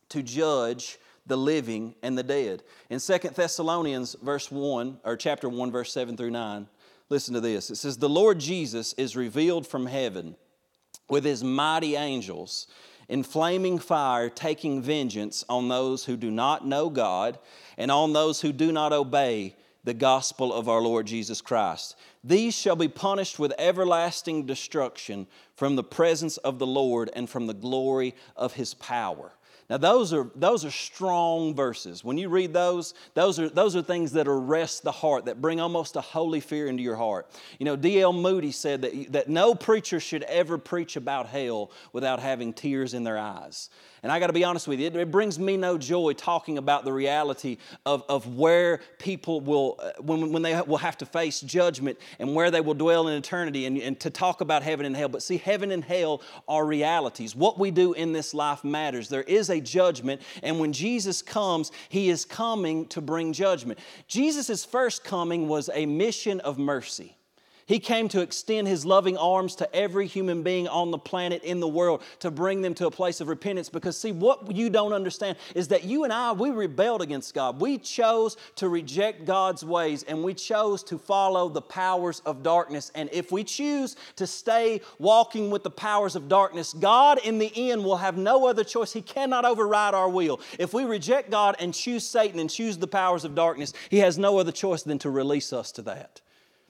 to 0.08 0.22
judge 0.22 0.98
the 1.26 1.36
living 1.36 1.94
and 2.02 2.16
the 2.16 2.22
dead. 2.22 2.62
In 2.88 2.98
Second 2.98 3.34
Thessalonians 3.34 4.16
verse 4.22 4.50
1 4.50 5.00
or 5.04 5.18
chapter 5.18 5.50
1 5.50 5.70
verse 5.70 5.92
7 5.92 6.16
through 6.16 6.30
9, 6.30 6.66
listen 7.10 7.34
to 7.34 7.42
this. 7.42 7.70
It 7.70 7.76
says 7.76 7.98
the 7.98 8.08
Lord 8.08 8.38
Jesus 8.38 8.94
is 8.94 9.16
revealed 9.16 9.66
from 9.66 9.84
heaven 9.84 10.34
with 11.12 11.24
his 11.26 11.44
mighty 11.44 11.94
angels 11.94 12.66
in 13.06 13.22
flaming 13.22 13.78
fire 13.78 14.30
taking 14.30 14.80
vengeance 14.80 15.44
on 15.46 15.68
those 15.68 16.06
who 16.06 16.16
do 16.16 16.30
not 16.30 16.66
know 16.66 16.88
God 16.88 17.38
and 17.76 17.90
on 17.90 18.14
those 18.14 18.40
who 18.40 18.50
do 18.50 18.72
not 18.72 18.94
obey 18.94 19.54
the 19.84 19.92
gospel 19.92 20.54
of 20.54 20.70
our 20.70 20.80
Lord 20.80 21.06
Jesus 21.06 21.42
Christ. 21.42 21.96
These 22.24 22.54
shall 22.54 22.76
be 22.76 22.88
punished 22.88 23.38
with 23.38 23.52
everlasting 23.58 24.46
destruction 24.46 25.26
from 25.54 25.76
the 25.76 25.84
presence 25.84 26.38
of 26.38 26.58
the 26.58 26.66
Lord 26.66 27.10
and 27.14 27.28
from 27.28 27.46
the 27.46 27.52
glory 27.52 28.14
of 28.34 28.54
his 28.54 28.72
power. 28.72 29.32
Now, 29.70 29.78
those 29.78 30.12
are, 30.12 30.30
those 30.34 30.64
are 30.64 30.70
strong 30.70 31.54
verses. 31.54 32.04
When 32.04 32.18
you 32.18 32.28
read 32.28 32.52
those, 32.52 32.94
those 33.14 33.38
are, 33.38 33.48
those 33.48 33.74
are 33.76 33.82
things 33.82 34.12
that 34.12 34.28
arrest 34.28 34.82
the 34.82 34.92
heart, 34.92 35.26
that 35.26 35.40
bring 35.40 35.60
almost 35.60 35.96
a 35.96 36.00
holy 36.00 36.40
fear 36.40 36.66
into 36.66 36.82
your 36.82 36.96
heart. 36.96 37.30
You 37.58 37.66
know, 37.66 37.76
D.L. 37.76 38.12
Moody 38.12 38.52
said 38.52 38.82
that, 38.82 39.12
that 39.12 39.28
no 39.28 39.54
preacher 39.54 40.00
should 40.00 40.24
ever 40.24 40.58
preach 40.58 40.96
about 40.96 41.26
hell 41.26 41.70
without 41.92 42.20
having 42.20 42.52
tears 42.52 42.92
in 42.92 43.04
their 43.04 43.18
eyes. 43.18 43.70
And 44.02 44.10
I 44.10 44.18
got 44.18 44.26
to 44.26 44.32
be 44.32 44.42
honest 44.42 44.66
with 44.66 44.80
you, 44.80 44.88
it, 44.88 44.96
it, 44.96 45.10
brings 45.12 45.38
me 45.38 45.56
no 45.56 45.78
joy 45.78 46.12
talking 46.12 46.58
about 46.58 46.84
the 46.84 46.92
reality 46.92 47.58
of, 47.86 48.02
of 48.08 48.36
where 48.36 48.80
people 48.98 49.40
will, 49.40 49.78
uh, 49.78 49.92
when, 50.00 50.32
when 50.32 50.42
they 50.42 50.60
will 50.62 50.78
have 50.78 50.98
to 50.98 51.06
face 51.06 51.40
judgment 51.40 51.98
and 52.18 52.34
where 52.34 52.50
they 52.50 52.60
will 52.60 52.74
dwell 52.74 53.06
in 53.06 53.16
eternity 53.16 53.64
and, 53.66 53.78
and 53.78 54.00
to 54.00 54.10
talk 54.10 54.40
about 54.40 54.64
heaven 54.64 54.86
and 54.86 54.96
hell. 54.96 55.08
But 55.08 55.22
see, 55.22 55.36
heaven 55.36 55.70
and 55.70 55.84
hell 55.84 56.20
are 56.48 56.66
realities. 56.66 57.36
What 57.36 57.60
we 57.60 57.70
do 57.70 57.92
in 57.92 58.12
this 58.12 58.34
life 58.34 58.64
matters. 58.64 59.08
There 59.08 59.22
is 59.22 59.50
a 59.50 59.60
judgment. 59.60 60.20
And 60.42 60.58
when 60.58 60.72
Jesus 60.72 61.22
comes, 61.22 61.70
he 61.88 62.10
is 62.10 62.24
coming 62.24 62.86
to 62.88 63.00
bring 63.00 63.32
judgment. 63.32 63.78
Jesus' 64.08 64.64
first 64.64 65.04
coming 65.04 65.46
was 65.46 65.70
a 65.72 65.86
mission 65.86 66.40
of 66.40 66.58
mercy. 66.58 67.16
He 67.66 67.78
came 67.78 68.08
to 68.08 68.20
extend 68.20 68.68
His 68.68 68.84
loving 68.84 69.16
arms 69.16 69.54
to 69.56 69.74
every 69.74 70.06
human 70.06 70.42
being 70.42 70.68
on 70.68 70.90
the 70.90 70.98
planet, 70.98 71.42
in 71.42 71.60
the 71.60 71.68
world, 71.68 72.02
to 72.20 72.30
bring 72.30 72.62
them 72.62 72.74
to 72.74 72.86
a 72.86 72.90
place 72.90 73.20
of 73.20 73.28
repentance. 73.28 73.68
Because, 73.68 73.96
see, 73.96 74.12
what 74.12 74.54
you 74.54 74.70
don't 74.70 74.92
understand 74.92 75.36
is 75.54 75.68
that 75.68 75.84
you 75.84 76.04
and 76.04 76.12
I, 76.12 76.32
we 76.32 76.50
rebelled 76.50 77.02
against 77.02 77.34
God. 77.34 77.60
We 77.60 77.78
chose 77.78 78.36
to 78.56 78.68
reject 78.68 79.24
God's 79.24 79.64
ways 79.64 80.02
and 80.02 80.22
we 80.22 80.34
chose 80.34 80.82
to 80.84 80.98
follow 80.98 81.48
the 81.48 81.62
powers 81.62 82.20
of 82.26 82.42
darkness. 82.42 82.90
And 82.94 83.08
if 83.12 83.32
we 83.32 83.44
choose 83.44 83.96
to 84.16 84.26
stay 84.26 84.80
walking 84.98 85.50
with 85.50 85.62
the 85.62 85.70
powers 85.70 86.16
of 86.16 86.28
darkness, 86.28 86.72
God 86.72 87.20
in 87.24 87.38
the 87.38 87.52
end 87.70 87.84
will 87.84 87.96
have 87.96 88.16
no 88.16 88.46
other 88.46 88.64
choice. 88.64 88.92
He 88.92 89.02
cannot 89.02 89.44
override 89.44 89.94
our 89.94 90.08
will. 90.08 90.40
If 90.58 90.74
we 90.74 90.84
reject 90.84 91.30
God 91.30 91.56
and 91.58 91.72
choose 91.72 92.06
Satan 92.06 92.38
and 92.38 92.50
choose 92.50 92.78
the 92.78 92.86
powers 92.86 93.24
of 93.24 93.34
darkness, 93.34 93.72
He 93.90 93.98
has 93.98 94.18
no 94.18 94.38
other 94.38 94.52
choice 94.52 94.82
than 94.82 94.98
to 95.00 95.10
release 95.10 95.52
us 95.52 95.72
to 95.72 95.82
that 95.82 96.20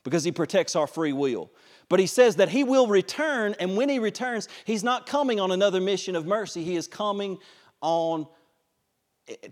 because 0.05 0.25
He 0.25 0.33
protects 0.33 0.77
our 0.77 0.87
free 0.87 1.13
will. 1.13 1.51
But 1.89 2.01
He 2.01 2.07
says 2.07 2.37
that 2.37 2.49
He 2.49 2.65
will 2.65 2.87
return, 2.87 3.55
and 3.61 3.77
when 3.77 3.89
He 3.89 3.99
returns, 3.99 4.49
He's 4.65 4.85
not 4.85 5.07
coming 5.07 5.41
on 5.41 5.51
another 5.51 5.81
mission 5.81 6.17
of 6.17 6.27
mercy. 6.27 6.65
He 6.65 6.77
is 6.77 6.87
coming 6.87 7.39
on 7.81 8.27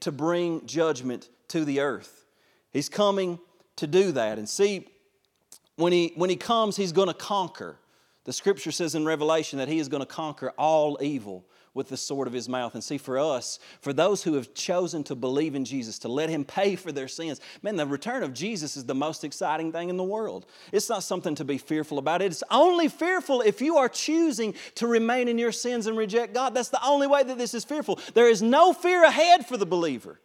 to 0.01 0.13
bring 0.13 0.67
judgment 0.67 1.29
to 1.49 1.65
the 1.65 1.81
earth. 1.81 2.27
He's 2.71 2.89
coming 2.89 3.39
to 3.77 3.87
do 3.87 4.13
that. 4.13 4.39
And 4.39 4.49
see, 4.49 4.89
when 5.77 5.93
He, 5.93 6.13
when 6.17 6.31
he 6.31 6.37
comes, 6.37 6.77
He's 6.77 6.93
going 6.93 7.09
to 7.09 7.15
conquer. 7.15 7.77
The 8.25 8.33
scripture 8.33 8.71
says 8.71 8.95
in 8.95 9.05
Revelation 9.05 9.59
that 9.59 9.69
He 9.69 9.79
is 9.79 9.89
going 9.89 10.03
to 10.03 10.07
conquer 10.07 10.53
all 10.59 10.99
evil 11.01 11.47
with 11.73 11.89
the 11.89 11.97
sword 11.97 12.27
of 12.27 12.33
his 12.33 12.49
mouth. 12.49 12.75
And 12.75 12.83
see, 12.83 12.99
for 12.99 13.19
us, 13.19 13.59
for 13.81 13.93
those 13.93 14.23
who 14.23 14.35
have 14.35 14.55
chosen 14.55 15.05
to 15.05 15.15
believe 15.15 15.55
in 15.55 15.65
Jesus, 15.65 15.99
to 16.01 16.09
let 16.09 16.29
him 16.29 16.45
pay 16.45 16.77
for 16.77 16.91
their 16.91 17.09
sins, 17.09 17.41
man, 17.63 17.77
the 17.77 17.87
return 17.87 18.23
of 18.23 18.35
Jesus 18.35 18.77
is 18.77 18.85
the 18.85 18.95
most 18.95 19.23
exciting 19.23 19.71
thing 19.71 19.89
in 19.89 19.97
the 19.97 20.05
world. 20.05 20.47
It's 20.73 20.89
not 20.89 21.05
something 21.05 21.35
to 21.37 21.45
be 21.45 21.59
fearful 21.59 21.99
about. 21.99 22.23
It's 22.23 22.43
only 22.51 22.89
fearful 22.89 23.41
if 23.41 23.61
you 23.61 23.77
are 23.77 23.89
choosing 23.89 24.55
to 24.77 24.87
remain 24.87 25.29
in 25.29 25.39
your 25.39 25.53
sins 25.53 25.87
and 25.87 25.97
reject 25.97 26.35
God. 26.35 26.55
That's 26.55 26.71
the 26.71 26.85
only 26.85 27.07
way 27.07 27.23
that 27.23 27.39
this 27.39 27.55
is 27.55 27.65
fearful. 27.65 28.01
There 28.15 28.29
is 28.29 28.43
no 28.43 28.73
fear 28.73 29.05
ahead 29.05 29.47
for 29.47 29.57
the 29.57 29.67
believer. 29.67 30.21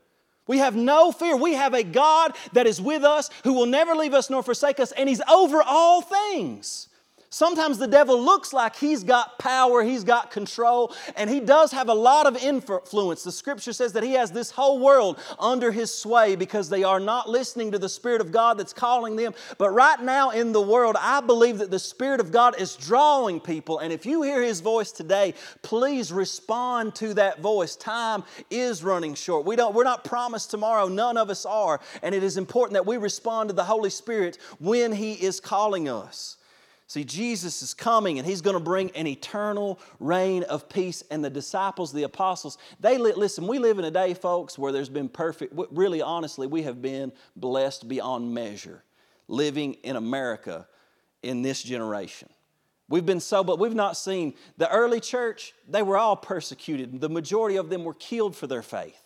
We 0.48 0.60
have 0.60 0.76
no 0.76 1.12
fear. 1.12 1.36
We 1.36 1.54
have 1.54 1.74
a 1.74 1.84
God 1.84 2.36
that 2.54 2.68
is 2.68 2.82
with 2.82 3.04
us, 3.04 3.30
who 3.44 3.54
will 3.54 3.66
never 3.66 3.96
leave 3.96 4.14
us 4.14 4.30
nor 4.30 4.44
forsake 4.44 4.80
us, 4.80 4.92
and 4.92 5.10
He's 5.10 5.22
over 5.30 5.62
all 5.64 6.02
things. 6.02 6.90
Sometimes 7.36 7.78
the 7.78 7.86
devil 7.86 8.18
looks 8.18 8.54
like 8.54 8.78
he's 8.78 9.04
got 9.04 9.38
power, 9.40 9.84
he's 9.84 10.06
got 10.06 10.32
control, 10.32 10.96
and 11.18 11.30
he 11.30 11.42
does 11.42 11.74
have 11.74 11.90
a 11.90 11.94
lot 11.94 12.28
of 12.28 12.42
influence. 12.42 13.24
The 13.24 13.32
scripture 13.34 13.74
says 13.74 13.92
that 13.92 14.04
he 14.04 14.14
has 14.14 14.32
this 14.32 14.52
whole 14.52 14.80
world 14.80 15.20
under 15.38 15.70
his 15.74 15.94
sway 15.94 16.38
because 16.38 16.70
they 16.70 16.86
are 16.86 16.98
not 16.98 17.28
listening 17.28 17.74
to 17.74 17.78
the 17.78 17.90
Spirit 17.90 18.22
of 18.22 18.32
God 18.32 18.58
that's 18.58 18.72
calling 18.72 19.18
them. 19.18 19.34
But 19.58 19.72
right 19.72 20.02
now 20.02 20.30
in 20.30 20.54
the 20.54 20.62
world, 20.62 20.96
I 20.98 21.20
believe 21.20 21.58
that 21.58 21.72
the 21.72 21.78
Spirit 21.78 22.22
of 22.22 22.32
God 22.32 22.58
is 22.58 22.78
drawing 22.78 23.42
people. 23.42 23.80
And 23.80 23.92
if 23.92 24.06
you 24.06 24.22
hear 24.22 24.42
his 24.42 24.62
voice 24.62 24.94
today, 24.94 25.34
please 25.62 26.14
respond 26.14 26.96
to 26.96 27.16
that 27.16 27.42
voice. 27.42 27.76
Time 27.76 28.24
is 28.50 28.82
running 28.82 29.14
short. 29.14 29.46
We 29.46 29.58
don't, 29.58 29.76
we're 29.76 29.84
not 29.84 30.06
promised 30.06 30.52
tomorrow, 30.52 30.88
none 30.88 31.18
of 31.18 31.30
us 31.30 31.46
are. 31.46 31.82
And 32.02 32.16
it 32.16 32.24
is 32.24 32.38
important 32.38 32.76
that 32.76 32.86
we 32.86 32.96
respond 32.96 33.50
to 33.50 33.54
the 33.54 33.66
Holy 33.66 33.90
Spirit 33.90 34.38
when 34.60 34.94
he 34.94 35.16
is 35.16 35.42
calling 35.42 35.90
us. 35.90 36.35
See, 36.88 37.04
Jesus 37.04 37.64
is 37.64 37.74
coming 37.74 38.20
and 38.20 38.28
he's 38.28 38.42
going 38.42 38.56
to 38.56 38.60
bring 38.64 38.92
an 38.92 39.08
eternal 39.08 39.80
reign 40.00 40.44
of 40.44 40.70
peace. 40.70 41.04
And 41.10 41.26
the 41.26 41.30
disciples, 41.30 41.92
the 41.92 42.04
apostles, 42.04 42.58
they 42.80 42.98
listen, 42.98 43.48
we 43.48 43.58
live 43.58 43.80
in 43.80 43.86
a 43.86 43.92
day, 43.92 44.14
folks, 44.14 44.58
where 44.58 44.72
there's 44.72 44.90
been 44.90 45.10
perfect, 45.10 45.54
really 45.72 46.02
honestly, 46.02 46.46
we 46.46 46.64
have 46.64 46.82
been 46.82 47.12
blessed 47.36 47.88
beyond 47.88 48.34
measure 48.34 48.84
living 49.28 49.74
in 49.84 49.96
America 49.96 50.68
in 51.24 51.42
this 51.42 51.64
generation. 51.64 52.30
We've 52.88 53.06
been 53.06 53.20
so, 53.20 53.44
but 53.44 53.58
we've 53.58 53.74
not 53.74 53.98
seen 53.98 54.36
the 54.58 54.70
early 54.70 55.00
church, 55.00 55.54
they 55.68 55.82
were 55.82 55.98
all 55.98 56.16
persecuted. 56.16 57.02
The 57.02 57.10
majority 57.10 57.56
of 57.56 57.70
them 57.70 57.84
were 57.84 57.96
killed 57.96 58.36
for 58.36 58.46
their 58.46 58.62
faith. 58.62 59.05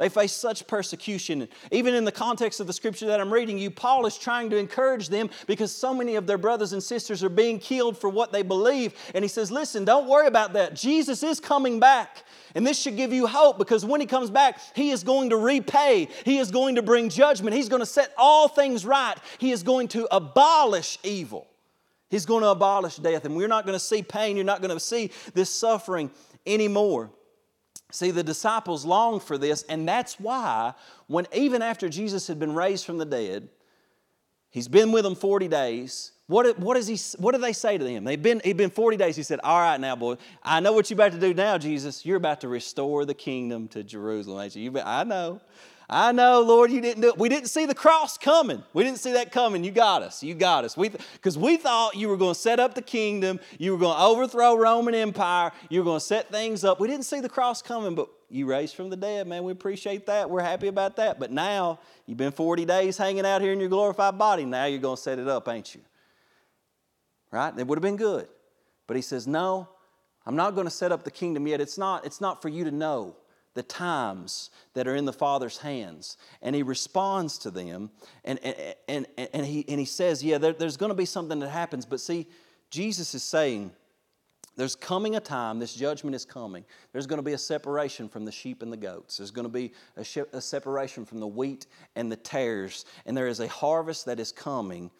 They 0.00 0.08
face 0.08 0.32
such 0.32 0.66
persecution. 0.66 1.46
Even 1.70 1.94
in 1.94 2.06
the 2.06 2.10
context 2.10 2.58
of 2.58 2.66
the 2.66 2.72
scripture 2.72 3.04
that 3.08 3.20
I'm 3.20 3.30
reading 3.30 3.58
you, 3.58 3.70
Paul 3.70 4.06
is 4.06 4.16
trying 4.16 4.48
to 4.48 4.56
encourage 4.56 5.10
them 5.10 5.28
because 5.46 5.76
so 5.76 5.92
many 5.92 6.14
of 6.14 6.26
their 6.26 6.38
brothers 6.38 6.72
and 6.72 6.82
sisters 6.82 7.22
are 7.22 7.28
being 7.28 7.58
killed 7.58 7.98
for 7.98 8.08
what 8.08 8.32
they 8.32 8.40
believe. 8.40 8.94
And 9.14 9.22
he 9.22 9.28
says, 9.28 9.50
Listen, 9.50 9.84
don't 9.84 10.08
worry 10.08 10.26
about 10.26 10.54
that. 10.54 10.74
Jesus 10.74 11.22
is 11.22 11.38
coming 11.38 11.78
back. 11.78 12.24
And 12.54 12.66
this 12.66 12.80
should 12.80 12.96
give 12.96 13.12
you 13.12 13.26
hope 13.26 13.58
because 13.58 13.84
when 13.84 14.00
he 14.00 14.06
comes 14.06 14.30
back, 14.30 14.58
he 14.74 14.88
is 14.88 15.04
going 15.04 15.28
to 15.30 15.36
repay, 15.36 16.08
he 16.24 16.38
is 16.38 16.50
going 16.50 16.76
to 16.76 16.82
bring 16.82 17.10
judgment, 17.10 17.54
he's 17.54 17.68
going 17.68 17.80
to 17.80 17.86
set 17.86 18.14
all 18.16 18.48
things 18.48 18.86
right, 18.86 19.16
he 19.36 19.52
is 19.52 19.62
going 19.62 19.88
to 19.88 20.08
abolish 20.10 20.98
evil. 21.02 21.46
He's 22.08 22.24
going 22.24 22.42
to 22.42 22.48
abolish 22.48 22.96
death, 22.96 23.26
and 23.26 23.36
we're 23.36 23.48
not 23.48 23.66
going 23.66 23.78
to 23.78 23.84
see 23.84 24.02
pain, 24.02 24.34
you're 24.34 24.46
not 24.46 24.62
going 24.62 24.74
to 24.74 24.80
see 24.80 25.10
this 25.34 25.50
suffering 25.50 26.10
anymore. 26.46 27.10
See, 27.90 28.10
the 28.10 28.22
disciples 28.22 28.84
longed 28.84 29.22
for 29.22 29.36
this, 29.38 29.62
and 29.64 29.86
that's 29.88 30.18
why, 30.18 30.74
when 31.06 31.26
even 31.34 31.62
after 31.62 31.88
Jesus 31.88 32.26
had 32.26 32.38
been 32.38 32.54
raised 32.54 32.84
from 32.84 32.98
the 32.98 33.04
dead, 33.04 33.48
he's 34.50 34.68
been 34.68 34.92
with 34.92 35.04
them 35.04 35.14
40 35.14 35.48
days. 35.48 36.12
What, 36.26 36.58
what, 36.60 36.76
is 36.76 36.86
he, 36.86 36.96
what 37.20 37.34
do 37.34 37.40
they 37.40 37.52
say 37.52 37.76
to 37.76 37.84
him? 37.84 38.04
They've 38.04 38.22
been, 38.22 38.40
he'd 38.44 38.56
been 38.56 38.70
40 38.70 38.96
days. 38.96 39.16
He 39.16 39.24
said, 39.24 39.40
All 39.42 39.58
right, 39.58 39.80
now, 39.80 39.96
boy, 39.96 40.16
I 40.44 40.60
know 40.60 40.72
what 40.72 40.88
you're 40.88 40.96
about 40.96 41.12
to 41.12 41.18
do 41.18 41.34
now, 41.34 41.58
Jesus. 41.58 42.06
You're 42.06 42.18
about 42.18 42.42
to 42.42 42.48
restore 42.48 43.04
the 43.04 43.14
kingdom 43.14 43.66
to 43.68 43.82
Jerusalem, 43.82 44.48
you? 44.54 44.78
I 44.78 45.02
know. 45.02 45.40
I 45.92 46.12
know, 46.12 46.40
Lord, 46.40 46.70
you 46.70 46.80
didn't 46.80 47.02
do 47.02 47.08
it. 47.08 47.18
We 47.18 47.28
didn't 47.28 47.48
see 47.48 47.66
the 47.66 47.74
cross 47.74 48.16
coming. 48.16 48.62
We 48.72 48.84
didn't 48.84 49.00
see 49.00 49.10
that 49.14 49.32
coming. 49.32 49.64
You 49.64 49.72
got 49.72 50.02
us. 50.02 50.22
You 50.22 50.34
got 50.34 50.64
us. 50.64 50.76
Because 50.76 51.36
we, 51.36 51.54
we 51.54 51.56
thought 51.56 51.96
you 51.96 52.08
were 52.08 52.16
going 52.16 52.34
to 52.34 52.40
set 52.40 52.60
up 52.60 52.76
the 52.76 52.82
kingdom. 52.82 53.40
You 53.58 53.72
were 53.72 53.78
going 53.78 53.96
to 53.96 54.02
overthrow 54.04 54.56
Roman 54.56 54.94
Empire. 54.94 55.50
You 55.68 55.80
were 55.80 55.84
going 55.84 55.98
to 55.98 56.04
set 56.04 56.30
things 56.30 56.62
up. 56.62 56.78
We 56.78 56.86
didn't 56.86 57.06
see 57.06 57.18
the 57.18 57.28
cross 57.28 57.60
coming, 57.60 57.96
but 57.96 58.08
you 58.28 58.46
raised 58.46 58.76
from 58.76 58.88
the 58.88 58.96
dead, 58.96 59.26
man. 59.26 59.42
We 59.42 59.50
appreciate 59.50 60.06
that. 60.06 60.30
We're 60.30 60.42
happy 60.42 60.68
about 60.68 60.94
that. 60.96 61.18
But 61.18 61.32
now 61.32 61.80
you've 62.06 62.18
been 62.18 62.30
40 62.30 62.64
days 62.66 62.96
hanging 62.96 63.26
out 63.26 63.42
here 63.42 63.52
in 63.52 63.58
your 63.58 63.68
glorified 63.68 64.16
body. 64.16 64.44
Now 64.44 64.66
you're 64.66 64.78
going 64.78 64.96
to 64.96 65.02
set 65.02 65.18
it 65.18 65.26
up, 65.26 65.48
ain't 65.48 65.74
you? 65.74 65.80
Right? 67.32 67.52
It 67.58 67.66
would 67.66 67.78
have 67.78 67.82
been 67.82 67.96
good. 67.96 68.28
But 68.86 68.94
he 68.94 69.02
says, 69.02 69.26
No, 69.26 69.68
I'm 70.24 70.36
not 70.36 70.54
going 70.54 70.68
to 70.68 70.70
set 70.70 70.92
up 70.92 71.02
the 71.02 71.10
kingdom 71.10 71.48
yet. 71.48 71.60
It's 71.60 71.78
not, 71.78 72.06
it's 72.06 72.20
not 72.20 72.40
for 72.40 72.48
you 72.48 72.62
to 72.62 72.70
know 72.70 73.16
the 73.54 73.62
times 73.62 74.50
that 74.74 74.86
are 74.86 74.94
in 74.94 75.04
the 75.04 75.12
Father's 75.12 75.58
hands. 75.58 76.16
And 76.42 76.54
he 76.54 76.62
responds 76.62 77.38
to 77.38 77.50
them 77.50 77.90
and, 78.24 78.38
and, 78.44 79.06
and, 79.16 79.28
and, 79.32 79.46
he, 79.46 79.64
and 79.68 79.78
he 79.78 79.86
says, 79.86 80.22
Yeah, 80.22 80.38
there, 80.38 80.52
there's 80.52 80.76
going 80.76 80.90
to 80.90 80.96
be 80.96 81.04
something 81.04 81.40
that 81.40 81.50
happens. 81.50 81.84
But 81.84 82.00
see, 82.00 82.26
Jesus 82.70 83.14
is 83.14 83.24
saying, 83.24 83.72
there's 84.56 84.76
coming 84.76 85.16
a 85.16 85.20
time, 85.20 85.58
this 85.58 85.74
judgment 85.74 86.14
is 86.14 86.24
coming. 86.24 86.64
There's 86.92 87.06
going 87.06 87.18
to 87.18 87.22
be 87.22 87.32
a 87.32 87.38
separation 87.38 88.08
from 88.08 88.24
the 88.24 88.32
sheep 88.32 88.62
and 88.62 88.72
the 88.72 88.76
goats. 88.76 89.16
There's 89.16 89.30
going 89.30 89.46
to 89.46 89.52
be 89.52 89.72
a, 89.96 90.04
a 90.32 90.40
separation 90.40 91.04
from 91.04 91.20
the 91.20 91.26
wheat 91.26 91.66
and 91.96 92.12
the 92.12 92.16
tares. 92.16 92.84
And 93.06 93.16
there 93.16 93.28
is 93.28 93.40
a 93.40 93.48
harvest 93.48 94.06
that 94.06 94.20
is 94.20 94.32
coming. 94.32 94.90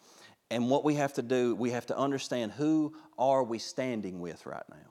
And 0.49 0.69
what 0.69 0.83
we 0.83 0.95
have 0.95 1.13
to 1.13 1.21
do, 1.21 1.53
we 1.55 1.69
have 1.71 1.85
to 1.87 1.97
understand 1.97 2.53
who 2.53 2.95
are 3.19 3.43
we 3.43 3.59
standing 3.59 4.19
with 4.19 4.45
right 4.45 4.63
now. 4.69 4.90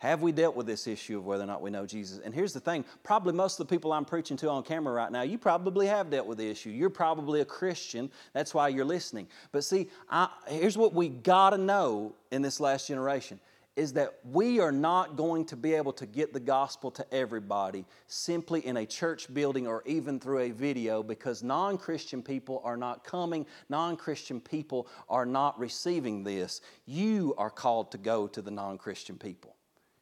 Have 0.00 0.22
we 0.22 0.32
dealt 0.32 0.56
with 0.56 0.66
this 0.66 0.86
issue 0.86 1.18
of 1.18 1.26
whether 1.26 1.44
or 1.44 1.46
not 1.46 1.60
we 1.60 1.70
know 1.70 1.84
Jesus? 1.84 2.20
And 2.24 2.34
here's 2.34 2.54
the 2.54 2.60
thing 2.60 2.86
probably 3.02 3.34
most 3.34 3.60
of 3.60 3.68
the 3.68 3.74
people 3.74 3.92
I'm 3.92 4.06
preaching 4.06 4.34
to 4.38 4.48
on 4.48 4.62
camera 4.62 4.94
right 4.94 5.12
now, 5.12 5.20
you 5.20 5.36
probably 5.36 5.86
have 5.88 6.08
dealt 6.08 6.26
with 6.26 6.38
the 6.38 6.48
issue. 6.48 6.70
You're 6.70 6.88
probably 6.88 7.42
a 7.42 7.44
Christian. 7.44 8.10
That's 8.32 8.54
why 8.54 8.68
you're 8.68 8.86
listening. 8.86 9.28
But 9.52 9.62
see, 9.62 9.88
I, 10.08 10.30
here's 10.48 10.78
what 10.78 10.94
we 10.94 11.10
got 11.10 11.50
to 11.50 11.58
know 11.58 12.14
in 12.30 12.40
this 12.40 12.60
last 12.60 12.88
generation 12.88 13.40
is 13.76 13.92
that 13.92 14.14
we 14.24 14.58
are 14.58 14.72
not 14.72 15.16
going 15.16 15.44
to 15.44 15.56
be 15.56 15.74
able 15.74 15.92
to 15.92 16.06
get 16.06 16.32
the 16.32 16.40
gospel 16.40 16.90
to 16.90 17.14
everybody 17.14 17.84
simply 18.06 18.66
in 18.66 18.78
a 18.78 18.86
church 18.86 19.32
building 19.34 19.66
or 19.66 19.82
even 19.84 20.18
through 20.18 20.38
a 20.38 20.50
video 20.50 21.02
because 21.02 21.42
non 21.42 21.76
Christian 21.76 22.22
people 22.22 22.62
are 22.64 22.76
not 22.78 23.04
coming, 23.04 23.44
non 23.68 23.98
Christian 23.98 24.40
people 24.40 24.88
are 25.10 25.26
not 25.26 25.58
receiving 25.58 26.24
this. 26.24 26.62
You 26.86 27.34
are 27.36 27.50
called 27.50 27.92
to 27.92 27.98
go 27.98 28.26
to 28.28 28.40
the 28.40 28.50
non 28.50 28.78
Christian 28.78 29.18
people. 29.18 29.56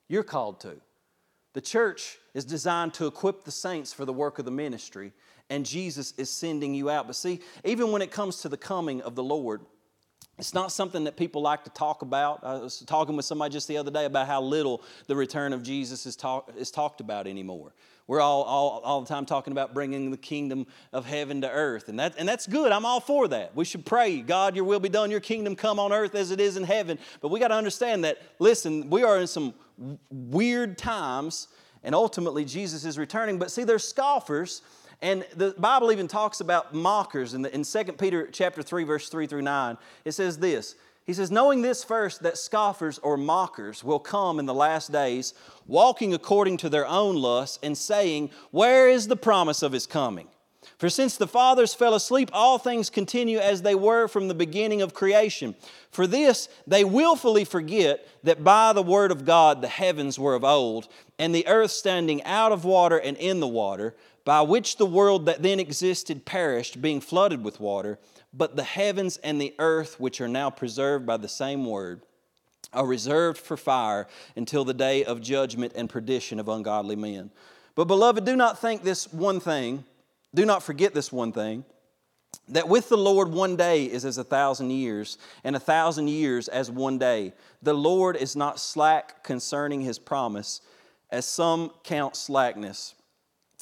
You're 0.08 0.22
called 0.22 0.60
to. 0.60 0.76
The 1.54 1.60
church 1.60 2.18
is 2.34 2.44
designed 2.44 2.94
to 2.94 3.06
equip 3.06 3.44
the 3.44 3.50
saints 3.50 3.92
for 3.92 4.04
the 4.04 4.12
work 4.12 4.38
of 4.38 4.44
the 4.44 4.50
ministry, 4.50 5.12
and 5.50 5.64
Jesus 5.64 6.12
is 6.16 6.30
sending 6.30 6.74
you 6.74 6.90
out. 6.90 7.06
But 7.06 7.16
see, 7.16 7.40
even 7.64 7.90
when 7.90 8.02
it 8.02 8.10
comes 8.10 8.38
to 8.42 8.48
the 8.48 8.56
coming 8.56 9.02
of 9.02 9.14
the 9.14 9.22
Lord, 9.22 9.62
it's 10.38 10.54
not 10.54 10.70
something 10.70 11.04
that 11.04 11.16
people 11.16 11.42
like 11.42 11.64
to 11.64 11.70
talk 11.70 12.02
about. 12.02 12.44
I 12.44 12.58
was 12.58 12.78
talking 12.86 13.16
with 13.16 13.24
somebody 13.24 13.52
just 13.52 13.66
the 13.66 13.76
other 13.76 13.90
day 13.90 14.04
about 14.04 14.28
how 14.28 14.40
little 14.40 14.82
the 15.08 15.16
return 15.16 15.52
of 15.52 15.64
Jesus 15.64 16.06
is, 16.06 16.14
talk, 16.14 16.52
is 16.56 16.70
talked 16.70 17.00
about 17.00 17.26
anymore. 17.26 17.72
We're 18.06 18.20
all, 18.20 18.44
all, 18.44 18.80
all 18.84 19.00
the 19.00 19.08
time 19.08 19.26
talking 19.26 19.50
about 19.52 19.74
bringing 19.74 20.10
the 20.10 20.16
kingdom 20.16 20.66
of 20.92 21.04
heaven 21.04 21.40
to 21.40 21.50
earth. 21.50 21.88
And, 21.88 21.98
that, 21.98 22.14
and 22.18 22.28
that's 22.28 22.46
good. 22.46 22.70
I'm 22.70 22.86
all 22.86 23.00
for 23.00 23.26
that. 23.28 23.54
We 23.56 23.64
should 23.64 23.84
pray, 23.84 24.20
God, 24.20 24.54
your 24.54 24.64
will 24.64 24.80
be 24.80 24.88
done, 24.88 25.10
your 25.10 25.20
kingdom 25.20 25.56
come 25.56 25.80
on 25.80 25.92
earth 25.92 26.14
as 26.14 26.30
it 26.30 26.40
is 26.40 26.56
in 26.56 26.62
heaven. 26.62 26.98
But 27.20 27.28
we 27.28 27.40
got 27.40 27.48
to 27.48 27.56
understand 27.56 28.04
that, 28.04 28.18
listen, 28.38 28.88
we 28.90 29.02
are 29.02 29.18
in 29.18 29.26
some 29.26 29.54
weird 30.10 30.78
times 30.78 31.48
and 31.82 31.94
ultimately 31.94 32.44
Jesus 32.44 32.84
is 32.84 32.98
returning. 32.98 33.38
But 33.38 33.50
see, 33.50 33.64
there's 33.64 33.86
scoffers, 33.86 34.62
and 35.00 35.24
the 35.36 35.54
Bible 35.58 35.92
even 35.92 36.08
talks 36.08 36.40
about 36.40 36.74
mockers 36.74 37.34
in, 37.34 37.42
the, 37.42 37.54
in 37.54 37.62
2 37.62 37.84
Peter 37.92 38.28
chapter 38.30 38.62
3, 38.62 38.84
verse 38.84 39.08
3 39.08 39.26
through 39.26 39.42
9. 39.42 39.78
It 40.04 40.12
says 40.12 40.38
this. 40.38 40.74
He 41.04 41.14
says, 41.14 41.30
knowing 41.30 41.62
this 41.62 41.82
first, 41.82 42.22
that 42.22 42.36
scoffers 42.36 42.98
or 42.98 43.16
mockers 43.16 43.82
will 43.82 43.98
come 43.98 44.38
in 44.38 44.44
the 44.44 44.52
last 44.52 44.92
days, 44.92 45.32
walking 45.66 46.12
according 46.12 46.58
to 46.58 46.68
their 46.68 46.86
own 46.86 47.16
lusts, 47.16 47.58
and 47.62 47.78
saying, 47.78 48.30
Where 48.50 48.90
is 48.90 49.08
the 49.08 49.16
promise 49.16 49.62
of 49.62 49.72
his 49.72 49.86
coming? 49.86 50.28
For 50.76 50.90
since 50.90 51.16
the 51.16 51.26
fathers 51.26 51.74
fell 51.74 51.94
asleep, 51.94 52.30
all 52.32 52.58
things 52.58 52.90
continue 52.90 53.38
as 53.38 53.62
they 53.62 53.74
were 53.74 54.06
from 54.06 54.28
the 54.28 54.34
beginning 54.34 54.82
of 54.82 54.94
creation. 54.94 55.54
For 55.90 56.06
this 56.06 56.48
they 56.66 56.84
willfully 56.84 57.44
forget 57.44 58.06
that 58.24 58.44
by 58.44 58.72
the 58.72 58.82
word 58.82 59.10
of 59.10 59.24
God 59.24 59.62
the 59.62 59.68
heavens 59.68 60.18
were 60.18 60.34
of 60.34 60.44
old, 60.44 60.88
and 61.18 61.34
the 61.34 61.46
earth 61.46 61.70
standing 61.70 62.22
out 62.24 62.52
of 62.52 62.64
water 62.64 62.98
and 62.98 63.16
in 63.16 63.40
the 63.40 63.48
water, 63.48 63.96
by 64.24 64.42
which 64.42 64.76
the 64.76 64.86
world 64.86 65.26
that 65.26 65.42
then 65.42 65.58
existed 65.58 66.26
perished, 66.26 66.82
being 66.82 67.00
flooded 67.00 67.42
with 67.42 67.60
water. 67.60 67.98
But 68.34 68.56
the 68.56 68.64
heavens 68.64 69.16
and 69.16 69.40
the 69.40 69.54
earth, 69.58 69.98
which 69.98 70.20
are 70.20 70.28
now 70.28 70.50
preserved 70.50 71.06
by 71.06 71.16
the 71.16 71.28
same 71.28 71.64
word, 71.64 72.02
are 72.72 72.86
reserved 72.86 73.38
for 73.38 73.56
fire 73.56 74.06
until 74.36 74.64
the 74.64 74.74
day 74.74 75.04
of 75.04 75.22
judgment 75.22 75.72
and 75.74 75.88
perdition 75.88 76.38
of 76.38 76.48
ungodly 76.48 76.96
men. 76.96 77.30
But, 77.74 77.86
beloved, 77.86 78.24
do 78.24 78.36
not 78.36 78.58
think 78.58 78.82
this 78.82 79.10
one 79.12 79.40
thing 79.40 79.84
do 80.34 80.44
not 80.44 80.62
forget 80.62 80.94
this 80.94 81.12
one 81.12 81.32
thing 81.32 81.64
that 82.48 82.68
with 82.68 82.88
the 82.88 82.96
Lord 82.96 83.28
one 83.28 83.56
day 83.56 83.84
is 83.84 84.04
as 84.04 84.18
a 84.18 84.24
thousand 84.24 84.70
years, 84.70 85.18
and 85.44 85.56
a 85.56 85.60
thousand 85.60 86.08
years 86.08 86.48
as 86.48 86.70
one 86.70 86.98
day. 86.98 87.32
The 87.62 87.74
Lord 87.74 88.16
is 88.16 88.36
not 88.36 88.60
slack 88.60 89.22
concerning 89.22 89.80
his 89.80 89.98
promise, 89.98 90.60
as 91.10 91.26
some 91.26 91.72
count 91.84 92.16
slackness, 92.16 92.94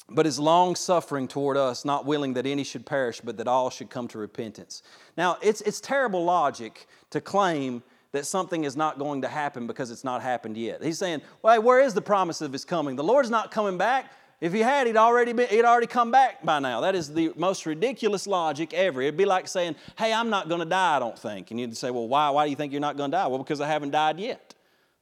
but 0.09 0.25
is 0.25 0.39
long 0.39 0.75
suffering 0.75 1.27
toward 1.27 1.57
us, 1.57 1.85
not 1.85 2.05
willing 2.05 2.33
that 2.33 2.45
any 2.45 2.63
should 2.63 2.85
perish, 2.85 3.21
but 3.21 3.37
that 3.37 3.47
all 3.47 3.69
should 3.69 3.89
come 3.89 4.07
to 4.09 4.17
repentance. 4.17 4.83
Now, 5.17 5.37
it's, 5.41 5.61
it's 5.61 5.81
terrible 5.81 6.23
logic 6.23 6.87
to 7.09 7.21
claim 7.21 7.83
that 8.13 8.25
something 8.25 8.63
is 8.63 8.77
not 8.77 8.99
going 8.99 9.21
to 9.21 9.27
happen 9.27 9.67
because 9.67 9.91
it's 9.91 10.03
not 10.03 10.21
happened 10.21 10.55
yet. 10.55 10.81
He's 10.81 10.97
saying, 10.97 11.21
well, 11.41 11.61
where 11.61 11.81
is 11.81 11.93
the 11.93 12.01
promise 12.01 12.41
of 12.41 12.53
his 12.53 12.63
coming? 12.63 12.95
The 12.95 13.03
Lord's 13.03 13.29
not 13.29 13.51
coming 13.51 13.77
back. 13.77 14.11
If 14.39 14.53
he 14.53 14.59
had, 14.59 14.85
he'd 14.85 14.97
already, 14.97 15.33
been, 15.33 15.47
he'd 15.49 15.65
already 15.65 15.87
come 15.87 16.11
back 16.11 16.45
by 16.45 16.59
now. 16.59 16.81
That 16.81 16.93
is 16.93 17.11
the 17.11 17.33
most 17.35 17.65
ridiculous 17.65 18.27
logic 18.27 18.71
ever. 18.73 19.01
It'd 19.01 19.17
be 19.17 19.25
like 19.25 19.47
saying, 19.47 19.75
hey, 19.97 20.13
I'm 20.13 20.29
not 20.29 20.47
going 20.47 20.59
to 20.59 20.65
die, 20.65 20.97
I 20.97 20.99
don't 20.99 21.17
think. 21.17 21.49
And 21.49 21.59
you'd 21.59 21.75
say, 21.75 21.89
well, 21.89 22.07
why? 22.07 22.29
Why 22.29 22.45
do 22.45 22.51
you 22.51 22.55
think 22.55 22.71
you're 22.71 22.81
not 22.81 22.97
going 22.97 23.09
to 23.09 23.17
die? 23.17 23.27
Well, 23.27 23.39
because 23.39 23.61
I 23.61 23.67
haven't 23.67 23.91
died 23.91 24.19
yet. 24.19 24.53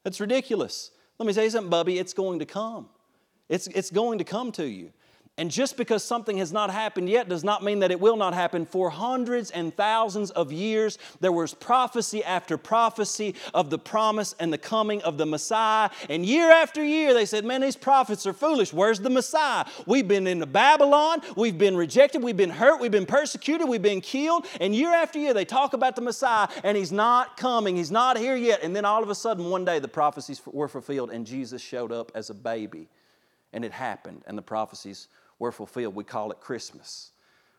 That's 0.03 0.21
ridiculous. 0.21 0.91
Let 1.19 1.27
me 1.27 1.33
say 1.33 1.49
something, 1.49 1.69
Bubby. 1.69 1.99
It's 1.99 2.13
going 2.13 2.39
to 2.39 2.45
come. 2.45 2.87
It's, 3.49 3.67
it's 3.67 3.91
going 3.91 4.19
to 4.19 4.23
come 4.23 4.53
to 4.53 4.65
you. 4.65 4.91
And 5.37 5.51
just 5.51 5.75
because 5.75 6.01
something 6.01 6.37
has 6.37 6.53
not 6.53 6.71
happened 6.71 7.09
yet 7.09 7.27
does 7.27 7.43
not 7.43 7.61
mean 7.61 7.79
that 7.79 7.91
it 7.91 7.99
will 7.99 8.15
not 8.15 8.33
happen. 8.33 8.65
For 8.65 8.89
hundreds 8.89 9.51
and 9.51 9.75
thousands 9.75 10.31
of 10.31 10.53
years, 10.53 10.97
there 11.19 11.33
was 11.33 11.53
prophecy 11.53 12.23
after 12.23 12.57
prophecy 12.57 13.35
of 13.53 13.69
the 13.69 13.77
promise 13.77 14.33
and 14.39 14.53
the 14.53 14.57
coming 14.57 15.01
of 15.01 15.17
the 15.17 15.25
Messiah. 15.25 15.89
And 16.09 16.25
year 16.25 16.49
after 16.49 16.81
year, 16.81 17.13
they 17.13 17.25
said, 17.25 17.43
Man, 17.43 17.59
these 17.59 17.75
prophets 17.75 18.25
are 18.25 18.31
foolish. 18.31 18.71
Where's 18.71 19.01
the 19.01 19.09
Messiah? 19.09 19.65
We've 19.85 20.07
been 20.07 20.25
into 20.25 20.45
Babylon, 20.45 21.21
we've 21.35 21.57
been 21.57 21.75
rejected, 21.75 22.23
we've 22.23 22.37
been 22.37 22.49
hurt, 22.49 22.79
we've 22.79 22.89
been 22.89 23.05
persecuted, 23.05 23.67
we've 23.67 23.81
been 23.81 23.99
killed. 23.99 24.45
And 24.61 24.73
year 24.73 24.93
after 24.93 25.19
year, 25.19 25.33
they 25.33 25.43
talk 25.43 25.73
about 25.73 25.97
the 25.97 26.01
Messiah, 26.01 26.47
and 26.63 26.77
he's 26.77 26.93
not 26.93 27.35
coming, 27.35 27.75
he's 27.75 27.91
not 27.91 28.17
here 28.17 28.37
yet. 28.37 28.63
And 28.63 28.73
then 28.73 28.85
all 28.85 29.03
of 29.03 29.09
a 29.09 29.15
sudden, 29.15 29.49
one 29.49 29.65
day, 29.65 29.79
the 29.79 29.89
prophecies 29.89 30.41
were 30.45 30.69
fulfilled, 30.69 31.11
and 31.11 31.25
Jesus 31.25 31.61
showed 31.61 31.91
up 31.91 32.09
as 32.15 32.29
a 32.29 32.33
baby. 32.33 32.87
And 33.51 33.65
it 33.65 33.73
happened, 33.73 34.23
and 34.27 34.37
the 34.37 34.41
prophecies 34.41 35.09
were 35.39 35.51
fulfilled. 35.51 35.95
We 35.95 36.03
call 36.03 36.31
it 36.31 36.39
Christmas. 36.39 37.11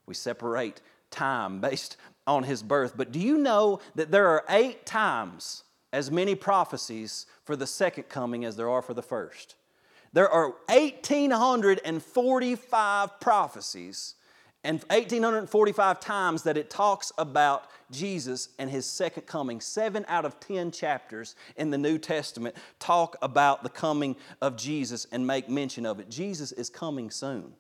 We 0.07 0.15
separate 0.15 0.81
time 1.11 1.61
based 1.61 1.97
on 2.27 2.43
his 2.43 2.63
birth. 2.63 2.95
But 2.97 3.13
do 3.13 3.19
you 3.19 3.37
know 3.39 3.81
that 3.95 4.11
there 4.11 4.29
are 4.29 4.45
eight 4.49 4.87
times 4.87 5.65
as 5.93 6.11
many 6.11 6.35
prophecies 6.35 7.27
for 7.45 7.57
the 7.57 7.67
second 7.67 8.09
coming 8.09 8.45
as 8.45 8.57
there 8.57 8.69
are 8.69 8.83
for 8.83 8.95
the 8.95 9.03
first? 9.03 9.55
There 10.13 10.29
are 10.29 10.55
1,845 10.69 13.21
prophecies 13.21 14.15
and 14.65 14.83
1,845 14.89 16.01
times 16.01 16.43
that 16.43 16.57
it 16.57 16.71
talks 16.71 17.13
about 17.19 17.71
Jesus 17.93 18.49
and 18.59 18.69
his 18.69 18.85
second 18.85 19.27
coming. 19.27 19.61
Seven 19.61 20.05
out 20.09 20.25
of 20.25 20.41
10 20.41 20.73
chapters 20.73 21.37
in 21.57 21.71
the 21.71 21.79
New 21.79 21.99
Testament 21.99 22.57
talk 22.81 23.17
about 23.23 23.63
the 23.63 23.69
coming 23.69 24.17
of 24.41 24.57
Jesus 24.57 25.07
and 25.13 25.25
make 25.25 25.49
mention 25.49 25.87
of 25.87 26.01
it. 26.01 26.11
Jesus 26.11 26.51
is 26.51 26.69
coming 26.69 27.11
soon. 27.11 27.53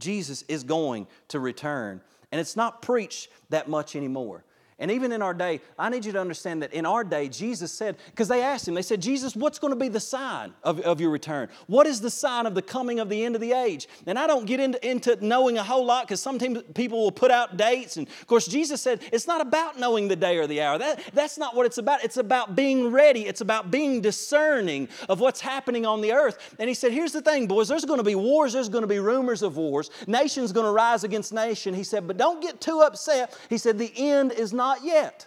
Jesus 0.00 0.42
is 0.48 0.64
going 0.64 1.06
to 1.28 1.38
return. 1.38 2.00
And 2.32 2.40
it's 2.40 2.56
not 2.56 2.82
preached 2.82 3.28
that 3.50 3.68
much 3.68 3.94
anymore. 3.94 4.44
And 4.80 4.90
even 4.90 5.12
in 5.12 5.20
our 5.20 5.34
day, 5.34 5.60
I 5.78 5.90
need 5.90 6.06
you 6.06 6.12
to 6.12 6.20
understand 6.20 6.62
that 6.62 6.72
in 6.72 6.86
our 6.86 7.04
day, 7.04 7.28
Jesus 7.28 7.70
said, 7.70 7.96
because 8.06 8.28
they 8.28 8.42
asked 8.42 8.66
him, 8.66 8.74
they 8.74 8.82
said, 8.82 9.02
Jesus, 9.02 9.36
what's 9.36 9.58
going 9.58 9.72
to 9.72 9.78
be 9.78 9.88
the 9.88 10.00
sign 10.00 10.54
of, 10.62 10.80
of 10.80 11.00
your 11.00 11.10
return? 11.10 11.48
What 11.66 11.86
is 11.86 12.00
the 12.00 12.10
sign 12.10 12.46
of 12.46 12.54
the 12.54 12.62
coming 12.62 12.98
of 12.98 13.10
the 13.10 13.22
end 13.22 13.34
of 13.34 13.42
the 13.42 13.52
age? 13.52 13.86
And 14.06 14.18
I 14.18 14.26
don't 14.26 14.46
get 14.46 14.58
into, 14.58 14.88
into 14.88 15.18
knowing 15.24 15.58
a 15.58 15.62
whole 15.62 15.84
lot 15.84 16.06
because 16.06 16.20
sometimes 16.20 16.62
people 16.74 17.02
will 17.02 17.12
put 17.12 17.30
out 17.30 17.58
dates. 17.58 17.98
And 17.98 18.08
of 18.08 18.26
course, 18.26 18.46
Jesus 18.46 18.80
said, 18.80 19.02
it's 19.12 19.26
not 19.26 19.42
about 19.42 19.78
knowing 19.78 20.08
the 20.08 20.16
day 20.16 20.38
or 20.38 20.46
the 20.46 20.62
hour. 20.62 20.78
That, 20.78 21.02
that's 21.12 21.36
not 21.36 21.54
what 21.54 21.66
it's 21.66 21.76
about. 21.76 22.02
It's 22.02 22.16
about 22.16 22.56
being 22.56 22.90
ready, 22.90 23.26
it's 23.26 23.42
about 23.42 23.70
being 23.70 24.00
discerning 24.00 24.88
of 25.10 25.20
what's 25.20 25.42
happening 25.42 25.84
on 25.84 26.00
the 26.00 26.12
earth. 26.12 26.56
And 26.58 26.68
he 26.68 26.74
said, 26.74 26.92
here's 26.92 27.12
the 27.12 27.20
thing, 27.20 27.46
boys, 27.46 27.68
there's 27.68 27.84
going 27.84 27.98
to 27.98 28.04
be 28.04 28.14
wars, 28.14 28.54
there's 28.54 28.70
going 28.70 28.82
to 28.82 28.88
be 28.88 28.98
rumors 28.98 29.42
of 29.42 29.58
wars, 29.58 29.90
nation's 30.06 30.52
going 30.52 30.66
to 30.66 30.72
rise 30.72 31.04
against 31.04 31.34
nation. 31.34 31.74
He 31.74 31.84
said, 31.84 32.06
but 32.06 32.16
don't 32.16 32.40
get 32.40 32.62
too 32.62 32.80
upset. 32.80 33.36
He 33.50 33.58
said, 33.58 33.78
the 33.78 33.92
end 33.94 34.32
is 34.32 34.54
not 34.54 34.69
not 34.70 34.84
yet. 34.84 35.26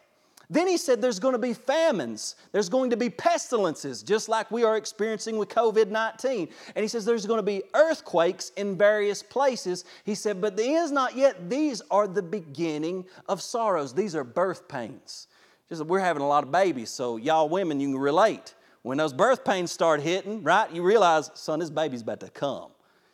Then 0.49 0.67
he 0.67 0.77
said 0.77 1.01
there's 1.01 1.19
going 1.19 1.33
to 1.33 1.39
be 1.39 1.53
famines, 1.53 2.35
there's 2.51 2.69
going 2.69 2.89
to 2.91 2.97
be 2.97 3.09
pestilences, 3.09 4.03
just 4.03 4.29
like 4.29 4.51
we 4.51 4.63
are 4.63 4.77
experiencing 4.77 5.37
with 5.37 5.49
COVID 5.49 5.89
19. 5.89 6.49
And 6.75 6.83
he 6.83 6.87
says 6.87 7.05
there's 7.05 7.25
going 7.25 7.39
to 7.39 7.43
be 7.43 7.63
earthquakes 7.73 8.51
in 8.55 8.77
various 8.77 9.23
places. 9.23 9.85
He 10.03 10.15
said, 10.15 10.41
but 10.41 10.55
the 10.55 10.63
end 10.63 10.85
is 10.85 10.91
not 10.91 11.15
yet. 11.15 11.49
These 11.49 11.81
are 11.89 12.07
the 12.07 12.21
beginning 12.21 13.05
of 13.27 13.41
sorrows, 13.41 13.93
these 13.93 14.15
are 14.15 14.23
birth 14.23 14.67
pains. 14.67 15.27
Just, 15.69 15.85
we're 15.85 15.99
having 15.99 16.21
a 16.21 16.27
lot 16.27 16.43
of 16.43 16.51
babies, 16.51 16.89
so 16.89 17.17
y'all 17.17 17.49
women, 17.49 17.79
you 17.79 17.89
can 17.89 17.97
relate. 17.97 18.53
When 18.83 18.97
those 18.97 19.13
birth 19.13 19.45
pains 19.45 19.71
start 19.71 20.01
hitting, 20.01 20.43
right, 20.43 20.69
you 20.71 20.83
realize, 20.83 21.31
son, 21.35 21.59
this 21.59 21.69
baby's 21.69 22.01
about 22.01 22.19
to 22.19 22.29
come. 22.29 22.69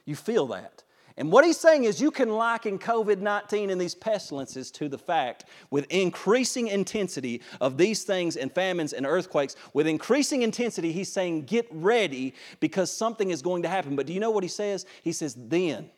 You 0.05 0.15
feel 0.15 0.47
that. 0.47 0.83
And 1.19 1.33
what 1.33 1.43
he's 1.43 1.59
saying 1.59 1.83
is 1.83 1.99
you 1.99 2.11
can 2.11 2.29
liken 2.29 2.79
COVID 2.79 3.19
19 3.19 3.69
and 3.69 3.79
these 3.79 3.93
pestilences 3.93 4.71
to 4.71 4.87
the 4.87 4.97
fact 4.97 5.43
with 5.69 5.85
increasing 5.89 6.69
intensity 6.69 7.41
of 7.59 7.77
these 7.77 8.05
things 8.05 8.37
and 8.37 8.49
famines 8.49 8.93
and 8.93 9.05
earthquakes, 9.05 9.57
with 9.73 9.85
increasing 9.85 10.43
intensity, 10.43 10.93
he's 10.93 11.11
saying 11.11 11.43
get 11.43 11.67
ready 11.71 12.33
because 12.61 12.89
something 12.89 13.31
is 13.31 13.41
going 13.41 13.63
to 13.63 13.67
happen. 13.67 13.97
But 13.97 14.05
do 14.05 14.13
you 14.13 14.21
know 14.21 14.31
what 14.31 14.45
he 14.45 14.49
says? 14.49 14.85
He 15.03 15.11
says, 15.11 15.35
then, 15.37 15.89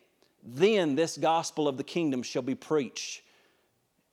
then 0.42 0.96
this 0.96 1.16
gospel 1.16 1.68
of 1.68 1.76
the 1.76 1.84
kingdom 1.84 2.24
shall 2.24 2.42
be 2.42 2.56
preached 2.56 3.22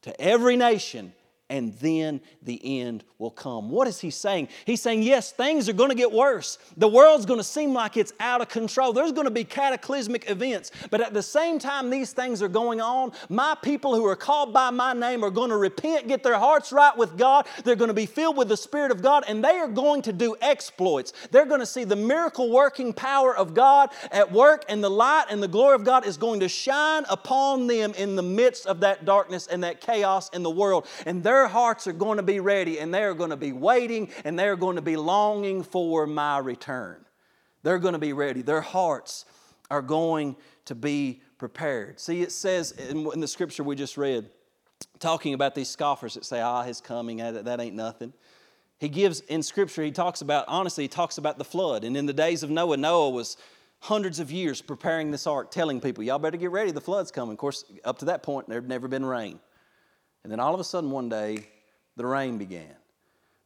to 0.04 0.22
every 0.22 0.58
nation 0.58 1.12
and 1.50 1.74
then 1.80 2.22
the 2.44 2.80
end 2.80 3.04
will 3.18 3.32
come. 3.32 3.70
What 3.70 3.88
is 3.88 4.00
he 4.00 4.12
saying? 4.12 4.50
He's 4.66 4.82
saying, 4.82 5.04
yes, 5.04 5.32
things 5.32 5.68
are 5.68 5.74
going 5.74 5.90
to 5.90 5.96
get 5.96 6.12
worse. 6.12 6.58
The 6.78 6.88
world's 6.88 7.26
going 7.26 7.40
to 7.40 7.44
seem 7.44 7.74
like 7.74 7.98
it's 7.98 8.14
out 8.20 8.42
of 8.42 8.50
control. 8.50 8.94
There's 8.94 9.12
going 9.12 9.26
to 9.26 9.32
be 9.32 9.44
cataclysmic 9.44 10.30
events. 10.30 10.72
But 10.90 11.02
at 11.02 11.14
the 11.14 11.24
same 11.24 11.60
time 11.60 11.90
these 11.90 12.14
things 12.14 12.42
are 12.42 12.48
going 12.48 12.80
on, 12.82 13.12
my 13.30 13.58
people 13.62 13.96
who 13.96 14.06
are 14.06 14.16
called 14.16 14.54
by 14.54 14.70
my 14.70 14.94
name 14.94 15.24
are 15.24 15.32
going 15.32 15.50
to 15.50 15.58
repent, 15.58 16.08
get 16.08 16.24
their 16.24 16.38
hearts 16.38 16.72
right 16.72 16.96
with 16.96 17.18
God. 17.18 17.48
They're 17.64 17.76
going 17.76 17.90
to 17.90 17.94
be 17.94 18.06
filled 18.06 18.38
with 18.38 18.48
the 18.48 18.58
Spirit 18.58 18.92
of 18.92 19.02
God, 19.02 19.24
and 19.28 19.44
they 19.44 19.58
are 19.58 19.68
going 19.68 20.04
to 20.04 20.14
do 20.14 20.36
exploits. 20.42 21.14
They're 21.32 21.46
going 21.46 21.60
to 21.60 21.66
see 21.66 21.84
the 21.84 21.96
miracle 21.96 22.52
working 22.52 22.94
power 22.94 23.36
of 23.36 23.54
God 23.54 23.90
at 24.12 24.32
work, 24.32 24.66
and 24.70 24.84
the 24.84 24.90
light 24.90 25.26
and 25.30 25.42
the 25.42 25.48
glory 25.48 25.76
of 25.76 25.84
God 25.84 26.06
is 26.06 26.18
going 26.18 26.40
to 26.42 26.50
shine 26.50 27.06
upon 27.10 27.68
them 27.68 27.94
in 27.98 28.16
the 28.16 28.24
midst 28.24 28.68
of 28.68 28.82
that 28.82 29.06
darkness 29.06 29.48
and 29.48 29.64
that 29.64 29.82
chaos 29.82 30.30
in 30.30 30.44
the 30.44 30.50
world. 30.50 30.88
And 31.06 31.24
they're 31.24 31.39
their 31.40 31.48
hearts 31.48 31.88
are 31.88 31.94
going 31.94 32.18
to 32.18 32.24
be 32.24 32.42
ready 32.42 32.80
and 32.80 32.94
they're 32.94 33.14
going 33.14 33.30
to 33.30 33.38
be 33.38 33.54
waiting 33.54 34.10
and 34.26 34.38
they're 34.38 34.58
going 34.58 34.76
to 34.76 34.82
be 34.82 34.98
longing 34.98 35.64
for 35.64 36.06
my 36.06 36.38
return. 36.38 37.06
They're 37.64 37.80
going 37.80 37.94
to 37.94 38.00
be 38.00 38.12
ready. 38.12 38.42
Their 38.42 38.60
hearts 38.60 39.24
are 39.72 39.82
going 39.82 40.36
to 40.66 40.76
be 40.76 41.22
prepared. 41.38 41.98
See, 41.98 42.22
it 42.22 42.34
says 42.34 42.72
in, 42.72 43.22
the 43.22 43.28
scripture 43.28 43.64
we 43.64 43.78
just 43.78 43.96
read, 43.98 44.30
talking 45.00 45.34
about 45.34 45.56
these 45.56 45.70
scoffers 45.70 46.16
that 46.16 46.26
say, 46.26 46.42
ah, 46.42 46.64
his 46.64 46.82
coming, 46.82 47.18
that, 47.18 47.62
ain't 47.62 47.76
nothing. 47.76 48.12
He 48.78 48.90
gives 48.90 49.22
in 49.22 49.42
scripture, 49.42 49.82
he 49.82 49.92
talks 49.92 50.20
about, 50.22 50.44
honestly, 50.50 50.84
he 50.84 50.88
talks 50.90 51.18
about 51.18 51.38
the 51.38 51.46
flood. 51.46 51.86
And 51.86 51.96
in 51.96 52.06
the 52.06 52.12
days 52.12 52.44
of 52.44 52.50
Noah, 52.50 52.76
Noah 52.76 53.12
was 53.12 53.38
hundreds 53.80 54.20
of 54.20 54.30
years 54.30 54.62
preparing 54.62 55.12
this 55.12 55.26
ark, 55.26 55.52
telling 55.52 55.80
people, 55.80 56.04
y'all 56.04 56.20
better 56.20 56.36
get 56.36 56.52
ready, 56.52 56.72
the 56.72 56.82
flood's 56.82 57.12
coming. 57.12 57.32
Of 57.32 57.38
course, 57.38 57.64
up 57.86 58.00
to 58.00 58.06
that 58.06 58.24
point, 58.24 58.50
there 58.50 58.60
had 58.60 58.68
never 58.68 58.90
been 58.90 59.06
rain. 59.06 59.40
And 60.24 60.32
then 60.32 60.40
all 60.40 60.54
of 60.54 60.60
a 60.60 60.64
sudden, 60.64 60.92
one 60.92 61.10
day, 61.10 61.48
the 61.96 62.06
rain 62.06 62.38
began. 62.38 62.76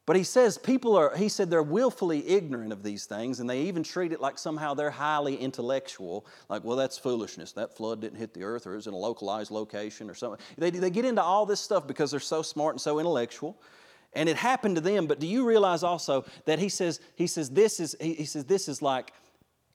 But 0.06 0.18
he 0.18 0.24
says 0.24 0.58
people 0.58 0.98
are, 0.98 1.16
he 1.16 1.30
said 1.30 1.50
they're 1.50 1.64
willfully 1.64 2.28
ignorant 2.28 2.74
of 2.74 2.84
these 2.84 3.06
things, 3.06 3.40
and 3.40 3.50
they 3.50 3.62
even 3.64 3.84
treat 3.84 4.12
it 4.12 4.20
like 4.20 4.38
somehow 4.38 4.74
they're 4.74 4.92
highly 4.92 5.36
intellectual. 5.38 6.26
Like, 6.50 6.64
well, 6.66 6.76
that's 6.76 6.98
foolishness. 6.98 7.54
That 7.54 7.76
flood 7.76 8.02
didn't 8.02 8.18
hit 8.18 8.34
the 8.34 8.44
earth 8.44 8.68
or 8.68 8.76
is 8.76 8.88
in 8.88 8.94
a 8.94 8.98
localized 8.98 9.50
location 9.50 10.10
or 10.10 10.14
something. 10.14 10.46
They, 10.58 10.72
they 10.72 10.90
get 10.90 11.06
into 11.06 11.24
all 11.24 11.46
this 11.46 11.62
stuff 11.62 11.88
because 11.88 12.12
they're 12.12 12.20
so 12.20 12.42
smart 12.42 12.74
and 12.74 12.82
so 12.82 13.00
intellectual. 13.00 13.58
And 14.12 14.28
it 14.28 14.36
happened 14.36 14.76
to 14.76 14.82
them, 14.82 15.08
but 15.08 15.20
do 15.20 15.26
you 15.26 15.46
realize 15.46 15.84
also 15.84 16.26
that 16.46 16.60
he 16.60 16.70
says, 16.70 17.00
he 17.16 17.26
says, 17.26 17.50
this 17.50 17.80
is, 17.80 17.96
he, 18.00 18.14
he 18.14 18.26
says, 18.26 18.46
this 18.46 18.68
is 18.68 18.82
like, 18.82 19.14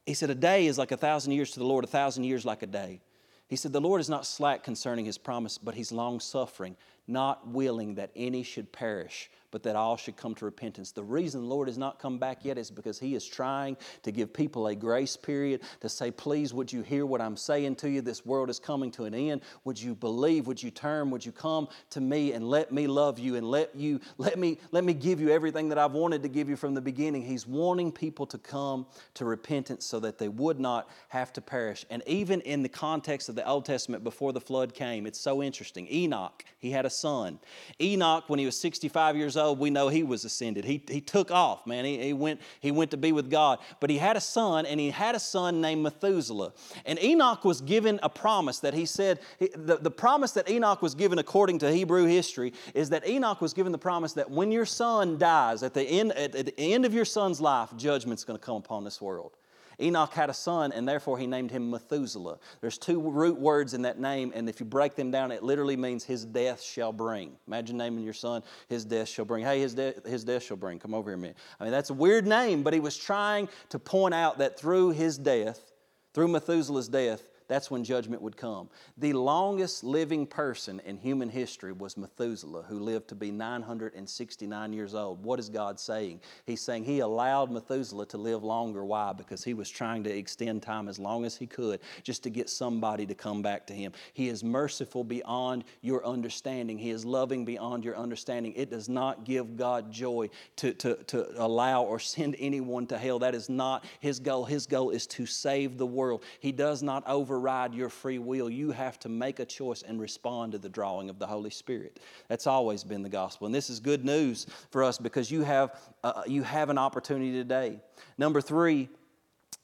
he 0.06 0.14
said, 0.14 0.30
a 0.30 0.34
day 0.34 0.66
is 0.66 0.78
like 0.78 0.92
a 0.92 0.96
thousand 0.96 1.32
years 1.32 1.50
to 1.52 1.58
the 1.58 1.64
Lord, 1.64 1.84
a 1.84 1.88
thousand 1.88 2.24
years 2.24 2.44
like 2.44 2.62
a 2.62 2.66
day. 2.66 3.00
He 3.48 3.56
said, 3.56 3.72
The 3.72 3.80
Lord 3.80 4.00
is 4.00 4.10
not 4.10 4.26
slack 4.26 4.62
concerning 4.62 5.06
his 5.06 5.18
promise, 5.18 5.58
but 5.58 5.74
he's 5.74 5.90
long 5.90 6.20
suffering, 6.20 6.76
not 7.08 7.48
willing 7.48 7.94
that 7.96 8.10
any 8.14 8.42
should 8.42 8.70
perish, 8.70 9.30
but 9.50 9.62
that 9.62 9.76
all 9.76 9.96
should 9.96 10.16
come 10.16 10.34
to 10.34 10.44
repentance. 10.44 10.92
The 10.92 11.02
reason 11.02 11.42
the 11.42 11.46
Lord 11.46 11.68
has 11.68 11.78
not 11.78 11.98
come 11.98 12.18
back 12.18 12.44
yet 12.44 12.58
is 12.58 12.70
because 12.70 12.98
He 12.98 13.14
is 13.14 13.26
trying 13.26 13.76
to 14.02 14.12
give 14.12 14.32
people 14.32 14.66
a 14.66 14.74
grace 14.74 15.16
period 15.16 15.62
to 15.80 15.88
say, 15.88 16.10
Please, 16.10 16.52
would 16.52 16.72
you 16.72 16.82
hear 16.82 17.06
what 17.06 17.20
I'm 17.20 17.36
saying 17.36 17.76
to 17.76 17.90
you? 17.90 18.02
This 18.02 18.26
world 18.26 18.50
is 18.50 18.58
coming 18.58 18.90
to 18.92 19.04
an 19.04 19.14
end. 19.14 19.42
Would 19.64 19.80
you 19.80 19.94
believe? 19.94 20.46
Would 20.46 20.62
you 20.62 20.70
turn? 20.70 21.10
Would 21.10 21.24
you 21.24 21.32
come 21.32 21.68
to 21.90 22.00
me 22.00 22.32
and 22.32 22.48
let 22.48 22.72
me 22.72 22.86
love 22.86 23.18
you 23.18 23.36
and 23.36 23.48
let 23.48 23.74
you 23.74 24.00
let 24.18 24.38
me 24.38 24.58
let 24.70 24.84
me 24.84 24.92
give 24.92 25.20
you 25.20 25.30
everything 25.30 25.68
that 25.70 25.78
I've 25.78 25.92
wanted 25.92 26.22
to 26.22 26.28
give 26.28 26.48
you 26.48 26.56
from 26.56 26.74
the 26.74 26.82
beginning? 26.82 27.22
He's 27.22 27.46
wanting 27.46 27.90
people 27.90 28.26
to 28.26 28.38
come 28.38 28.86
to 29.14 29.24
repentance 29.24 29.86
so 29.86 30.00
that 30.00 30.18
they 30.18 30.28
would 30.28 30.60
not 30.60 30.90
have 31.08 31.32
to 31.34 31.40
perish. 31.40 31.86
And 31.90 32.02
even 32.06 32.40
in 32.42 32.62
the 32.62 32.68
context 32.68 33.28
of 33.28 33.34
the 33.34 33.46
Old 33.46 33.64
Testament 33.64 34.04
before 34.04 34.32
the 34.32 34.40
flood 34.40 34.74
came, 34.74 35.06
it's 35.06 35.20
so 35.20 35.42
interesting. 35.42 35.90
Enoch, 35.90 36.44
he 36.58 36.70
had 36.70 36.84
a 36.84 36.90
son. 36.98 37.38
Enoch, 37.80 38.24
when 38.28 38.38
he 38.38 38.46
was 38.46 38.58
65 38.58 39.16
years 39.16 39.36
old, 39.36 39.58
we 39.58 39.70
know 39.70 39.88
he 39.88 40.02
was 40.02 40.24
ascended. 40.24 40.64
He, 40.64 40.82
he 40.88 41.00
took 41.00 41.30
off, 41.30 41.66
man. 41.66 41.84
He, 41.84 41.98
he, 41.98 42.12
went, 42.12 42.40
he 42.60 42.70
went 42.70 42.90
to 42.90 42.96
be 42.96 43.12
with 43.12 43.30
God. 43.30 43.58
But 43.80 43.90
he 43.90 43.98
had 43.98 44.16
a 44.16 44.20
son, 44.20 44.66
and 44.66 44.78
he 44.78 44.90
had 44.90 45.14
a 45.14 45.20
son 45.20 45.60
named 45.60 45.82
Methuselah. 45.82 46.52
And 46.84 46.98
Enoch 47.02 47.44
was 47.44 47.60
given 47.60 48.00
a 48.02 48.08
promise 48.08 48.58
that 48.60 48.74
he 48.74 48.86
said, 48.86 49.20
the, 49.38 49.78
the 49.80 49.90
promise 49.90 50.32
that 50.32 50.50
Enoch 50.50 50.82
was 50.82 50.94
given 50.94 51.18
according 51.18 51.58
to 51.60 51.72
Hebrew 51.72 52.06
history 52.06 52.52
is 52.74 52.90
that 52.90 53.06
Enoch 53.06 53.40
was 53.40 53.52
given 53.52 53.72
the 53.72 53.78
promise 53.78 54.12
that 54.14 54.30
when 54.30 54.50
your 54.50 54.66
son 54.66 55.18
dies, 55.18 55.62
at 55.62 55.74
the 55.74 55.82
end, 55.82 56.12
at, 56.12 56.34
at 56.34 56.46
the 56.46 56.58
end 56.58 56.84
of 56.84 56.94
your 56.94 57.04
son's 57.04 57.40
life, 57.40 57.70
judgment's 57.76 58.24
going 58.24 58.38
to 58.38 58.44
come 58.44 58.56
upon 58.56 58.84
this 58.84 59.00
world. 59.00 59.36
Enoch 59.80 60.12
had 60.12 60.28
a 60.28 60.34
son, 60.34 60.72
and 60.72 60.88
therefore 60.88 61.18
he 61.18 61.26
named 61.26 61.50
him 61.50 61.70
Methuselah. 61.70 62.38
There's 62.60 62.78
two 62.78 63.00
root 63.00 63.38
words 63.38 63.74
in 63.74 63.82
that 63.82 64.00
name, 64.00 64.32
and 64.34 64.48
if 64.48 64.58
you 64.58 64.66
break 64.66 64.96
them 64.96 65.10
down, 65.10 65.30
it 65.30 65.42
literally 65.42 65.76
means 65.76 66.04
his 66.04 66.24
death 66.24 66.60
shall 66.60 66.92
bring. 66.92 67.36
Imagine 67.46 67.76
naming 67.76 68.02
your 68.02 68.12
son, 68.12 68.42
his 68.68 68.84
death 68.84 69.08
shall 69.08 69.24
bring. 69.24 69.44
Hey, 69.44 69.60
his, 69.60 69.74
de- 69.74 69.94
his 70.04 70.24
death 70.24 70.42
shall 70.42 70.56
bring. 70.56 70.78
Come 70.78 70.94
over 70.94 71.10
here 71.10 71.16
a 71.16 71.20
minute. 71.20 71.36
I 71.60 71.64
mean, 71.64 71.72
that's 71.72 71.90
a 71.90 71.94
weird 71.94 72.26
name, 72.26 72.62
but 72.62 72.74
he 72.74 72.80
was 72.80 72.96
trying 72.96 73.48
to 73.68 73.78
point 73.78 74.14
out 74.14 74.38
that 74.38 74.58
through 74.58 74.90
his 74.90 75.16
death, 75.16 75.72
through 76.12 76.28
Methuselah's 76.28 76.88
death, 76.88 77.22
that's 77.48 77.70
when 77.70 77.82
judgment 77.82 78.20
would 78.20 78.36
come. 78.36 78.68
The 78.98 79.14
longest 79.14 79.82
living 79.82 80.26
person 80.26 80.80
in 80.84 80.98
human 80.98 81.30
history 81.30 81.72
was 81.72 81.96
Methuselah, 81.96 82.64
who 82.68 82.78
lived 82.78 83.08
to 83.08 83.14
be 83.14 83.30
969 83.30 84.72
years 84.74 84.94
old. 84.94 85.24
What 85.24 85.38
is 85.38 85.48
God 85.48 85.80
saying? 85.80 86.20
He's 86.44 86.60
saying 86.60 86.84
He 86.84 87.00
allowed 87.00 87.50
Methuselah 87.50 88.04
to 88.06 88.18
live 88.18 88.44
longer. 88.44 88.84
Why? 88.84 89.14
Because 89.14 89.42
He 89.42 89.54
was 89.54 89.70
trying 89.70 90.04
to 90.04 90.14
extend 90.14 90.62
time 90.62 90.88
as 90.88 90.98
long 90.98 91.24
as 91.24 91.36
He 91.36 91.46
could 91.46 91.80
just 92.02 92.22
to 92.24 92.30
get 92.30 92.50
somebody 92.50 93.06
to 93.06 93.14
come 93.14 93.40
back 93.40 93.66
to 93.68 93.72
Him. 93.72 93.92
He 94.12 94.28
is 94.28 94.44
merciful 94.44 95.02
beyond 95.02 95.64
your 95.80 96.04
understanding, 96.04 96.76
He 96.76 96.90
is 96.90 97.06
loving 97.06 97.46
beyond 97.46 97.82
your 97.82 97.96
understanding. 97.96 98.52
It 98.56 98.68
does 98.68 98.90
not 98.90 99.24
give 99.24 99.56
God 99.56 99.90
joy 99.90 100.28
to, 100.56 100.74
to, 100.74 100.96
to 101.04 101.42
allow 101.42 101.82
or 101.82 101.98
send 101.98 102.36
anyone 102.38 102.86
to 102.88 102.98
hell. 102.98 103.18
That 103.20 103.34
is 103.34 103.48
not 103.48 103.86
His 104.00 104.20
goal. 104.20 104.44
His 104.44 104.66
goal 104.66 104.90
is 104.90 105.06
to 105.08 105.24
save 105.24 105.78
the 105.78 105.86
world. 105.86 106.22
He 106.40 106.52
does 106.52 106.82
not 106.82 107.06
over 107.06 107.37
override 107.38 107.72
your 107.72 107.88
free 107.88 108.18
will. 108.18 108.50
You 108.50 108.72
have 108.72 108.98
to 109.00 109.08
make 109.08 109.38
a 109.38 109.44
choice 109.44 109.82
and 109.82 110.00
respond 110.00 110.52
to 110.52 110.58
the 110.58 110.68
drawing 110.68 111.08
of 111.08 111.18
the 111.18 111.26
Holy 111.26 111.50
Spirit. 111.50 112.00
That's 112.26 112.46
always 112.46 112.82
been 112.82 113.02
the 113.02 113.08
gospel. 113.08 113.46
And 113.46 113.54
this 113.54 113.70
is 113.70 113.78
good 113.78 114.04
news 114.04 114.46
for 114.70 114.82
us 114.82 114.98
because 114.98 115.30
you 115.30 115.42
have, 115.42 115.78
uh, 116.02 116.22
you 116.26 116.42
have 116.42 116.68
an 116.68 116.78
opportunity 116.78 117.32
today. 117.32 117.80
Number 118.18 118.40
three, 118.40 118.88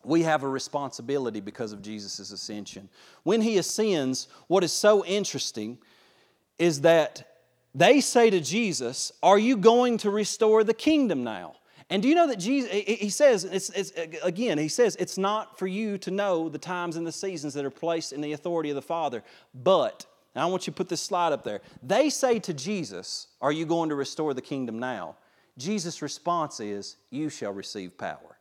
we 0.04 0.22
have 0.22 0.44
a 0.44 0.48
responsibility 0.48 1.40
because 1.40 1.72
of 1.72 1.82
Jesus' 1.82 2.30
ascension. 2.30 2.88
When 3.24 3.42
he 3.42 3.58
ascends, 3.58 4.28
what 4.46 4.62
is 4.62 4.72
so 4.72 5.04
interesting 5.04 5.78
is 6.58 6.82
that 6.82 7.28
they 7.74 8.00
say 8.00 8.30
to 8.30 8.40
Jesus, 8.40 9.10
Are 9.20 9.38
you 9.38 9.56
going 9.56 9.98
to 9.98 10.10
restore 10.10 10.62
the 10.62 10.74
kingdom 10.74 11.24
now? 11.24 11.56
And 11.90 12.02
do 12.02 12.08
you 12.08 12.14
know 12.14 12.26
that 12.28 12.38
Jesus, 12.38 12.70
he 12.72 13.10
says, 13.10 13.44
it's, 13.44 13.70
it's, 13.70 13.92
again, 14.22 14.56
he 14.58 14.68
says, 14.68 14.96
it's 14.98 15.18
not 15.18 15.58
for 15.58 15.66
you 15.66 15.98
to 15.98 16.10
know 16.10 16.48
the 16.48 16.58
times 16.58 16.96
and 16.96 17.06
the 17.06 17.12
seasons 17.12 17.54
that 17.54 17.64
are 17.64 17.70
placed 17.70 18.12
in 18.12 18.20
the 18.20 18.32
authority 18.32 18.70
of 18.70 18.76
the 18.76 18.82
Father, 18.82 19.22
but, 19.54 20.06
I 20.36 20.46
want 20.46 20.66
you 20.66 20.72
to 20.72 20.76
put 20.76 20.88
this 20.88 21.00
slide 21.00 21.32
up 21.32 21.44
there. 21.44 21.60
They 21.82 22.10
say 22.10 22.38
to 22.40 22.52
Jesus, 22.54 23.28
Are 23.40 23.52
you 23.52 23.66
going 23.66 23.90
to 23.90 23.94
restore 23.94 24.34
the 24.34 24.42
kingdom 24.42 24.78
now? 24.78 25.16
Jesus' 25.58 26.02
response 26.02 26.58
is, 26.58 26.96
You 27.10 27.28
shall 27.28 27.52
receive 27.52 27.96
power. 27.96 28.38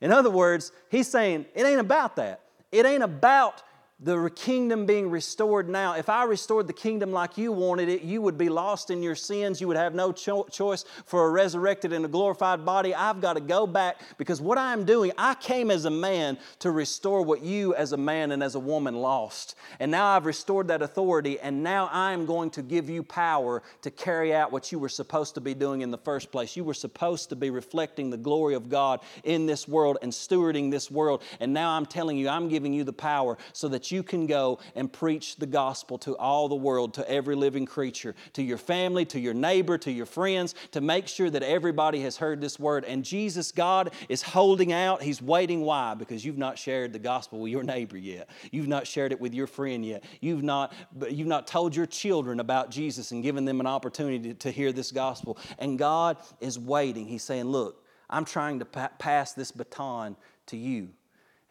In 0.00 0.10
other 0.10 0.30
words, 0.30 0.72
he's 0.88 1.06
saying, 1.06 1.46
It 1.54 1.64
ain't 1.64 1.80
about 1.80 2.16
that. 2.16 2.40
It 2.72 2.86
ain't 2.86 3.02
about 3.02 3.62
the 4.02 4.30
kingdom 4.34 4.86
being 4.86 5.10
restored 5.10 5.68
now. 5.68 5.94
If 5.94 6.08
I 6.08 6.24
restored 6.24 6.66
the 6.66 6.72
kingdom 6.72 7.12
like 7.12 7.36
you 7.36 7.52
wanted 7.52 7.90
it, 7.90 8.00
you 8.00 8.22
would 8.22 8.38
be 8.38 8.48
lost 8.48 8.90
in 8.90 9.02
your 9.02 9.14
sins. 9.14 9.60
You 9.60 9.68
would 9.68 9.76
have 9.76 9.94
no 9.94 10.10
cho- 10.10 10.44
choice 10.44 10.86
for 11.04 11.26
a 11.26 11.30
resurrected 11.30 11.92
and 11.92 12.04
a 12.06 12.08
glorified 12.08 12.64
body. 12.64 12.94
I've 12.94 13.20
got 13.20 13.34
to 13.34 13.40
go 13.40 13.66
back 13.66 14.00
because 14.16 14.40
what 14.40 14.56
I'm 14.56 14.86
doing, 14.86 15.12
I 15.18 15.34
came 15.34 15.70
as 15.70 15.84
a 15.84 15.90
man 15.90 16.38
to 16.60 16.70
restore 16.70 17.22
what 17.22 17.42
you 17.42 17.74
as 17.74 17.92
a 17.92 17.98
man 17.98 18.32
and 18.32 18.42
as 18.42 18.54
a 18.54 18.60
woman 18.60 18.94
lost. 18.94 19.54
And 19.78 19.90
now 19.90 20.06
I've 20.06 20.24
restored 20.24 20.68
that 20.68 20.80
authority, 20.80 21.38
and 21.38 21.62
now 21.62 21.90
I'm 21.92 22.24
going 22.24 22.50
to 22.50 22.62
give 22.62 22.88
you 22.88 23.02
power 23.02 23.62
to 23.82 23.90
carry 23.90 24.34
out 24.34 24.50
what 24.50 24.72
you 24.72 24.78
were 24.78 24.88
supposed 24.88 25.34
to 25.34 25.42
be 25.42 25.52
doing 25.52 25.82
in 25.82 25.90
the 25.90 25.98
first 25.98 26.32
place. 26.32 26.56
You 26.56 26.64
were 26.64 26.74
supposed 26.74 27.28
to 27.28 27.36
be 27.36 27.50
reflecting 27.50 28.08
the 28.08 28.16
glory 28.16 28.54
of 28.54 28.70
God 28.70 29.00
in 29.24 29.44
this 29.44 29.68
world 29.68 29.98
and 30.00 30.10
stewarding 30.10 30.70
this 30.70 30.90
world. 30.90 31.22
And 31.38 31.52
now 31.52 31.72
I'm 31.72 31.84
telling 31.84 32.16
you, 32.16 32.30
I'm 32.30 32.48
giving 32.48 32.72
you 32.72 32.84
the 32.84 32.92
power 32.94 33.36
so 33.52 33.68
that 33.68 33.89
you 33.90 34.02
can 34.02 34.26
go 34.26 34.58
and 34.74 34.92
preach 34.92 35.36
the 35.36 35.46
gospel 35.46 35.98
to 35.98 36.16
all 36.16 36.48
the 36.48 36.54
world, 36.54 36.94
to 36.94 37.10
every 37.10 37.34
living 37.34 37.66
creature, 37.66 38.14
to 38.34 38.42
your 38.42 38.58
family, 38.58 39.04
to 39.06 39.20
your 39.20 39.34
neighbor, 39.34 39.78
to 39.78 39.90
your 39.90 40.06
friends, 40.06 40.54
to 40.72 40.80
make 40.80 41.08
sure 41.08 41.30
that 41.30 41.42
everybody 41.42 42.00
has 42.02 42.16
heard 42.16 42.40
this 42.40 42.58
word. 42.58 42.84
And 42.84 43.04
Jesus, 43.04 43.52
God, 43.52 43.92
is 44.08 44.22
holding 44.22 44.72
out. 44.72 45.02
He's 45.02 45.22
waiting. 45.22 45.62
Why? 45.62 45.94
Because 45.94 46.24
you've 46.24 46.38
not 46.38 46.58
shared 46.58 46.92
the 46.92 46.98
gospel 46.98 47.40
with 47.40 47.52
your 47.52 47.62
neighbor 47.62 47.96
yet. 47.96 48.28
You've 48.50 48.68
not 48.68 48.86
shared 48.86 49.12
it 49.12 49.20
with 49.20 49.34
your 49.34 49.46
friend 49.46 49.84
yet. 49.84 50.04
You've 50.20 50.42
not, 50.42 50.72
you've 51.08 51.28
not 51.28 51.46
told 51.46 51.74
your 51.74 51.86
children 51.86 52.40
about 52.40 52.70
Jesus 52.70 53.12
and 53.12 53.22
given 53.22 53.44
them 53.44 53.60
an 53.60 53.66
opportunity 53.66 54.34
to 54.34 54.50
hear 54.50 54.72
this 54.72 54.92
gospel. 54.92 55.38
And 55.58 55.78
God 55.78 56.16
is 56.40 56.58
waiting. 56.58 57.06
He's 57.06 57.22
saying, 57.22 57.44
Look, 57.44 57.84
I'm 58.08 58.24
trying 58.24 58.58
to 58.58 58.64
pa- 58.64 58.90
pass 58.98 59.32
this 59.32 59.52
baton 59.52 60.16
to 60.46 60.56
you. 60.56 60.90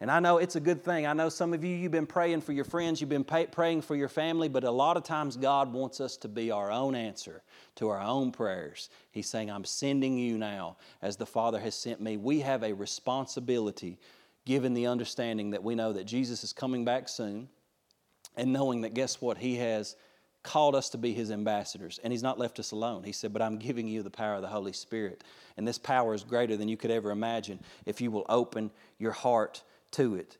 And 0.00 0.10
I 0.10 0.18
know 0.18 0.38
it's 0.38 0.56
a 0.56 0.60
good 0.60 0.82
thing. 0.82 1.06
I 1.06 1.12
know 1.12 1.28
some 1.28 1.52
of 1.52 1.62
you, 1.62 1.76
you've 1.76 1.92
been 1.92 2.06
praying 2.06 2.40
for 2.40 2.52
your 2.52 2.64
friends, 2.64 3.00
you've 3.00 3.10
been 3.10 3.24
pay, 3.24 3.46
praying 3.46 3.82
for 3.82 3.94
your 3.94 4.08
family, 4.08 4.48
but 4.48 4.64
a 4.64 4.70
lot 4.70 4.96
of 4.96 5.02
times 5.02 5.36
God 5.36 5.72
wants 5.72 6.00
us 6.00 6.16
to 6.18 6.28
be 6.28 6.50
our 6.50 6.70
own 6.70 6.94
answer 6.94 7.42
to 7.76 7.88
our 7.90 8.00
own 8.00 8.32
prayers. 8.32 8.88
He's 9.10 9.28
saying, 9.28 9.50
I'm 9.50 9.64
sending 9.64 10.16
you 10.16 10.38
now 10.38 10.78
as 11.02 11.18
the 11.18 11.26
Father 11.26 11.60
has 11.60 11.74
sent 11.74 12.00
me. 12.00 12.16
We 12.16 12.40
have 12.40 12.62
a 12.62 12.72
responsibility, 12.72 13.98
given 14.46 14.72
the 14.72 14.86
understanding 14.86 15.50
that 15.50 15.62
we 15.62 15.74
know 15.74 15.92
that 15.92 16.04
Jesus 16.04 16.44
is 16.44 16.54
coming 16.54 16.82
back 16.82 17.06
soon, 17.06 17.50
and 18.36 18.54
knowing 18.54 18.80
that, 18.82 18.94
guess 18.94 19.20
what? 19.20 19.36
He 19.36 19.56
has 19.56 19.96
called 20.42 20.74
us 20.74 20.88
to 20.88 20.96
be 20.96 21.12
his 21.12 21.30
ambassadors 21.30 22.00
and 22.02 22.10
he's 22.10 22.22
not 22.22 22.38
left 22.38 22.58
us 22.58 22.70
alone 22.70 23.02
he 23.02 23.12
said 23.12 23.30
but 23.30 23.42
i'm 23.42 23.58
giving 23.58 23.86
you 23.86 24.02
the 24.02 24.08
power 24.08 24.36
of 24.36 24.40
the 24.40 24.48
holy 24.48 24.72
spirit 24.72 25.22
and 25.58 25.68
this 25.68 25.78
power 25.78 26.14
is 26.14 26.24
greater 26.24 26.56
than 26.56 26.66
you 26.66 26.78
could 26.78 26.90
ever 26.90 27.10
imagine 27.10 27.60
if 27.84 28.00
you 28.00 28.10
will 28.10 28.24
open 28.30 28.70
your 28.98 29.12
heart 29.12 29.62
to 29.92 30.14
it. 30.16 30.38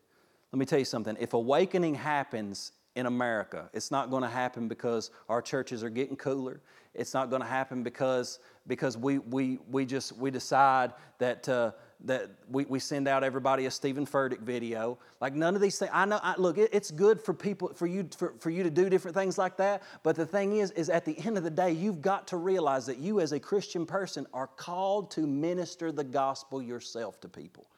Let 0.53 0.59
me 0.59 0.67
tell 0.67 0.79
you 0.79 0.85
something. 0.85 1.17
If 1.21 1.33
awakening 1.33 1.95
happens 1.95 2.73
in 2.97 3.07
America, 3.07 3.71
it's 3.73 3.91
not 3.91 4.11
going 4.11 4.23
to 4.23 4.29
happen 4.29 4.67
because 4.67 5.11
our 5.29 5.41
churches 5.41 5.85
are 5.85 5.91
getting 5.91 6.17
cooler. 6.17 6.61
It's 6.93 7.15
not 7.15 7.31
going 7.31 7.43
to 7.43 7.49
happen 7.49 7.85
because, 7.85 8.41
because 8.67 8.97
we, 8.97 9.19
we, 9.19 9.59
we 9.71 9.87
just 9.87 10.17
we 10.17 10.33
decide 10.33 10.93
that, 11.19 11.49
uh, 11.49 11.71
that 12.05 12.31
we, 12.51 12.65
we 12.65 12.81
send 12.81 13.07
out 13.07 13.23
everybody 13.23 13.67
a 13.67 13.71
Steven 13.71 14.07
Furtick 14.07 14.41
video. 14.41 14.99
Like 15.21 15.35
none 15.35 15.55
of 15.55 15.61
these 15.61 15.79
things. 15.79 15.93
I 15.95 16.05
know. 16.05 16.19
I, 16.21 16.35
look, 16.37 16.59
it, 16.59 16.71
it's 16.73 16.91
good 16.91 17.23
for 17.23 17.33
people 17.33 17.73
for 17.75 17.87
you 17.87 18.09
for, 18.17 18.35
for 18.41 18.51
you 18.51 18.65
to 18.65 18.71
do 18.71 18.91
different 18.91 19.17
things 19.17 19.39
like 19.39 19.57
that. 19.59 19.85
But 20.03 20.17
the 20.17 20.27
thing 20.27 20.57
is, 20.57 20.73
is 20.73 20.89
at 20.91 21.05
the 21.05 21.17
end 21.25 21.39
of 21.39 21.45
the 21.45 21.51
day, 21.51 21.71
you've 21.71 22.03
got 22.03 22.27
to 22.29 22.39
realize 22.39 22.87
that 22.87 22.99
you 22.99 23.21
as 23.21 23.31
a 23.31 23.39
Christian 23.39 23.87
person 23.87 24.27
are 24.35 24.49
called 24.49 25.13
to 25.13 25.27
minister 25.29 25.93
the 25.93 26.05
gospel 26.05 26.61
yourself 26.61 27.21
to 27.21 27.29
people. 27.29 27.69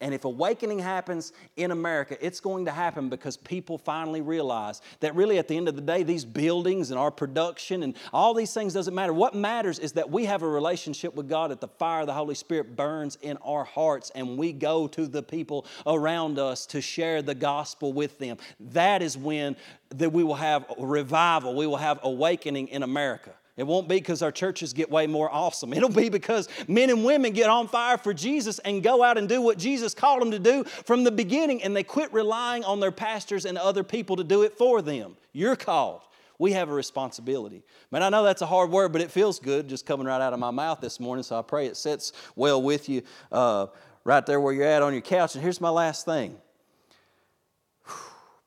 And 0.00 0.14
if 0.14 0.24
awakening 0.24 0.80
happens 0.80 1.32
in 1.56 1.70
America, 1.70 2.16
it's 2.20 2.40
going 2.40 2.64
to 2.64 2.70
happen 2.70 3.08
because 3.08 3.36
people 3.36 3.78
finally 3.78 4.20
realize 4.20 4.80
that 5.00 5.14
really 5.14 5.38
at 5.38 5.48
the 5.48 5.56
end 5.56 5.68
of 5.68 5.76
the 5.76 5.82
day, 5.82 6.02
these 6.02 6.24
buildings 6.24 6.90
and 6.90 6.98
our 6.98 7.10
production 7.10 7.82
and 7.82 7.94
all 8.12 8.34
these 8.34 8.52
things 8.52 8.74
doesn't 8.74 8.94
matter. 8.94 9.12
What 9.12 9.34
matters 9.34 9.78
is 9.78 9.92
that 9.92 10.10
we 10.10 10.24
have 10.24 10.42
a 10.42 10.48
relationship 10.48 11.14
with 11.14 11.28
God, 11.28 11.50
that 11.50 11.60
the 11.60 11.68
fire 11.68 12.00
of 12.00 12.06
the 12.06 12.14
Holy 12.14 12.34
Spirit 12.34 12.76
burns 12.76 13.16
in 13.22 13.36
our 13.38 13.64
hearts, 13.64 14.10
and 14.14 14.36
we 14.36 14.52
go 14.52 14.86
to 14.88 15.06
the 15.06 15.22
people 15.22 15.66
around 15.86 16.38
us 16.38 16.66
to 16.66 16.80
share 16.80 17.22
the 17.22 17.34
gospel 17.34 17.92
with 17.92 18.18
them. 18.18 18.38
That 18.58 19.02
is 19.02 19.16
when 19.16 19.56
that 19.90 20.12
we 20.12 20.24
will 20.24 20.34
have 20.34 20.64
revival, 20.78 21.54
we 21.54 21.66
will 21.66 21.76
have 21.76 22.00
awakening 22.02 22.68
in 22.68 22.82
America. 22.82 23.32
It 23.56 23.66
won't 23.66 23.86
be 23.86 23.96
because 23.96 24.22
our 24.22 24.32
churches 24.32 24.72
get 24.72 24.90
way 24.90 25.06
more 25.06 25.30
awesome. 25.30 25.74
It'll 25.74 25.90
be 25.90 26.08
because 26.08 26.48
men 26.68 26.88
and 26.88 27.04
women 27.04 27.32
get 27.32 27.50
on 27.50 27.68
fire 27.68 27.98
for 27.98 28.14
Jesus 28.14 28.58
and 28.60 28.82
go 28.82 29.02
out 29.02 29.18
and 29.18 29.28
do 29.28 29.42
what 29.42 29.58
Jesus 29.58 29.92
called 29.94 30.22
them 30.22 30.30
to 30.30 30.38
do 30.38 30.64
from 30.64 31.04
the 31.04 31.10
beginning 31.10 31.62
and 31.62 31.76
they 31.76 31.82
quit 31.82 32.12
relying 32.14 32.64
on 32.64 32.80
their 32.80 32.90
pastors 32.90 33.44
and 33.44 33.58
other 33.58 33.84
people 33.84 34.16
to 34.16 34.24
do 34.24 34.42
it 34.42 34.56
for 34.56 34.80
them. 34.80 35.16
You're 35.32 35.56
called. 35.56 36.00
We 36.38 36.52
have 36.52 36.70
a 36.70 36.72
responsibility. 36.72 37.62
Man, 37.90 38.02
I 38.02 38.08
know 38.08 38.24
that's 38.24 38.40
a 38.40 38.46
hard 38.46 38.70
word, 38.70 38.90
but 38.90 39.02
it 39.02 39.10
feels 39.10 39.38
good 39.38 39.68
just 39.68 39.84
coming 39.84 40.06
right 40.06 40.20
out 40.20 40.32
of 40.32 40.38
my 40.38 40.50
mouth 40.50 40.80
this 40.80 40.98
morning, 40.98 41.22
so 41.22 41.38
I 41.38 41.42
pray 41.42 41.66
it 41.66 41.76
sits 41.76 42.12
well 42.34 42.60
with 42.60 42.88
you 42.88 43.02
uh, 43.30 43.66
right 44.02 44.24
there 44.24 44.40
where 44.40 44.54
you're 44.54 44.66
at 44.66 44.82
on 44.82 44.94
your 44.94 45.02
couch. 45.02 45.34
And 45.34 45.42
here's 45.42 45.60
my 45.60 45.68
last 45.68 46.06
thing. 46.06 46.36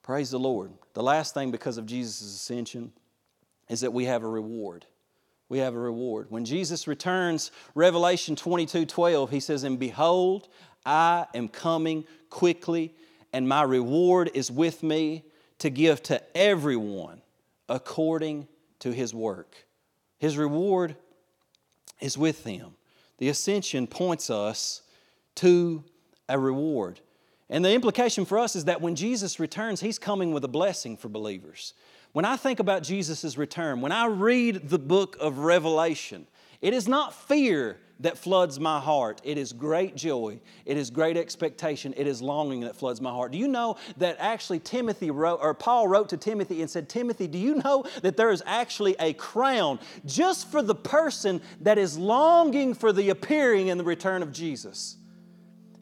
Praise 0.01 0.31
the 0.31 0.39
Lord. 0.39 0.71
The 0.93 1.03
last 1.03 1.35
thing 1.35 1.51
because 1.51 1.77
of 1.77 1.85
Jesus' 1.85 2.21
ascension 2.21 2.91
is 3.69 3.81
that 3.81 3.93
we 3.93 4.05
have 4.05 4.23
a 4.23 4.27
reward 4.27 4.85
we 5.49 5.59
have 5.59 5.75
a 5.75 5.79
reward. 5.79 6.27
When 6.29 6.45
Jesus 6.45 6.87
returns, 6.87 7.51
Revelation 7.75 8.35
22 8.35 8.85
12, 8.85 9.29
he 9.29 9.39
says, 9.39 9.63
And 9.63 9.77
behold, 9.77 10.47
I 10.85 11.27
am 11.33 11.47
coming 11.47 12.05
quickly, 12.29 12.93
and 13.31 13.47
my 13.47 13.63
reward 13.63 14.31
is 14.33 14.51
with 14.51 14.83
me 14.83 15.23
to 15.59 15.69
give 15.69 16.01
to 16.03 16.21
everyone 16.35 17.21
according 17.69 18.47
to 18.79 18.91
his 18.91 19.13
work. 19.13 19.55
His 20.17 20.37
reward 20.37 20.95
is 21.99 22.17
with 22.17 22.43
him. 22.43 22.75
The 23.17 23.29
ascension 23.29 23.87
points 23.87 24.29
us 24.29 24.81
to 25.35 25.83
a 26.27 26.39
reward. 26.39 26.99
And 27.49 27.63
the 27.63 27.73
implication 27.73 28.25
for 28.25 28.39
us 28.39 28.55
is 28.55 28.65
that 28.65 28.81
when 28.81 28.95
Jesus 28.95 29.39
returns, 29.39 29.79
he's 29.79 29.99
coming 29.99 30.33
with 30.33 30.43
a 30.43 30.49
blessing 30.49 30.97
for 30.97 31.09
believers. 31.09 31.73
When 32.15 32.23
I 32.23 32.37
think 32.37 32.61
about 32.61 32.81
Jesus' 32.81 33.37
return, 33.37 33.81
when 33.81 33.91
I 33.91 34.05
read 34.05 34.69
the 34.69 34.79
book 34.79 35.17
of 35.19 35.39
Revelation, 35.39 36.25
it 36.61 36.73
is 36.73 36.87
not 36.87 37.13
fear 37.13 37.77
that 37.99 38.17
floods 38.17 38.57
my 38.57 38.79
heart. 38.79 39.19
It 39.25 39.37
is 39.37 39.51
great 39.51 39.97
joy. 39.97 40.39
It 40.65 40.77
is 40.77 40.89
great 40.89 41.17
expectation. 41.17 41.93
It 41.97 42.07
is 42.07 42.21
longing 42.21 42.61
that 42.61 42.77
floods 42.77 43.01
my 43.01 43.09
heart. 43.09 43.33
Do 43.33 43.37
you 43.37 43.49
know 43.49 43.75
that 43.97 44.15
actually 44.17 44.59
Timothy 44.59 45.11
wrote, 45.11 45.41
or 45.41 45.53
Paul 45.53 45.89
wrote 45.89 46.07
to 46.07 46.15
Timothy 46.15 46.61
and 46.61 46.71
said, 46.71 46.87
Timothy, 46.87 47.27
do 47.27 47.37
you 47.37 47.55
know 47.55 47.83
that 48.01 48.15
there 48.15 48.31
is 48.31 48.41
actually 48.45 48.95
a 48.97 49.11
crown 49.11 49.77
just 50.05 50.49
for 50.49 50.61
the 50.61 50.73
person 50.73 51.41
that 51.59 51.77
is 51.77 51.97
longing 51.97 52.75
for 52.75 52.93
the 52.93 53.09
appearing 53.09 53.69
and 53.69 53.77
the 53.77 53.83
return 53.83 54.23
of 54.23 54.31
Jesus? 54.31 54.95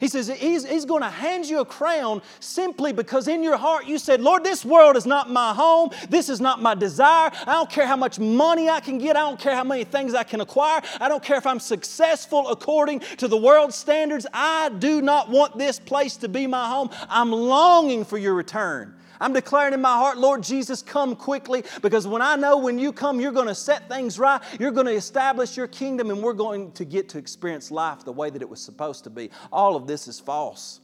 He 0.04 0.08
says 0.08 0.28
he's, 0.28 0.68
he's 0.68 0.84
going 0.84 1.00
to 1.00 1.08
hand 1.08 1.46
you 1.46 1.60
a 1.60 1.64
crown 1.64 2.20
simply 2.38 2.92
because 2.92 3.26
in 3.26 3.42
your 3.42 3.56
heart 3.56 3.86
you 3.86 3.96
said, 3.96 4.20
Lord, 4.20 4.44
this 4.44 4.62
world 4.62 4.98
is 4.98 5.06
not 5.06 5.30
my 5.30 5.54
home. 5.54 5.92
This 6.10 6.28
is 6.28 6.42
not 6.42 6.60
my 6.60 6.74
desire. 6.74 7.30
I 7.46 7.54
don't 7.54 7.70
care 7.70 7.86
how 7.86 7.96
much 7.96 8.18
money 8.18 8.68
I 8.68 8.80
can 8.80 8.98
get. 8.98 9.16
I 9.16 9.20
don't 9.20 9.40
care 9.40 9.54
how 9.54 9.64
many 9.64 9.82
things 9.84 10.12
I 10.12 10.22
can 10.22 10.42
acquire. 10.42 10.82
I 11.00 11.08
don't 11.08 11.22
care 11.22 11.38
if 11.38 11.46
I'm 11.46 11.58
successful 11.58 12.50
according 12.50 13.00
to 13.16 13.28
the 13.28 13.38
world's 13.38 13.76
standards. 13.76 14.26
I 14.34 14.68
do 14.78 15.00
not 15.00 15.30
want 15.30 15.56
this 15.56 15.78
place 15.78 16.18
to 16.18 16.28
be 16.28 16.46
my 16.46 16.68
home. 16.68 16.90
I'm 17.08 17.32
longing 17.32 18.04
for 18.04 18.18
your 18.18 18.34
return. 18.34 18.94
I'm 19.20 19.32
declaring 19.32 19.74
in 19.74 19.80
my 19.80 19.92
heart, 19.92 20.18
Lord 20.18 20.42
Jesus, 20.42 20.82
come 20.82 21.16
quickly 21.16 21.64
because 21.82 22.06
when 22.06 22.22
I 22.22 22.36
know 22.36 22.58
when 22.58 22.78
you 22.78 22.92
come, 22.92 23.20
you're 23.20 23.32
going 23.32 23.48
to 23.48 23.54
set 23.54 23.88
things 23.88 24.18
right, 24.18 24.40
you're 24.58 24.70
going 24.70 24.86
to 24.86 24.92
establish 24.92 25.56
your 25.56 25.68
kingdom, 25.68 26.10
and 26.10 26.22
we're 26.22 26.32
going 26.32 26.72
to 26.72 26.84
get 26.84 27.08
to 27.10 27.18
experience 27.18 27.70
life 27.70 28.04
the 28.04 28.12
way 28.12 28.30
that 28.30 28.42
it 28.42 28.48
was 28.48 28.60
supposed 28.60 29.04
to 29.04 29.10
be. 29.10 29.30
All 29.52 29.76
of 29.76 29.86
this 29.86 30.08
is 30.08 30.20
false. 30.20 30.80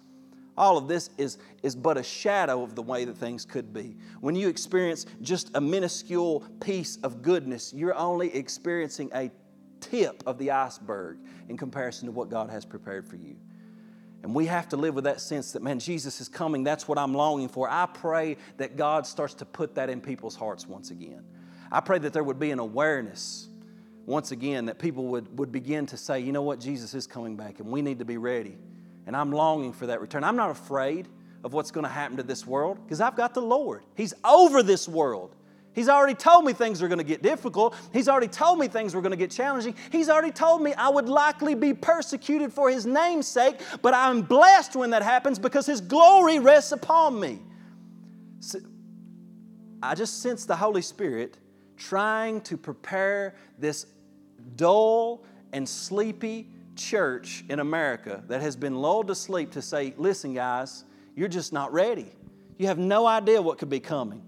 All 0.57 0.76
of 0.76 0.89
this 0.89 1.11
is, 1.16 1.39
is 1.62 1.74
but 1.74 1.97
a 1.97 2.03
shadow 2.03 2.62
of 2.62 2.74
the 2.74 2.83
way 2.83 3.05
that 3.07 3.16
things 3.16 3.45
could 3.45 3.72
be. 3.72 3.97
When 4.20 4.35
you 4.35 4.49
experience 4.49 5.07
just 5.22 5.51
a 5.55 5.61
minuscule 5.61 6.41
piece 6.61 6.99
of 7.03 7.22
goodness, 7.22 7.72
you're 7.72 7.95
only 7.95 8.35
experiencing 8.35 9.11
a 9.14 9.31
tip 9.81 10.22
of 10.26 10.37
the 10.39 10.51
iceberg 10.51 11.18
in 11.49 11.57
comparison 11.57 12.07
to 12.07 12.12
what 12.12 12.28
God 12.28 12.51
has 12.51 12.64
prepared 12.64 13.09
for 13.09 13.16
you. 13.16 13.37
And 14.23 14.35
we 14.35 14.47
have 14.47 14.68
to 14.71 14.77
live 14.77 14.95
with 14.95 15.05
that 15.05 15.21
sense 15.21 15.53
that, 15.53 15.62
man, 15.62 15.79
Jesus 15.79 16.21
is 16.21 16.29
coming. 16.29 16.62
That's 16.62 16.87
what 16.87 16.99
I'm 16.99 17.14
longing 17.14 17.49
for. 17.49 17.71
I 17.71 17.87
pray 17.87 18.37
that 18.59 18.77
God 18.77 19.07
starts 19.07 19.35
to 19.35 19.47
put 19.47 19.77
that 19.77 19.89
in 19.89 20.01
people's 20.01 20.37
hearts 20.37 20.66
once 20.66 20.91
again. 20.91 21.25
I 21.73 21.81
pray 21.81 21.99
that 21.99 22.12
there 22.12 22.25
would 22.25 22.39
be 22.39 22.51
an 22.51 22.59
awareness 22.59 23.49
once 24.05 24.33
again 24.33 24.66
that 24.66 24.79
people 24.79 25.07
would, 25.07 25.39
would 25.39 25.53
begin 25.53 25.87
to 25.87 25.97
say, 25.97 26.21
you 26.21 26.33
know 26.33 26.43
what, 26.43 26.61
Jesus 26.61 26.95
is 26.95 27.07
coming 27.07 27.37
back 27.37 27.61
and 27.61 27.71
we 27.71 27.81
need 27.81 28.01
to 28.01 28.05
be 28.05 28.18
ready. 28.18 28.59
And 29.07 29.16
I'm 29.16 29.33
longing 29.33 29.73
for 29.73 29.87
that 29.87 30.01
return. 30.01 30.25
I'm 30.25 30.37
not 30.37 30.51
afraid 30.51 31.09
of 31.43 31.53
what's 31.53 31.71
going 31.71 31.85
to 31.85 31.91
happen 31.91 32.16
to 32.18 32.23
this 32.23 32.47
world 32.47 32.79
because 32.85 33.01
I've 33.01 33.16
got 33.16 33.35
the 33.35 33.43
Lord. 33.43 33.83
He's 33.95 34.12
over 34.25 34.62
this 34.62 34.87
world. 34.89 35.35
He's 35.73 35.89
already 35.89 36.14
told 36.14 36.45
me 36.45 36.53
things 36.53 36.83
are 36.83 36.89
going 36.89 36.99
to 36.99 37.05
get 37.05 37.23
difficult. 37.23 37.77
He's 37.93 38.09
already 38.09 38.29
told 38.29 38.59
me 38.59 38.66
things 38.66 38.95
were 38.95 39.01
going 39.01 39.12
to 39.12 39.16
get 39.16 39.31
challenging. 39.31 39.75
He's 39.93 40.09
already 40.09 40.33
told 40.33 40.62
me 40.62 40.75
I 40.75 40.89
would 40.89 41.09
likely 41.09 41.55
be 41.55 41.75
persecuted 41.75 42.53
for 42.53 42.71
His 42.71 42.87
name's 42.87 43.29
sake, 43.29 43.57
but 43.81 43.95
I'm 43.95 44.23
blessed 44.23 44.75
when 44.75 44.91
that 44.91 45.03
happens 45.03 45.39
because 45.39 45.66
His 45.66 45.81
glory 45.81 46.39
rests 46.39 46.73
upon 46.73 47.21
me. 47.21 47.39
So 48.41 48.59
I 49.83 49.95
just 49.95 50.23
sense 50.23 50.45
the 50.45 50.57
Holy 50.57 50.83
Spirit 50.83 51.39
trying 51.77 52.41
to 52.43 52.57
prepare 52.57 53.37
this 53.59 53.87
dull 54.57 55.25
and 55.53 55.68
sleepy 55.68 56.49
church 56.77 57.45
in 57.49 57.61
America 57.61 58.23
that 58.29 58.41
has 58.41 58.57
been 58.57 58.75
lulled 58.75 59.09
to 59.09 59.14
sleep 59.14 59.53
to 59.53 59.62
say, 59.62 59.95
listen, 59.97 60.35
guys, 60.35 60.85
you're 61.14 61.29
just 61.29 61.53
not 61.53 61.73
ready. 61.73 62.11
You 62.59 62.66
have 62.66 62.79
no 62.79 63.07
idea 63.07 63.41
what 63.41 63.59
could 63.59 63.71
be 63.71 63.81
coming. 63.81 64.23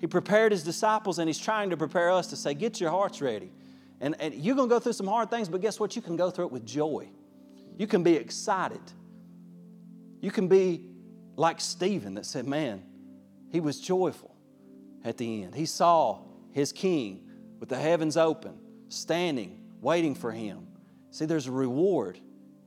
He 0.00 0.06
prepared 0.06 0.52
his 0.52 0.62
disciples 0.62 1.18
and 1.18 1.28
he's 1.28 1.38
trying 1.38 1.70
to 1.70 1.76
prepare 1.76 2.10
us 2.10 2.28
to 2.28 2.36
say, 2.36 2.54
get 2.54 2.80
your 2.80 2.90
hearts 2.90 3.20
ready. 3.20 3.50
And, 4.00 4.14
and 4.20 4.32
you're 4.34 4.54
going 4.54 4.68
to 4.68 4.74
go 4.74 4.78
through 4.78 4.92
some 4.92 5.08
hard 5.08 5.30
things, 5.30 5.48
but 5.48 5.60
guess 5.60 5.80
what? 5.80 5.96
You 5.96 6.02
can 6.02 6.16
go 6.16 6.30
through 6.30 6.46
it 6.46 6.52
with 6.52 6.64
joy. 6.64 7.08
You 7.76 7.86
can 7.86 8.02
be 8.02 8.14
excited. 8.14 8.80
You 10.20 10.30
can 10.30 10.48
be 10.48 10.84
like 11.36 11.60
Stephen 11.60 12.14
that 12.14 12.26
said, 12.26 12.46
man, 12.46 12.84
he 13.50 13.60
was 13.60 13.80
joyful 13.80 14.34
at 15.04 15.16
the 15.16 15.42
end. 15.42 15.54
He 15.54 15.66
saw 15.66 16.20
his 16.52 16.72
king 16.72 17.28
with 17.58 17.68
the 17.68 17.76
heavens 17.76 18.16
open, 18.16 18.58
standing, 18.88 19.60
waiting 19.80 20.14
for 20.14 20.30
him. 20.30 20.66
See, 21.10 21.24
there's 21.24 21.46
a 21.46 21.52
reward 21.52 22.18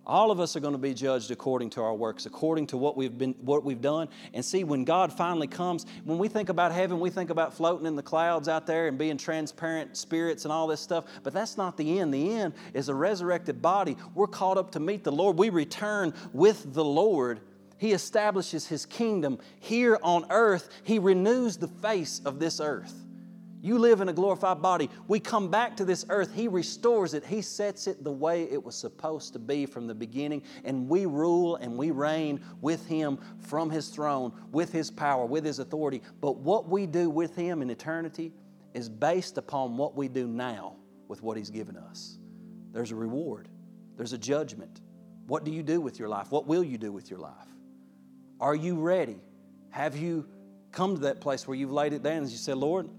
all 0.06 0.32
of 0.32 0.40
us 0.40 0.56
are 0.56 0.60
going 0.60 0.74
to 0.74 0.80
be 0.80 0.94
judged 0.94 1.30
according 1.30 1.70
to 1.72 1.82
our 1.82 1.94
works, 1.94 2.26
according 2.26 2.68
to 2.68 2.78
what 2.78 2.98
we've 2.98 3.18
been 3.18 3.36
what 3.42 3.64
we've 3.64 3.82
done. 3.82 4.08
And 4.34 4.44
see, 4.44 4.64
when 4.64 4.84
God 4.84 5.14
finally 5.14 5.48
comes, 5.48 5.86
when 6.06 6.18
we 6.18 6.28
think 6.28 6.50
about 6.50 6.72
heaven, 6.72 7.00
we 7.00 7.10
think 7.10 7.30
about 7.30 7.54
floating 7.54 7.86
in 7.86 7.96
the 7.96 8.04
clouds 8.04 8.48
out 8.48 8.66
there 8.66 8.88
and 8.88 8.98
being 8.98 9.18
transparent 9.18 9.96
spirits 9.96 10.46
and 10.46 10.52
all 10.52 10.66
this 10.68 10.82
stuff. 10.82 11.06
But 11.24 11.34
that's 11.34 11.56
not 11.56 11.78
the 11.78 12.00
end. 12.00 12.14
The 12.14 12.32
end 12.32 12.54
is 12.74 12.90
a 12.90 12.96
resurrected 12.96 13.62
body. 13.62 13.96
We're 14.16 14.28
called 14.28 14.58
up 14.58 14.72
to 14.72 14.80
meet 14.80 15.04
the 15.04 15.12
Lord. 15.12 15.38
We 15.38 15.50
return 15.50 16.14
with 16.34 16.74
the 16.74 16.84
Lord. 16.84 17.42
He 17.78 17.94
establishes 17.94 18.68
his 18.68 18.86
kingdom 18.86 19.40
here 19.60 20.00
on 20.04 20.26
earth. 20.30 20.70
He 20.84 21.00
renews 21.00 21.58
the 21.58 21.68
face 21.68 22.22
of 22.26 22.40
this 22.40 22.60
earth. 22.60 23.01
You 23.62 23.78
live 23.78 24.02
in 24.02 24.10
a 24.10 24.14
glorified 24.14 24.62
body. 24.62 24.90
We 25.08 25.20
come 25.20 25.52
back 25.52 25.78
to 25.78 25.86
this 25.86 26.04
earth. 26.10 26.34
He 26.34 26.48
restores 26.48 27.14
it. 27.14 27.24
He 27.24 27.44
sets 27.44 27.86
it 27.86 28.04
the 28.04 28.12
way 28.12 28.44
it 28.44 28.64
was 28.64 28.76
supposed 28.76 29.34
to 29.34 29.40
be 29.40 29.68
from 29.68 29.86
the 29.86 29.94
beginning. 29.94 30.42
And 30.66 30.90
we 30.90 31.06
rule 31.06 31.58
and 31.58 31.78
we 31.78 31.92
reign 31.92 32.42
with 32.62 32.88
Him 32.88 33.20
from 33.40 33.70
His 33.70 33.90
throne, 33.90 34.34
with 34.52 34.72
His 34.72 34.90
power, 34.90 35.26
with 35.26 35.46
His 35.46 35.60
authority. 35.60 36.02
But 36.22 36.38
what 36.38 36.70
we 36.70 36.88
do 36.88 37.10
with 37.10 37.36
Him 37.36 37.62
in 37.62 37.70
eternity 37.70 38.34
is 38.74 38.90
based 38.90 39.38
upon 39.38 39.78
what 39.78 39.96
we 39.96 40.08
do 40.08 40.28
now 40.28 40.78
with 41.08 41.22
what 41.22 41.38
He's 41.38 41.52
given 41.52 41.78
us. 41.78 42.18
There's 42.72 42.92
a 42.92 42.96
reward, 42.96 43.48
there's 43.96 44.14
a 44.14 44.18
judgment. 44.18 44.82
What 45.28 45.44
do 45.44 45.52
you 45.52 45.62
do 45.62 45.80
with 45.80 46.00
your 46.00 46.10
life? 46.10 46.32
What 46.32 46.48
will 46.48 46.64
you 46.64 46.78
do 46.78 46.92
with 46.92 47.10
your 47.12 47.20
life? 47.20 47.48
Are 48.40 48.56
you 48.56 48.76
ready? 48.76 49.18
Have 49.70 49.96
you 49.96 50.28
come 50.72 50.96
to 50.96 51.02
that 51.02 51.22
place 51.22 51.48
where 51.48 51.56
you've 51.56 51.72
laid 51.72 51.94
it 51.94 52.02
down 52.02 52.24
and 52.24 52.30
you 52.30 52.38
said, 52.38 52.58
Lord, 52.58 52.90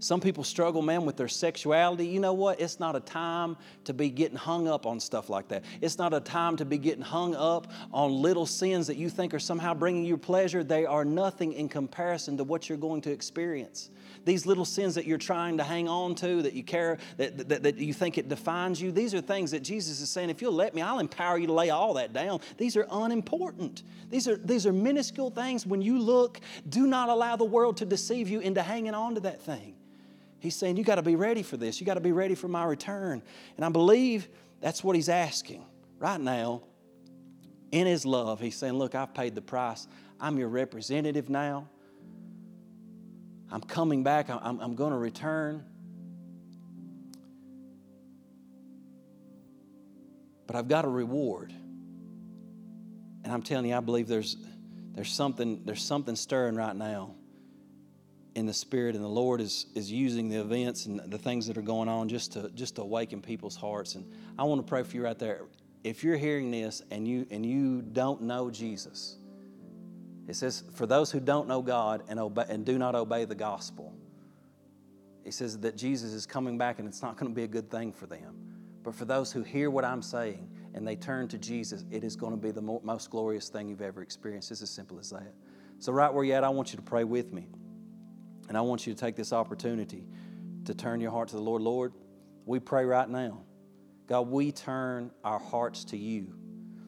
Some 0.00 0.18
people 0.18 0.44
struggle, 0.44 0.80
man, 0.80 1.04
with 1.04 1.18
their 1.18 1.28
sexuality. 1.28 2.06
You 2.06 2.20
know 2.20 2.32
what? 2.32 2.58
It's 2.58 2.80
not 2.80 2.96
a 2.96 3.00
time 3.00 3.58
to 3.84 3.92
be 3.92 4.08
getting 4.08 4.38
hung 4.38 4.66
up 4.66 4.86
on 4.86 4.98
stuff 4.98 5.28
like 5.28 5.48
that. 5.48 5.62
It's 5.82 5.98
not 5.98 6.14
a 6.14 6.20
time 6.20 6.56
to 6.56 6.64
be 6.64 6.78
getting 6.78 7.02
hung 7.02 7.34
up 7.34 7.70
on 7.92 8.10
little 8.10 8.46
sins 8.46 8.86
that 8.86 8.96
you 8.96 9.10
think 9.10 9.34
are 9.34 9.38
somehow 9.38 9.74
bringing 9.74 10.06
you 10.06 10.16
pleasure. 10.16 10.64
They 10.64 10.86
are 10.86 11.04
nothing 11.04 11.52
in 11.52 11.68
comparison 11.68 12.38
to 12.38 12.44
what 12.44 12.66
you're 12.66 12.78
going 12.78 13.02
to 13.02 13.10
experience. 13.10 13.90
These 14.24 14.46
little 14.46 14.64
sins 14.64 14.94
that 14.94 15.04
you're 15.04 15.18
trying 15.18 15.58
to 15.58 15.64
hang 15.64 15.86
on 15.86 16.14
to, 16.16 16.40
that 16.42 16.54
you 16.54 16.62
care, 16.62 16.96
that, 17.18 17.48
that, 17.50 17.62
that 17.62 17.76
you 17.76 17.92
think 17.92 18.16
it 18.16 18.30
defines 18.30 18.80
you, 18.80 18.92
these 18.92 19.12
are 19.12 19.20
things 19.20 19.50
that 19.50 19.60
Jesus 19.60 20.00
is 20.00 20.08
saying, 20.08 20.30
if 20.30 20.40
you'll 20.40 20.52
let 20.52 20.74
me, 20.74 20.80
I'll 20.80 20.98
empower 20.98 21.36
you 21.36 21.46
to 21.46 21.52
lay 21.52 21.68
all 21.68 21.94
that 21.94 22.14
down. 22.14 22.40
These 22.56 22.74
are 22.76 22.86
unimportant. 22.90 23.82
These 24.08 24.28
are, 24.28 24.36
these 24.36 24.66
are 24.66 24.72
minuscule 24.72 25.30
things. 25.30 25.66
When 25.66 25.82
you 25.82 25.98
look, 25.98 26.40
do 26.70 26.86
not 26.86 27.10
allow 27.10 27.36
the 27.36 27.44
world 27.44 27.76
to 27.78 27.84
deceive 27.84 28.30
you 28.30 28.40
into 28.40 28.62
hanging 28.62 28.94
on 28.94 29.14
to 29.16 29.20
that 29.20 29.42
thing. 29.42 29.74
He's 30.40 30.56
saying, 30.56 30.76
You 30.76 30.84
got 30.84 30.96
to 30.96 31.02
be 31.02 31.16
ready 31.16 31.42
for 31.42 31.56
this. 31.56 31.80
You 31.80 31.86
got 31.86 31.94
to 31.94 32.00
be 32.00 32.12
ready 32.12 32.34
for 32.34 32.48
my 32.48 32.64
return. 32.64 33.22
And 33.56 33.64
I 33.64 33.68
believe 33.68 34.28
that's 34.60 34.82
what 34.82 34.96
he's 34.96 35.08
asking 35.08 35.64
right 35.98 36.20
now. 36.20 36.62
In 37.70 37.86
his 37.86 38.04
love, 38.04 38.40
he's 38.40 38.56
saying, 38.56 38.74
Look, 38.74 38.94
I've 38.94 39.14
paid 39.14 39.34
the 39.34 39.42
price. 39.42 39.86
I'm 40.18 40.38
your 40.38 40.48
representative 40.48 41.28
now. 41.28 41.68
I'm 43.52 43.60
coming 43.60 44.02
back. 44.02 44.30
I'm, 44.30 44.60
I'm 44.60 44.74
going 44.74 44.92
to 44.92 44.98
return. 44.98 45.64
But 50.46 50.56
I've 50.56 50.68
got 50.68 50.84
a 50.84 50.88
reward. 50.88 51.52
And 53.22 53.32
I'm 53.32 53.42
telling 53.42 53.66
you, 53.66 53.76
I 53.76 53.80
believe 53.80 54.08
there's, 54.08 54.36
there's, 54.94 55.12
something, 55.12 55.62
there's 55.64 55.82
something 55.82 56.16
stirring 56.16 56.56
right 56.56 56.74
now 56.74 57.14
in 58.34 58.46
the 58.46 58.54
spirit 58.54 58.94
and 58.94 59.04
the 59.04 59.08
lord 59.08 59.40
is, 59.40 59.66
is 59.74 59.90
using 59.90 60.28
the 60.28 60.36
events 60.36 60.86
and 60.86 61.00
the 61.10 61.18
things 61.18 61.46
that 61.46 61.58
are 61.58 61.62
going 61.62 61.88
on 61.88 62.08
just 62.08 62.32
to 62.32 62.48
just 62.50 62.76
to 62.76 62.82
awaken 62.82 63.20
people's 63.20 63.56
hearts. 63.56 63.94
And 63.94 64.10
i 64.38 64.44
want 64.44 64.64
to 64.64 64.68
pray 64.68 64.82
for 64.82 64.96
you 64.96 65.04
right 65.04 65.18
there. 65.18 65.42
If 65.82 66.04
you're 66.04 66.16
hearing 66.16 66.50
this 66.50 66.82
and 66.90 67.08
you 67.08 67.26
and 67.30 67.44
you 67.44 67.82
don't 67.82 68.22
know 68.22 68.50
jesus 68.50 69.16
it 70.28 70.36
says 70.36 70.62
for 70.74 70.86
those 70.86 71.10
who 71.10 71.18
don't 71.18 71.48
know 71.48 71.62
god 71.62 72.02
and 72.08 72.20
obey 72.20 72.44
and 72.48 72.64
do 72.64 72.78
not 72.78 72.94
obey 72.94 73.24
the 73.24 73.34
gospel 73.34 73.92
it 75.24 75.34
says 75.34 75.58
that 75.60 75.76
jesus 75.76 76.12
is 76.12 76.26
coming 76.26 76.58
back 76.58 76.78
and 76.78 76.86
it's 76.86 77.02
not 77.02 77.16
going 77.16 77.30
to 77.30 77.34
be 77.34 77.44
a 77.44 77.48
good 77.48 77.70
thing 77.70 77.92
for 77.92 78.06
them. 78.06 78.36
But 78.82 78.94
for 78.94 79.04
those 79.04 79.32
who 79.32 79.42
hear 79.42 79.70
what 79.70 79.84
i'm 79.84 80.02
saying 80.02 80.48
and 80.74 80.86
they 80.86 80.96
turn 80.96 81.26
to 81.28 81.38
jesus 81.38 81.84
it 81.90 82.04
is 82.04 82.14
going 82.14 82.32
to 82.32 82.38
be 82.38 82.50
the 82.52 82.62
most 82.62 83.10
glorious 83.10 83.48
thing 83.48 83.68
you've 83.68 83.82
ever 83.82 84.02
experienced. 84.02 84.50
It's 84.50 84.62
as 84.62 84.70
simple 84.70 84.98
as 84.98 85.10
that. 85.10 85.34
So 85.78 85.92
right 85.92 86.12
where 86.12 86.22
you're 86.24 86.36
at 86.36 86.44
i 86.44 86.48
want 86.48 86.72
you 86.72 86.76
to 86.76 86.82
pray 86.82 87.04
with 87.04 87.32
me 87.32 87.48
and 88.50 88.58
I 88.58 88.62
want 88.62 88.84
you 88.84 88.92
to 88.92 88.98
take 88.98 89.14
this 89.14 89.32
opportunity 89.32 90.04
to 90.64 90.74
turn 90.74 91.00
your 91.00 91.12
heart 91.12 91.28
to 91.28 91.36
the 91.36 91.40
Lord. 91.40 91.62
Lord, 91.62 91.92
we 92.44 92.58
pray 92.58 92.84
right 92.84 93.08
now. 93.08 93.44
God, 94.08 94.22
we 94.22 94.50
turn 94.50 95.12
our 95.22 95.38
hearts 95.38 95.84
to 95.84 95.96
you. 95.96 96.34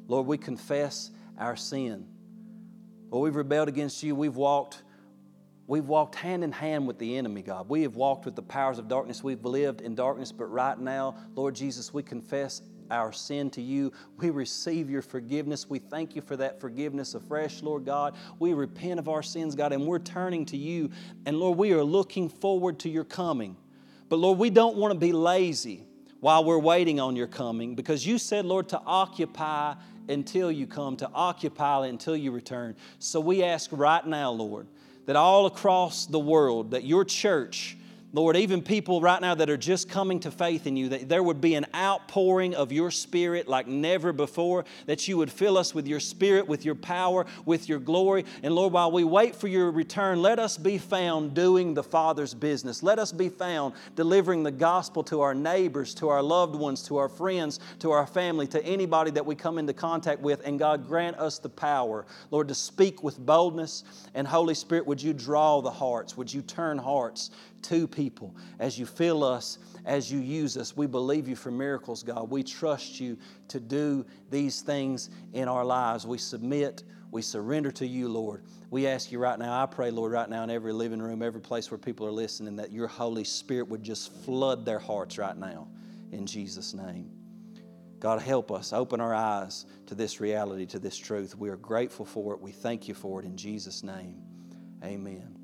Lord, 0.08 0.26
we 0.26 0.38
confess 0.38 1.12
our 1.38 1.54
sin. 1.54 2.08
Lord, 3.10 3.22
we've 3.22 3.36
rebelled 3.36 3.68
against 3.68 4.02
you. 4.02 4.16
We've 4.16 4.34
walked, 4.34 4.82
we've 5.68 5.86
walked 5.86 6.16
hand 6.16 6.42
in 6.42 6.50
hand 6.50 6.88
with 6.88 6.98
the 6.98 7.16
enemy, 7.16 7.42
God. 7.42 7.68
We 7.68 7.82
have 7.82 7.94
walked 7.94 8.24
with 8.24 8.34
the 8.34 8.42
powers 8.42 8.80
of 8.80 8.88
darkness. 8.88 9.22
We've 9.22 9.44
lived 9.44 9.82
in 9.82 9.94
darkness, 9.94 10.32
but 10.32 10.46
right 10.46 10.76
now, 10.76 11.14
Lord 11.36 11.54
Jesus, 11.54 11.94
we 11.94 12.02
confess 12.02 12.60
our 12.92 13.12
sin 13.12 13.50
to 13.50 13.62
you. 13.62 13.92
We 14.18 14.30
receive 14.30 14.90
your 14.90 15.02
forgiveness. 15.02 15.68
We 15.68 15.78
thank 15.78 16.14
you 16.14 16.22
for 16.22 16.36
that 16.36 16.60
forgiveness 16.60 17.14
afresh, 17.14 17.62
Lord 17.62 17.84
God. 17.84 18.14
We 18.38 18.52
repent 18.52 19.00
of 19.00 19.08
our 19.08 19.22
sins, 19.22 19.54
God, 19.54 19.72
and 19.72 19.86
we're 19.86 19.98
turning 19.98 20.44
to 20.46 20.56
you. 20.56 20.90
And 21.26 21.38
Lord, 21.38 21.58
we 21.58 21.72
are 21.72 21.82
looking 21.82 22.28
forward 22.28 22.78
to 22.80 22.88
your 22.88 23.04
coming. 23.04 23.56
But 24.08 24.18
Lord, 24.18 24.38
we 24.38 24.50
don't 24.50 24.76
want 24.76 24.92
to 24.92 24.98
be 24.98 25.12
lazy 25.12 25.86
while 26.20 26.44
we're 26.44 26.58
waiting 26.58 27.00
on 27.00 27.16
your 27.16 27.26
coming 27.26 27.74
because 27.74 28.06
you 28.06 28.18
said, 28.18 28.44
Lord, 28.44 28.68
to 28.68 28.80
occupy 28.86 29.74
until 30.08 30.52
you 30.52 30.66
come, 30.66 30.96
to 30.98 31.10
occupy 31.14 31.86
until 31.86 32.16
you 32.16 32.30
return. 32.30 32.76
So 32.98 33.20
we 33.20 33.42
ask 33.42 33.70
right 33.72 34.06
now, 34.06 34.30
Lord, 34.30 34.66
that 35.06 35.16
all 35.16 35.46
across 35.46 36.06
the 36.06 36.18
world, 36.18 36.72
that 36.72 36.84
your 36.84 37.04
church, 37.04 37.76
Lord, 38.14 38.36
even 38.36 38.60
people 38.60 39.00
right 39.00 39.20
now 39.22 39.34
that 39.34 39.48
are 39.48 39.56
just 39.56 39.88
coming 39.88 40.20
to 40.20 40.30
faith 40.30 40.66
in 40.66 40.76
you, 40.76 40.90
that 40.90 41.08
there 41.08 41.22
would 41.22 41.40
be 41.40 41.54
an 41.54 41.64
outpouring 41.74 42.54
of 42.54 42.70
your 42.70 42.90
spirit 42.90 43.48
like 43.48 43.66
never 43.66 44.12
before, 44.12 44.66
that 44.84 45.08
you 45.08 45.16
would 45.16 45.32
fill 45.32 45.56
us 45.56 45.74
with 45.74 45.86
your 45.86 45.98
spirit, 46.00 46.46
with 46.46 46.66
your 46.66 46.74
power, 46.74 47.24
with 47.46 47.70
your 47.70 47.78
glory. 47.78 48.26
And 48.42 48.54
Lord, 48.54 48.74
while 48.74 48.92
we 48.92 49.02
wait 49.02 49.34
for 49.34 49.48
your 49.48 49.70
return, 49.70 50.20
let 50.20 50.38
us 50.38 50.58
be 50.58 50.76
found 50.76 51.32
doing 51.32 51.72
the 51.72 51.82
Father's 51.82 52.34
business. 52.34 52.82
Let 52.82 52.98
us 52.98 53.12
be 53.12 53.30
found 53.30 53.72
delivering 53.96 54.42
the 54.42 54.50
gospel 54.50 55.02
to 55.04 55.22
our 55.22 55.34
neighbors, 55.34 55.94
to 55.94 56.10
our 56.10 56.22
loved 56.22 56.54
ones, 56.54 56.82
to 56.88 56.98
our 56.98 57.08
friends, 57.08 57.60
to 57.78 57.92
our 57.92 58.06
family, 58.06 58.46
to 58.48 58.62
anybody 58.62 59.10
that 59.12 59.24
we 59.24 59.34
come 59.34 59.56
into 59.56 59.72
contact 59.72 60.20
with. 60.20 60.46
And 60.46 60.58
God, 60.58 60.86
grant 60.86 61.16
us 61.16 61.38
the 61.38 61.48
power, 61.48 62.04
Lord, 62.30 62.48
to 62.48 62.54
speak 62.54 63.02
with 63.02 63.18
boldness. 63.18 63.84
And 64.14 64.28
Holy 64.28 64.54
Spirit, 64.54 64.86
would 64.86 65.02
you 65.02 65.14
draw 65.14 65.62
the 65.62 65.70
hearts? 65.70 66.14
Would 66.18 66.32
you 66.32 66.42
turn 66.42 66.76
hearts 66.76 67.30
to 67.64 67.86
people 67.86 68.34
as 68.58 68.78
you 68.78 68.86
fill 68.86 69.24
us, 69.24 69.58
as 69.84 70.10
you 70.10 70.18
use 70.18 70.56
us. 70.56 70.76
We 70.76 70.86
believe 70.86 71.28
you 71.28 71.36
for 71.36 71.50
miracles, 71.50 72.02
God. 72.02 72.30
We 72.30 72.42
trust 72.42 73.00
you 73.00 73.18
to 73.48 73.60
do 73.60 74.04
these 74.30 74.60
things 74.60 75.10
in 75.32 75.48
our 75.48 75.64
lives. 75.64 76.06
We 76.06 76.18
submit, 76.18 76.84
we 77.10 77.22
surrender 77.22 77.70
to 77.72 77.86
you, 77.86 78.08
Lord. 78.08 78.44
We 78.70 78.86
ask 78.86 79.12
you 79.12 79.18
right 79.18 79.38
now, 79.38 79.62
I 79.62 79.66
pray, 79.66 79.90
Lord, 79.90 80.12
right 80.12 80.28
now 80.28 80.44
in 80.44 80.50
every 80.50 80.72
living 80.72 81.00
room, 81.00 81.22
every 81.22 81.40
place 81.40 81.70
where 81.70 81.78
people 81.78 82.06
are 82.06 82.12
listening, 82.12 82.56
that 82.56 82.72
your 82.72 82.88
Holy 82.88 83.24
Spirit 83.24 83.68
would 83.68 83.82
just 83.82 84.12
flood 84.24 84.64
their 84.64 84.78
hearts 84.78 85.18
right 85.18 85.36
now 85.36 85.68
in 86.12 86.26
Jesus' 86.26 86.74
name. 86.74 87.10
God, 88.00 88.20
help 88.20 88.50
us. 88.50 88.72
Open 88.72 89.00
our 89.00 89.14
eyes 89.14 89.64
to 89.86 89.94
this 89.94 90.20
reality, 90.20 90.66
to 90.66 90.80
this 90.80 90.96
truth. 90.96 91.36
We 91.36 91.50
are 91.50 91.56
grateful 91.56 92.04
for 92.04 92.34
it. 92.34 92.40
We 92.40 92.50
thank 92.50 92.88
you 92.88 92.94
for 92.94 93.20
it 93.20 93.24
in 93.24 93.36
Jesus' 93.36 93.84
name. 93.84 94.22
Amen. 94.82 95.41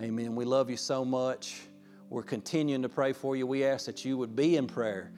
Amen. 0.00 0.36
We 0.36 0.44
love 0.44 0.70
you 0.70 0.76
so 0.76 1.04
much. 1.04 1.60
We're 2.08 2.22
continuing 2.22 2.82
to 2.82 2.88
pray 2.88 3.12
for 3.12 3.34
you. 3.34 3.48
We 3.48 3.64
ask 3.64 3.86
that 3.86 4.04
you 4.04 4.16
would 4.16 4.36
be 4.36 4.56
in 4.56 4.68
prayer, 4.68 5.10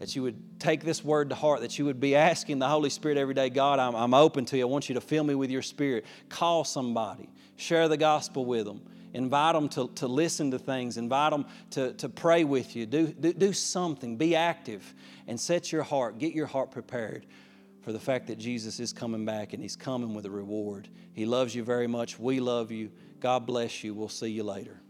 that 0.00 0.16
you 0.16 0.22
would 0.24 0.58
take 0.58 0.82
this 0.82 1.04
word 1.04 1.28
to 1.30 1.36
heart, 1.36 1.60
that 1.60 1.78
you 1.78 1.84
would 1.84 2.00
be 2.00 2.16
asking 2.16 2.58
the 2.58 2.68
Holy 2.68 2.90
Spirit 2.90 3.16
every 3.16 3.34
day 3.34 3.48
God, 3.48 3.78
I'm, 3.78 3.94
I'm 3.94 4.12
open 4.12 4.44
to 4.46 4.56
you. 4.56 4.64
I 4.66 4.66
want 4.68 4.88
you 4.88 4.96
to 4.96 5.00
fill 5.00 5.22
me 5.22 5.36
with 5.36 5.50
your 5.50 5.62
spirit. 5.62 6.04
Call 6.28 6.64
somebody, 6.64 7.30
share 7.54 7.86
the 7.86 7.96
gospel 7.96 8.44
with 8.44 8.66
them. 8.66 8.82
Invite 9.12 9.54
them 9.54 9.68
to, 9.68 9.88
to 9.94 10.08
listen 10.08 10.50
to 10.50 10.58
things. 10.58 10.96
Invite 10.96 11.30
them 11.30 11.46
to, 11.70 11.92
to 11.92 12.08
pray 12.08 12.42
with 12.42 12.74
you. 12.74 12.86
Do, 12.86 13.06
do, 13.06 13.32
do 13.32 13.52
something. 13.52 14.16
Be 14.16 14.34
active 14.34 14.92
and 15.28 15.38
set 15.38 15.70
your 15.70 15.84
heart, 15.84 16.18
get 16.18 16.34
your 16.34 16.46
heart 16.46 16.72
prepared 16.72 17.24
for 17.82 17.92
the 17.92 18.00
fact 18.00 18.26
that 18.26 18.38
Jesus 18.38 18.80
is 18.80 18.92
coming 18.92 19.24
back 19.24 19.52
and 19.52 19.62
He's 19.62 19.76
coming 19.76 20.12
with 20.12 20.26
a 20.26 20.30
reward. 20.30 20.88
He 21.12 21.24
loves 21.24 21.54
you 21.54 21.62
very 21.62 21.86
much. 21.86 22.18
We 22.18 22.40
love 22.40 22.72
you. 22.72 22.90
God 23.24 23.46
bless 23.46 23.82
you. 23.82 23.94
We'll 23.94 24.10
see 24.10 24.28
you 24.28 24.42
later. 24.42 24.83